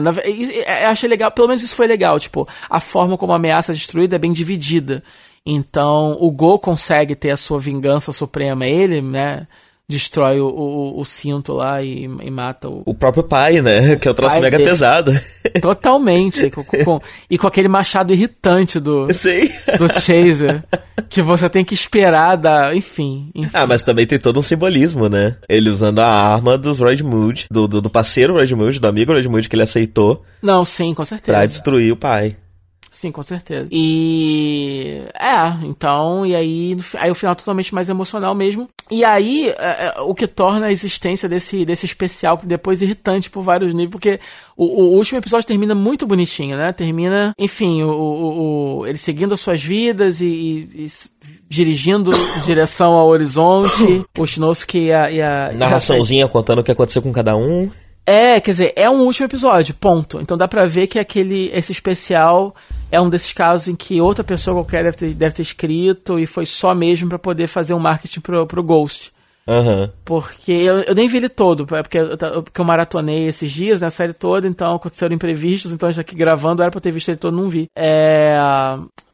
[0.80, 3.74] Eu achei legal, pelo menos isso foi legal, tipo, a forma como a ameaça é
[3.74, 5.02] destruída é bem dividida.
[5.44, 9.48] Então, o Go consegue ter a sua vingança suprema, ele, né?
[9.88, 12.82] Destrói o, o, o cinto lá e, e, mata o.
[12.84, 13.96] O próprio pai, né?
[13.96, 14.68] Que é o troço mega dele.
[14.70, 15.12] pesado.
[15.62, 16.50] Totalmente.
[16.50, 19.48] com, com, e com aquele machado irritante do, Sim.
[19.78, 20.64] do Chaser.
[21.08, 22.74] que você tem que esperar da.
[22.74, 25.36] Enfim, enfim, Ah, mas também tem todo um simbolismo, né?
[25.48, 29.12] Ele usando a arma dos Royd Mood, do, do, do parceiro Royd Mood, do amigo
[29.12, 30.24] Royd Mood que ele aceitou.
[30.42, 31.36] Não, sim, com certeza.
[31.38, 32.36] Pra destruir o pai.
[32.96, 33.68] Sim, com certeza.
[33.70, 35.02] E.
[35.20, 38.70] É, então, e aí, aí o final totalmente mais emocional mesmo.
[38.90, 43.42] E aí, é, é, o que torna a existência desse, desse especial depois irritante por
[43.42, 44.18] vários níveis, porque
[44.56, 46.72] o, o último episódio termina muito bonitinho, né?
[46.72, 50.90] Termina, enfim, o, o, o ele seguindo as suas vidas e, e, e
[51.46, 55.10] dirigindo em direção ao horizonte, o Shinosuke e a.
[55.10, 57.70] E a Narraçãozinha contando o que aconteceu com cada um.
[58.06, 60.20] É, quer dizer, é um último episódio, ponto.
[60.20, 62.54] Então dá pra ver que aquele, esse especial
[62.90, 66.26] é um desses casos em que outra pessoa qualquer deve ter, deve ter escrito e
[66.26, 69.12] foi só mesmo para poder fazer um marketing pro, pro Ghost.
[69.46, 69.90] Uhum.
[70.04, 73.80] Porque eu, eu, nem vi ele todo, é porque eu, porque eu maratonei esses dias,
[73.80, 76.90] né, a série toda, então aconteceram imprevistos, então já aqui gravando era pra eu ter
[76.90, 77.68] visto ele todo, não vi.
[77.76, 78.36] É,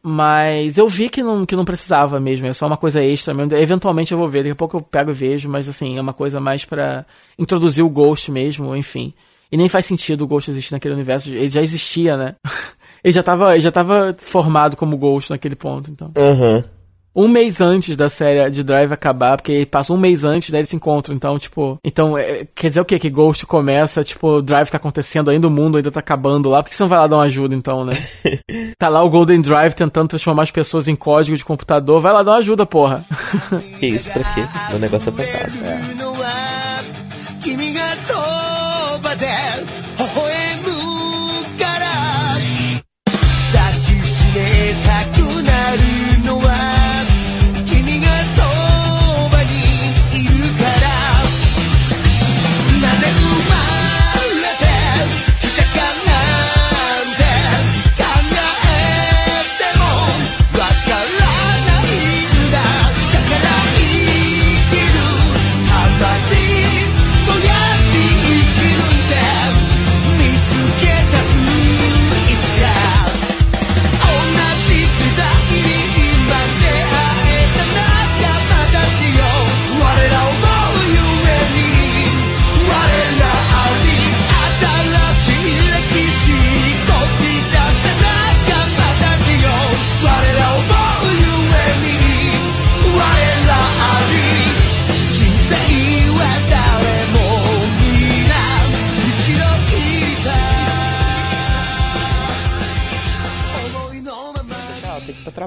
[0.02, 3.54] mas eu vi que não, que não precisava mesmo, é só uma coisa extra mesmo.
[3.54, 6.12] Eventualmente eu vou ver, daqui a pouco eu pego e vejo, mas assim, é uma
[6.12, 7.06] coisa mais para
[7.38, 9.14] introduzir o Ghost mesmo, enfim.
[9.50, 12.34] E nem faz sentido o Ghost existir naquele universo, ele já existia, né?
[13.04, 16.10] ele já tava, ele já tava formado como Ghost naquele ponto, então.
[16.16, 16.56] Aham.
[16.56, 16.81] Uhum
[17.14, 20.68] um mês antes da série de Drive acabar, porque passa um mês antes, né, eles
[20.68, 22.98] se encontram, então, tipo, então, é, quer dizer o quê?
[22.98, 26.70] Que Ghost começa, tipo, Drive tá acontecendo ainda, o mundo ainda tá acabando lá, por
[26.70, 27.94] que você não vai lá dar uma ajuda, então, né?
[28.78, 32.22] tá lá o Golden Drive tentando transformar as pessoas em código de computador, vai lá
[32.22, 33.04] dar uma ajuda, porra.
[33.78, 34.42] que isso, pra quê?
[34.74, 35.54] O negócio é apertado.
[35.64, 36.11] É.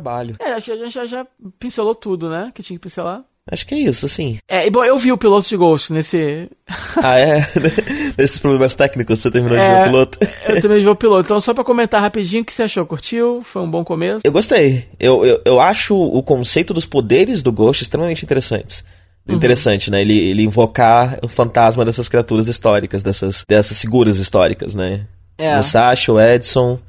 [0.06, 0.36] trabalho.
[0.40, 1.28] É, já, já, já
[1.60, 2.52] pincelou tudo, né?
[2.54, 3.24] Que tinha que pincelar.
[3.50, 4.40] Acho que é isso, assim.
[4.48, 6.50] É, e bom, eu vi o piloto de Ghost nesse.
[6.98, 7.48] ah, é?
[8.18, 10.18] Nesses problemas técnicos, você terminou é, de ver o piloto?
[10.48, 11.26] eu de ver o piloto.
[11.26, 12.86] Então, só pra comentar rapidinho, o que você achou?
[12.88, 13.44] Curtiu?
[13.44, 14.22] Foi um bom começo?
[14.24, 14.88] Eu gostei.
[15.00, 18.84] Eu, eu, eu acho o conceito dos poderes do Ghost extremamente interessantes.
[19.30, 19.36] Uhum.
[19.36, 20.02] Interessante, né?
[20.02, 25.06] Ele, ele invocar o fantasma dessas criaturas históricas, dessas, dessas figuras históricas, né?
[25.38, 25.56] É.
[25.56, 26.80] Musashi, o Edson.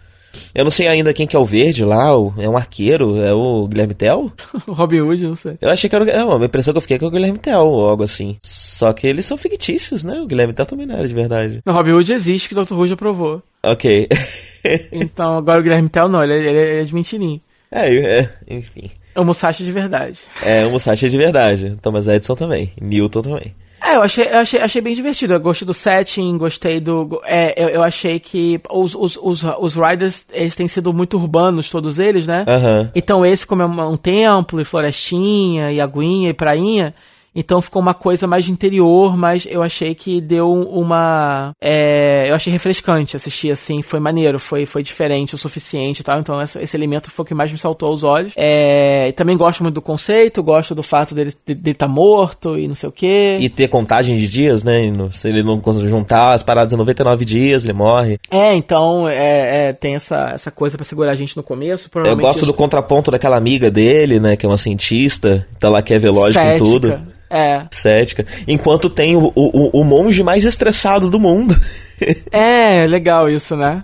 [0.55, 3.33] Eu não sei ainda quem que é o verde lá, o, é um arqueiro, é
[3.33, 4.33] o Guilherme Tell?
[4.67, 5.57] o Robin Hood, não sei.
[5.61, 6.11] Eu achei que era.
[6.11, 8.37] É, a impressão que eu fiquei é que é o Guilherme Tell, ou algo assim.
[8.43, 10.21] Só que eles são fictícios, né?
[10.21, 11.61] O Guilherme Tell também não era de verdade.
[11.67, 12.75] O Robin Hood existe, que o Dr.
[12.75, 13.43] Who já aprovou.
[13.63, 14.09] Ok.
[14.93, 17.41] então, agora o Guilherme Tell não, ele, é, ele, é, ele é de mentirinho.
[17.71, 18.91] É, é, enfim.
[19.15, 20.19] É o Musashi de verdade.
[20.43, 21.77] É, o Musashi de verdade.
[21.83, 22.73] Thomas Edison também.
[22.81, 23.55] Newton também.
[23.87, 25.35] É, eu achei, eu achei, achei bem divertido.
[25.35, 27.21] Eu gostei do setting, gostei do.
[27.25, 31.71] É, eu, eu achei que os, os, os, os riders eles têm sido muito urbanos,
[31.71, 32.45] todos eles, né?
[32.49, 32.91] Uhum.
[32.95, 36.95] Então esse, como é um, um templo, e florestinha, e aguinha, e prainha
[37.37, 41.53] então ficou uma coisa mais de interior, mas eu achei que deu uma.
[41.61, 46.19] É, eu achei refrescante assistir assim, foi maneiro, foi, foi diferente o suficiente e tal.
[46.19, 48.33] Então esse, esse elemento foi o que mais me saltou aos olhos.
[48.37, 52.75] É, também gosto muito do conceito, gosto do fato dele estar tá morto e não
[52.75, 53.37] sei o quê.
[53.39, 54.91] E ter contagem de dias, né?
[55.13, 58.19] Se ele não juntar as paradas em 99 dias, ele morre.
[58.31, 61.91] É, então é, é, tem essa, essa coisa para segurar a gente no começo.
[61.95, 62.47] Eu gosto isso...
[62.47, 64.37] do contraponto daquela amiga dele, né?
[64.37, 66.55] Que é uma cientista, então ela quer ver Cética.
[66.55, 67.17] em tudo.
[67.31, 67.67] É.
[67.71, 68.25] Cética.
[68.47, 71.55] Enquanto tem o, o, o monge mais estressado do mundo.
[72.31, 73.83] é, legal isso, né?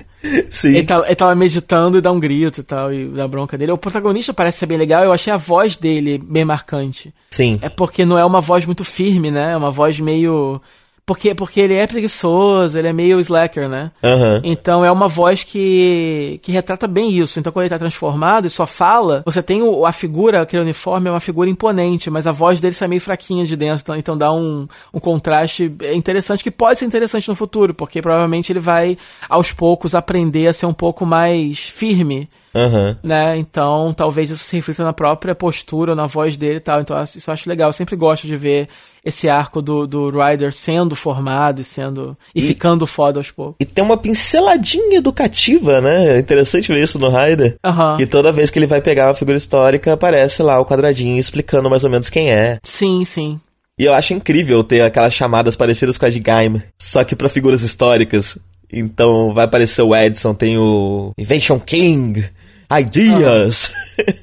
[0.50, 0.68] Sim.
[0.68, 3.72] Ele, tá, ele tava meditando e dá um grito e tal, e dá bronca dele.
[3.72, 7.12] O protagonista parece ser bem legal, eu achei a voz dele bem marcante.
[7.30, 7.58] Sim.
[7.60, 9.52] É porque não é uma voz muito firme, né?
[9.52, 10.60] É uma voz meio
[11.04, 13.90] porque, porque ele é preguiçoso, ele é meio slacker, né?
[14.02, 14.40] Uhum.
[14.44, 17.40] Então é uma voz que, que retrata bem isso.
[17.40, 21.08] Então quando ele tá transformado e só fala, você tem o, a figura, aquele uniforme
[21.08, 23.82] é uma figura imponente, mas a voz dele sai meio fraquinha de dentro.
[23.82, 28.52] Então, então dá um, um contraste interessante, que pode ser interessante no futuro, porque provavelmente
[28.52, 28.96] ele vai
[29.28, 32.98] aos poucos aprender a ser um pouco mais firme Aham.
[33.02, 33.36] né?
[33.36, 36.80] Então, talvez isso se reflita na própria postura, na voz dele e tal.
[36.80, 37.68] Então, isso eu acho legal.
[37.68, 38.68] Eu sempre gosto de ver
[39.04, 42.16] esse arco do, do Ryder sendo formado e sendo.
[42.34, 43.56] e, E- ficando foda aos poucos.
[43.58, 46.16] E tem uma pinceladinha educativa, né?
[46.16, 47.56] É interessante ver isso no Raider.
[47.64, 47.96] Aham.
[47.96, 51.68] Que toda vez que ele vai pegar uma figura histórica, aparece lá o quadradinho explicando
[51.70, 52.58] mais ou menos quem é.
[52.62, 53.40] Sim, sim.
[53.78, 57.28] E eu acho incrível ter aquelas chamadas parecidas com a de Gaim, só que pra
[57.28, 58.38] figuras históricas.
[58.72, 62.24] Então vai aparecer o Edson, tem o Invention King,
[62.80, 63.72] Ideas.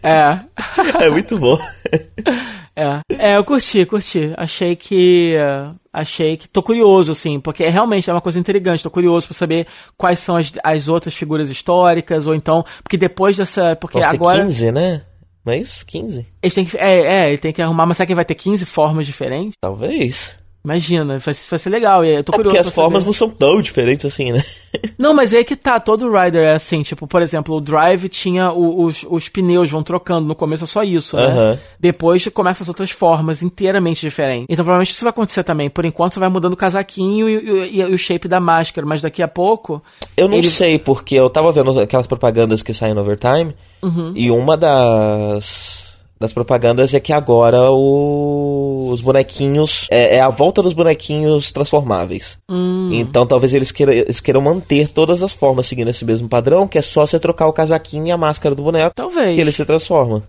[0.04, 0.40] É.
[1.06, 1.58] é muito bom.
[2.76, 4.34] É, é, eu curti, curti.
[4.38, 5.36] Achei que.
[5.92, 6.48] Achei que.
[6.48, 8.82] Tô curioso, assim, porque é realmente é uma coisa intrigante.
[8.82, 9.68] Tô curioso pra saber
[9.98, 12.64] quais são as, as outras figuras históricas, ou então.
[12.82, 13.76] Porque depois dessa.
[13.76, 14.44] Porque ser agora.
[14.44, 15.02] 15, né?
[15.44, 15.86] Não é isso?
[15.86, 16.26] 15?
[16.42, 16.78] Eles têm que.
[16.78, 19.56] É, é, ele tem que arrumar, mas será que vai ter 15 formas diferentes?
[19.60, 20.39] Talvez.
[20.64, 22.03] Imagina, vai, vai ser legal.
[22.03, 22.56] E eu tô É curioso.
[22.57, 23.06] porque as formas saber.
[23.07, 24.44] não são tão diferentes assim, né?
[24.99, 28.52] Não, mas é que tá, todo Rider é assim, tipo, por exemplo, o Drive tinha
[28.52, 31.57] o- os, os pneus vão trocando, no começo é só isso, né?
[31.80, 34.45] Depois começa as outras formas inteiramente diferentes.
[34.49, 35.69] Então provavelmente isso vai acontecer também.
[35.72, 39.02] Por enquanto você vai mudando o casaquinho e, e- e o shape da máscara, mas
[39.02, 39.81] daqui a pouco...
[40.15, 44.11] Eu não ele- sei, porque eu tava vendo aquelas propagandas que saem no Overtime, Uhum.
[44.14, 45.89] e uma das,
[46.20, 49.88] das propagandas é que agora o- os bonequinhos.
[49.90, 52.38] É, é a volta dos bonequinhos transformáveis.
[52.50, 52.90] Hum.
[52.91, 56.78] Então talvez eles, queira- eles queiram manter todas as formas seguindo esse mesmo padrão, que
[56.78, 59.64] é só você trocar o casaquinho e a máscara do boneco Talvez, que ele se
[59.64, 60.24] transforma.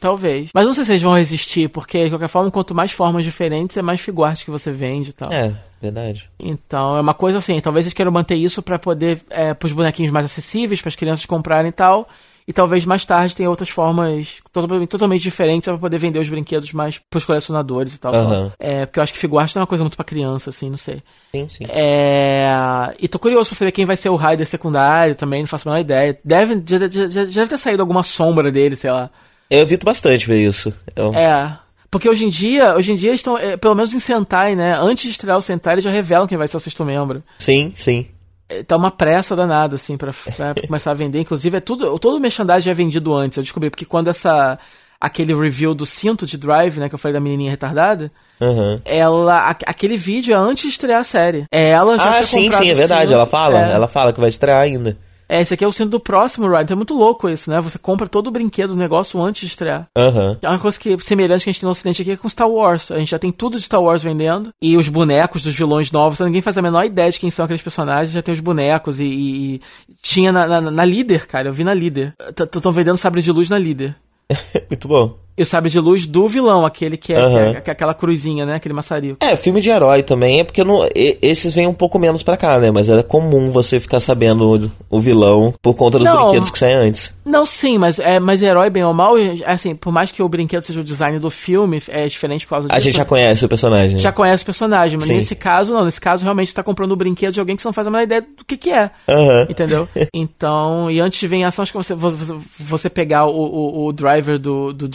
[0.00, 0.50] talvez.
[0.54, 3.76] Mas não sei se eles vão resistir, porque de qualquer forma, quanto mais formas diferentes,
[3.76, 5.32] é mais figuarte que você vende e tal.
[5.32, 6.28] É, verdade.
[6.38, 10.12] Então é uma coisa assim, talvez eles queiram manter isso pra poder, é, pros bonequinhos
[10.12, 12.08] mais acessíveis, para as crianças comprarem e tal.
[12.48, 16.72] E talvez mais tarde tenha outras formas totalmente, totalmente diferentes pra poder vender os brinquedos
[16.72, 18.14] mais pros colecionadores e tal.
[18.14, 18.52] Aham.
[18.58, 20.76] É, porque eu acho que figuarte não é uma coisa muito pra criança, assim, não
[20.76, 21.02] sei.
[21.34, 21.64] Sim, sim.
[21.68, 25.68] É, e tô curioso pra saber quem vai ser o Raider secundário também, não faço
[25.68, 26.18] a menor ideia.
[26.24, 29.10] Deve, já, já- já- já deve ter saído alguma sombra dele, sei lá.
[29.50, 30.72] Eu evito bastante ver isso.
[30.94, 31.58] Eu- É.
[31.90, 34.76] Porque hoje em dia, hoje em dia estão, é, pelo menos em Sentai, né?
[34.78, 37.22] Antes de estrear o Sentai, eles já revelam quem vai ser o sexto membro.
[37.38, 38.06] Sim, sim.
[38.48, 41.18] É, tá uma pressa danada, assim, pra, pra começar a vender.
[41.20, 43.36] Inclusive, é tudo, todo o merchandising já é vendido antes.
[43.36, 44.58] Eu descobri, porque quando essa.
[45.00, 48.10] aquele review do cinto de Drive, né, que eu falei da menininha retardada,
[48.40, 48.80] Aham.
[48.84, 49.50] ela.
[49.50, 51.44] a- aquele vídeo é antes de estrear a série.
[51.50, 53.02] É, ela já Ah, sim, sim, é verdade.
[53.08, 53.58] cinto, Ela fala.
[53.58, 53.72] é.
[53.72, 54.96] Ela fala que vai estrear ainda.
[55.28, 56.62] É, esse aqui é o cinto do próximo Ride.
[56.64, 57.60] Então é muito louco isso, né?
[57.60, 59.88] Você compra todo o brinquedo do negócio antes de estrear.
[59.96, 60.38] Aham.
[60.40, 62.48] É uma coisa que, semelhante que a gente tem no ocidente aqui é com Star
[62.48, 62.90] Wars.
[62.90, 64.50] A gente já tem tudo de Star Wars vendendo.
[64.62, 67.62] E os bonecos dos vilões novos, ninguém faz a menor ideia de quem são aqueles
[67.62, 68.12] personagens.
[68.12, 69.04] Já tem os bonecos e.
[69.04, 69.54] e-
[69.88, 71.48] e tinha na, na, na líder, cara.
[71.48, 72.14] Eu vi na líder.
[72.54, 73.96] Estão vendendo sabre de luz na líder.
[74.70, 75.25] Muito bom.
[75.36, 77.50] E o sabre de luz do vilão, aquele que é, Aham.
[77.52, 78.54] que é- que é aquela cruzinha, né?
[78.54, 79.18] Aquele maçarico.
[79.20, 82.58] É, filme de herói também, é porque não, esses vêm um pouco menos pra cá,
[82.58, 82.70] né?
[82.70, 86.22] Mas é comum você ficar sabendo o, o vilão por conta dos Não.
[86.24, 87.14] brinquedos que saem antes.
[87.24, 89.14] Não, sim, mas, é, mas herói, bem ou mal,
[89.44, 92.68] assim, por mais que o brinquedo seja o design do filme, é diferente por causa
[92.68, 92.76] disso.
[92.76, 93.98] A gente já conhece o personagem.
[93.98, 95.16] já conhece o personagem, mas Sim.
[95.16, 95.84] nesse caso, não.
[95.84, 97.90] Nesse caso, realmente, você tá comprando o brinquedo de alguém que você não faz a
[97.90, 98.90] menor ideia do que que é.
[99.08, 99.46] Aham.
[99.50, 99.88] Entendeu?
[100.14, 103.86] Então, e antes de vir em ação, acho que você, você, você pegar o, o,
[103.86, 104.88] o driver do, do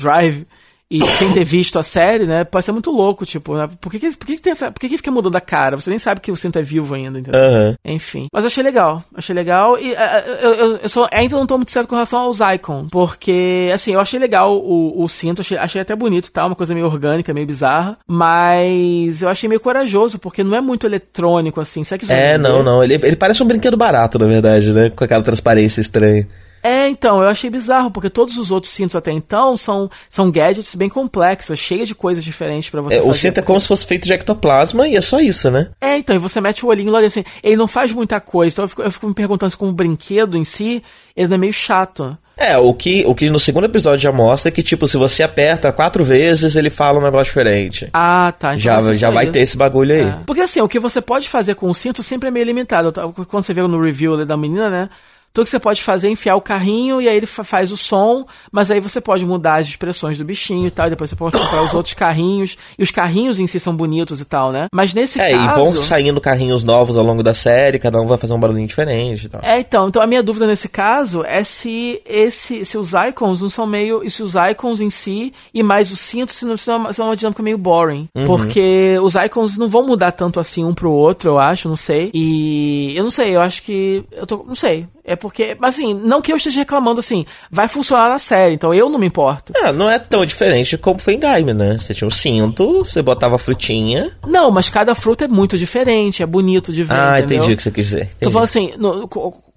[0.91, 2.43] E sem ter visto a série, né?
[2.43, 3.69] Pode ser muito louco, tipo, né?
[3.79, 4.69] Por que, que, por que, que tem essa.
[4.69, 5.77] Por que, que fica mudando a cara?
[5.77, 7.39] Você nem sabe que o cinto é vivo ainda, entendeu?
[7.39, 7.75] Aham.
[7.85, 8.27] Enfim.
[8.33, 9.01] Mas eu achei legal.
[9.15, 9.79] Achei legal.
[9.79, 12.89] E eh, eu, eu, eu só ainda não tô muito certo com relação aos icons.
[12.91, 16.57] Porque, assim, eu achei legal o, o cinto, achei, achei até bonito e tal, uma
[16.57, 17.97] coisa meio orgânica, meio bizarra.
[18.05, 21.85] Mas eu achei meio corajoso, porque não é muito eletrônico, assim.
[21.85, 22.83] Será que isso É, não, não.
[22.83, 24.89] Ele, ele parece um brinquedo barato, na verdade, né?
[24.89, 26.27] Com aquela transparência estranha.
[26.63, 30.75] É, então, eu achei bizarro, porque todos os outros cintos até então são, são gadgets
[30.75, 33.09] bem complexos, cheios de coisas diferentes pra você É, fazer.
[33.09, 35.69] o cinto é como se fosse feito de ectoplasma e é só isso, né?
[35.81, 38.65] É, então, e você mete o olhinho lá assim, ele não faz muita coisa, então
[38.65, 40.83] eu fico, eu fico me perguntando se como brinquedo em si,
[41.15, 42.17] ele é meio chato.
[42.37, 45.21] É, o que, o que no segundo episódio já mostra é que, tipo, se você
[45.21, 47.87] aperta quatro vezes, ele fala um negócio diferente.
[47.93, 48.55] Ah, tá.
[48.55, 49.33] Então já já vai isso.
[49.33, 50.01] ter esse bagulho aí.
[50.01, 50.17] É.
[50.25, 52.91] Porque assim, o que você pode fazer com o cinto sempre é meio limitado.
[53.27, 54.89] Quando você vê no review ali da menina, né?
[55.33, 57.77] Tudo que você pode fazer é enfiar o carrinho e aí ele fa- faz o
[57.77, 61.15] som, mas aí você pode mudar as expressões do bichinho e tal, e depois você
[61.15, 64.67] pode comprar os outros carrinhos, e os carrinhos em si são bonitos e tal, né?
[64.73, 65.51] Mas nesse É, caso...
[65.51, 68.67] e vão saindo carrinhos novos ao longo da série, cada um vai fazer um barulhinho
[68.67, 69.41] diferente e tal.
[69.43, 73.49] É, então, então a minha dúvida nesse caso é se esse, se os icons não
[73.49, 76.77] são meio, e se os icons em si e mais o cinto se não são
[76.77, 80.73] uma, são uma dinâmica meio boring, porque os icons não vão mudar tanto assim um
[80.73, 82.11] pro outro, eu acho, não sei.
[82.13, 84.87] E eu não sei, eu acho que eu tô, não sei.
[85.03, 88.73] É porque, mas assim, não que eu esteja reclamando assim, vai funcionar na série, então
[88.73, 89.51] eu não me importo.
[89.61, 91.77] Ah, não é tão diferente como foi em Gaime, né?
[91.79, 94.11] Você tinha um cinto, você botava a frutinha.
[94.27, 97.37] Não, mas cada fruta é muito diferente, é bonito de ver, ah, entendeu?
[97.37, 98.05] entendi o que você quis dizer.
[98.05, 98.31] Tô Entendi.
[98.33, 99.07] falando assim, no-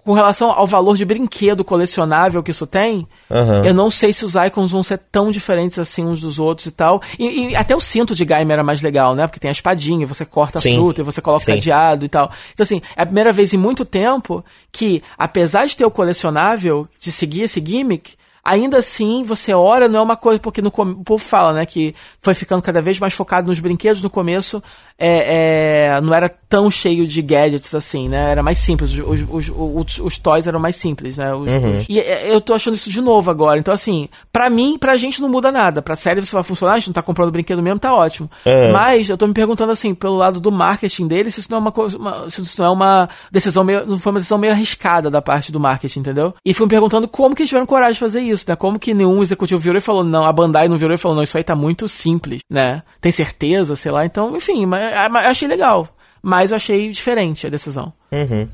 [0.05, 3.65] com relação ao valor de brinquedo colecionável que isso tem, Aham.
[3.65, 6.71] eu não sei se os icons vão ser tão diferentes assim uns dos outros e
[6.71, 7.01] tal.
[7.19, 9.27] E, e até o cinto de Gaime era mais legal, né?
[9.27, 10.77] Porque tem a espadinha, você corta a Sim.
[10.77, 11.55] fruta e você coloca o Sim.
[11.55, 12.31] cadeado e tal.
[12.53, 16.87] Então, assim, é a primeira vez em muito tempo que, apesar de ter o colecionável,
[17.01, 18.15] de seguir esse gimmick,
[18.45, 21.95] ainda assim, você ora, não é uma coisa, porque no o povo fala, né, que
[22.21, 24.63] foi ficando cada vez mais focado nos brinquedos no começo,
[24.99, 29.23] é, é, não era tão cheio de gadgets assim, né, era mais simples, os, os,
[29.29, 32.75] os, os, os toys eram mais simples, né, os- os- e é, eu tô achando
[32.75, 36.21] isso de novo agora, então assim, pra mim, pra gente não muda nada, pra série
[36.21, 38.71] isso vai funcionar, a gente não tá comprando brinquedo mesmo, tá ótimo, É.
[38.73, 41.61] mas eu tô me perguntando assim, pelo lado do marketing deles, se isso não é
[41.61, 44.53] uma coisa, uma- se isso não é uma decisão meio, não foi uma decisão meio
[44.53, 46.35] arriscada da parte do marketing, entendeu?
[46.45, 48.55] E fui me perguntando como que eles tiveram coragem de fazer isso, né?
[48.55, 51.25] Como que nenhum executivo virou e falou, não, a Bandai não virou e falou, não,
[51.25, 52.83] isso aí tá muito simples, né?
[53.01, 55.89] Tem certeza, sei lá, então, enfim, mas eu achei legal.
[56.23, 57.93] Mas eu achei diferente a decisão.
[58.11, 58.49] Uhum.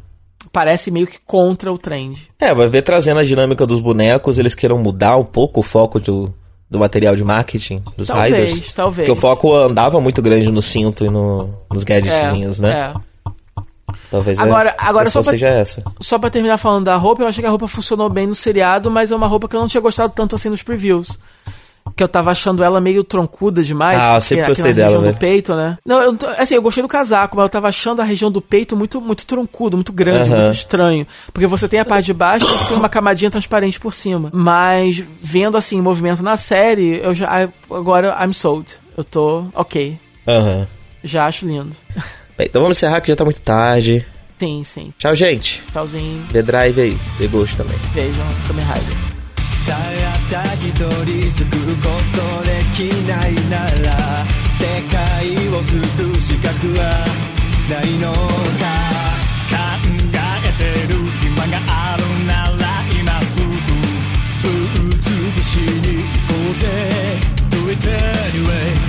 [0.52, 2.30] Parece meio que contra o trend.
[2.38, 6.00] É, vai ver trazendo a dinâmica dos bonecos, eles queiram mudar um pouco o foco
[6.00, 6.34] do,
[6.68, 8.72] do material de marketing dos Talvez, Riders.
[8.72, 9.06] talvez.
[9.08, 12.94] Porque o foco andava muito grande no cinto e no, nos gadgetzinhos, né?
[12.96, 13.00] é.
[14.10, 15.82] Talvez a Agora- agora questão só pra- seja essa.
[16.00, 18.90] Só pra terminar falando da roupa, eu achei que a roupa funcionou bem no seriado,
[18.90, 21.18] mas é uma roupa que eu não tinha gostado tanto assim nos previews.
[21.96, 23.98] Que eu tava achando ela meio troncuda demais.
[24.02, 25.12] Ah, eu sempre gostei na dela, região né?
[25.12, 25.78] do peito, né?
[25.84, 28.30] Não, eu, não tô- assim, eu gostei do casaco, mas eu tava achando a região
[28.30, 31.06] do peito muito, muito troncudo, muito grande, muito estranho.
[31.32, 34.30] Porque você tem a parte de baixo e você tem uma camadinha transparente por cima.
[34.32, 37.48] Mas, vendo assim, o movimento na série, eu já.
[37.70, 38.72] Agora, I'm sold.
[38.96, 39.98] Eu tô ok.
[40.26, 40.66] Aham.
[41.02, 41.72] Já acho lindo.
[42.36, 44.04] Bem, então vamos encerrar que já tá muito tarde.
[44.38, 44.92] Sim, sim.
[44.98, 45.62] Tchau, gente.
[45.72, 46.22] Tchauzinho.
[46.32, 46.98] The Drive aí.
[47.18, 47.76] The Ghost também.
[47.92, 48.96] Vejam Kamen Rider.
[50.30, 52.78] たった一人救うことでき
[53.08, 54.24] ないなら
[54.58, 54.96] 世界
[55.48, 55.74] を救
[56.08, 56.48] う資格
[56.78, 56.82] は
[57.68, 58.80] ないのさ。
[59.50, 60.62] 考えて
[60.92, 63.46] る暇があるなら今すぐ
[64.42, 64.48] ぶ
[64.88, 66.64] っ潰しに行こうぜ。
[67.50, 68.79] Do it anyway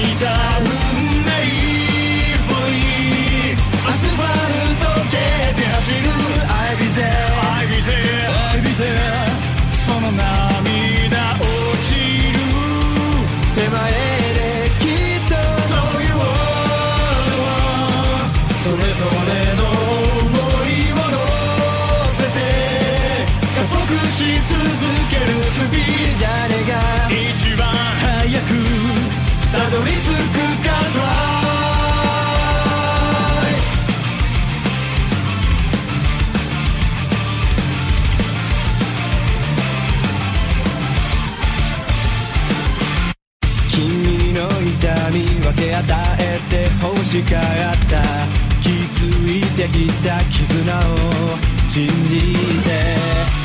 [0.00, 0.49] 時代
[45.60, 45.84] 痛み分け与
[46.18, 47.42] えて欲しかっ
[47.88, 48.00] た
[48.60, 50.96] 気づいてきた絆を
[51.68, 52.70] 信じて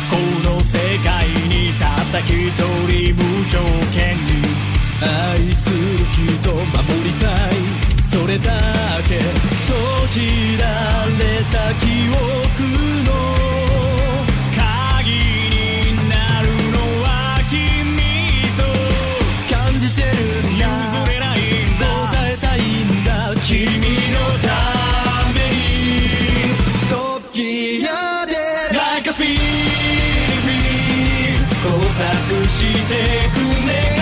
[0.09, 0.15] こ
[0.49, 2.31] の世界にたった一
[2.87, 3.59] 人無条
[3.91, 4.31] 件に
[5.01, 5.75] 愛する
[6.39, 6.59] 人守
[7.03, 7.55] りたい
[8.11, 8.51] それだ
[9.07, 9.75] け閉
[10.13, 10.63] じら
[11.19, 12.44] れた記憶
[31.97, 33.94] 索してくね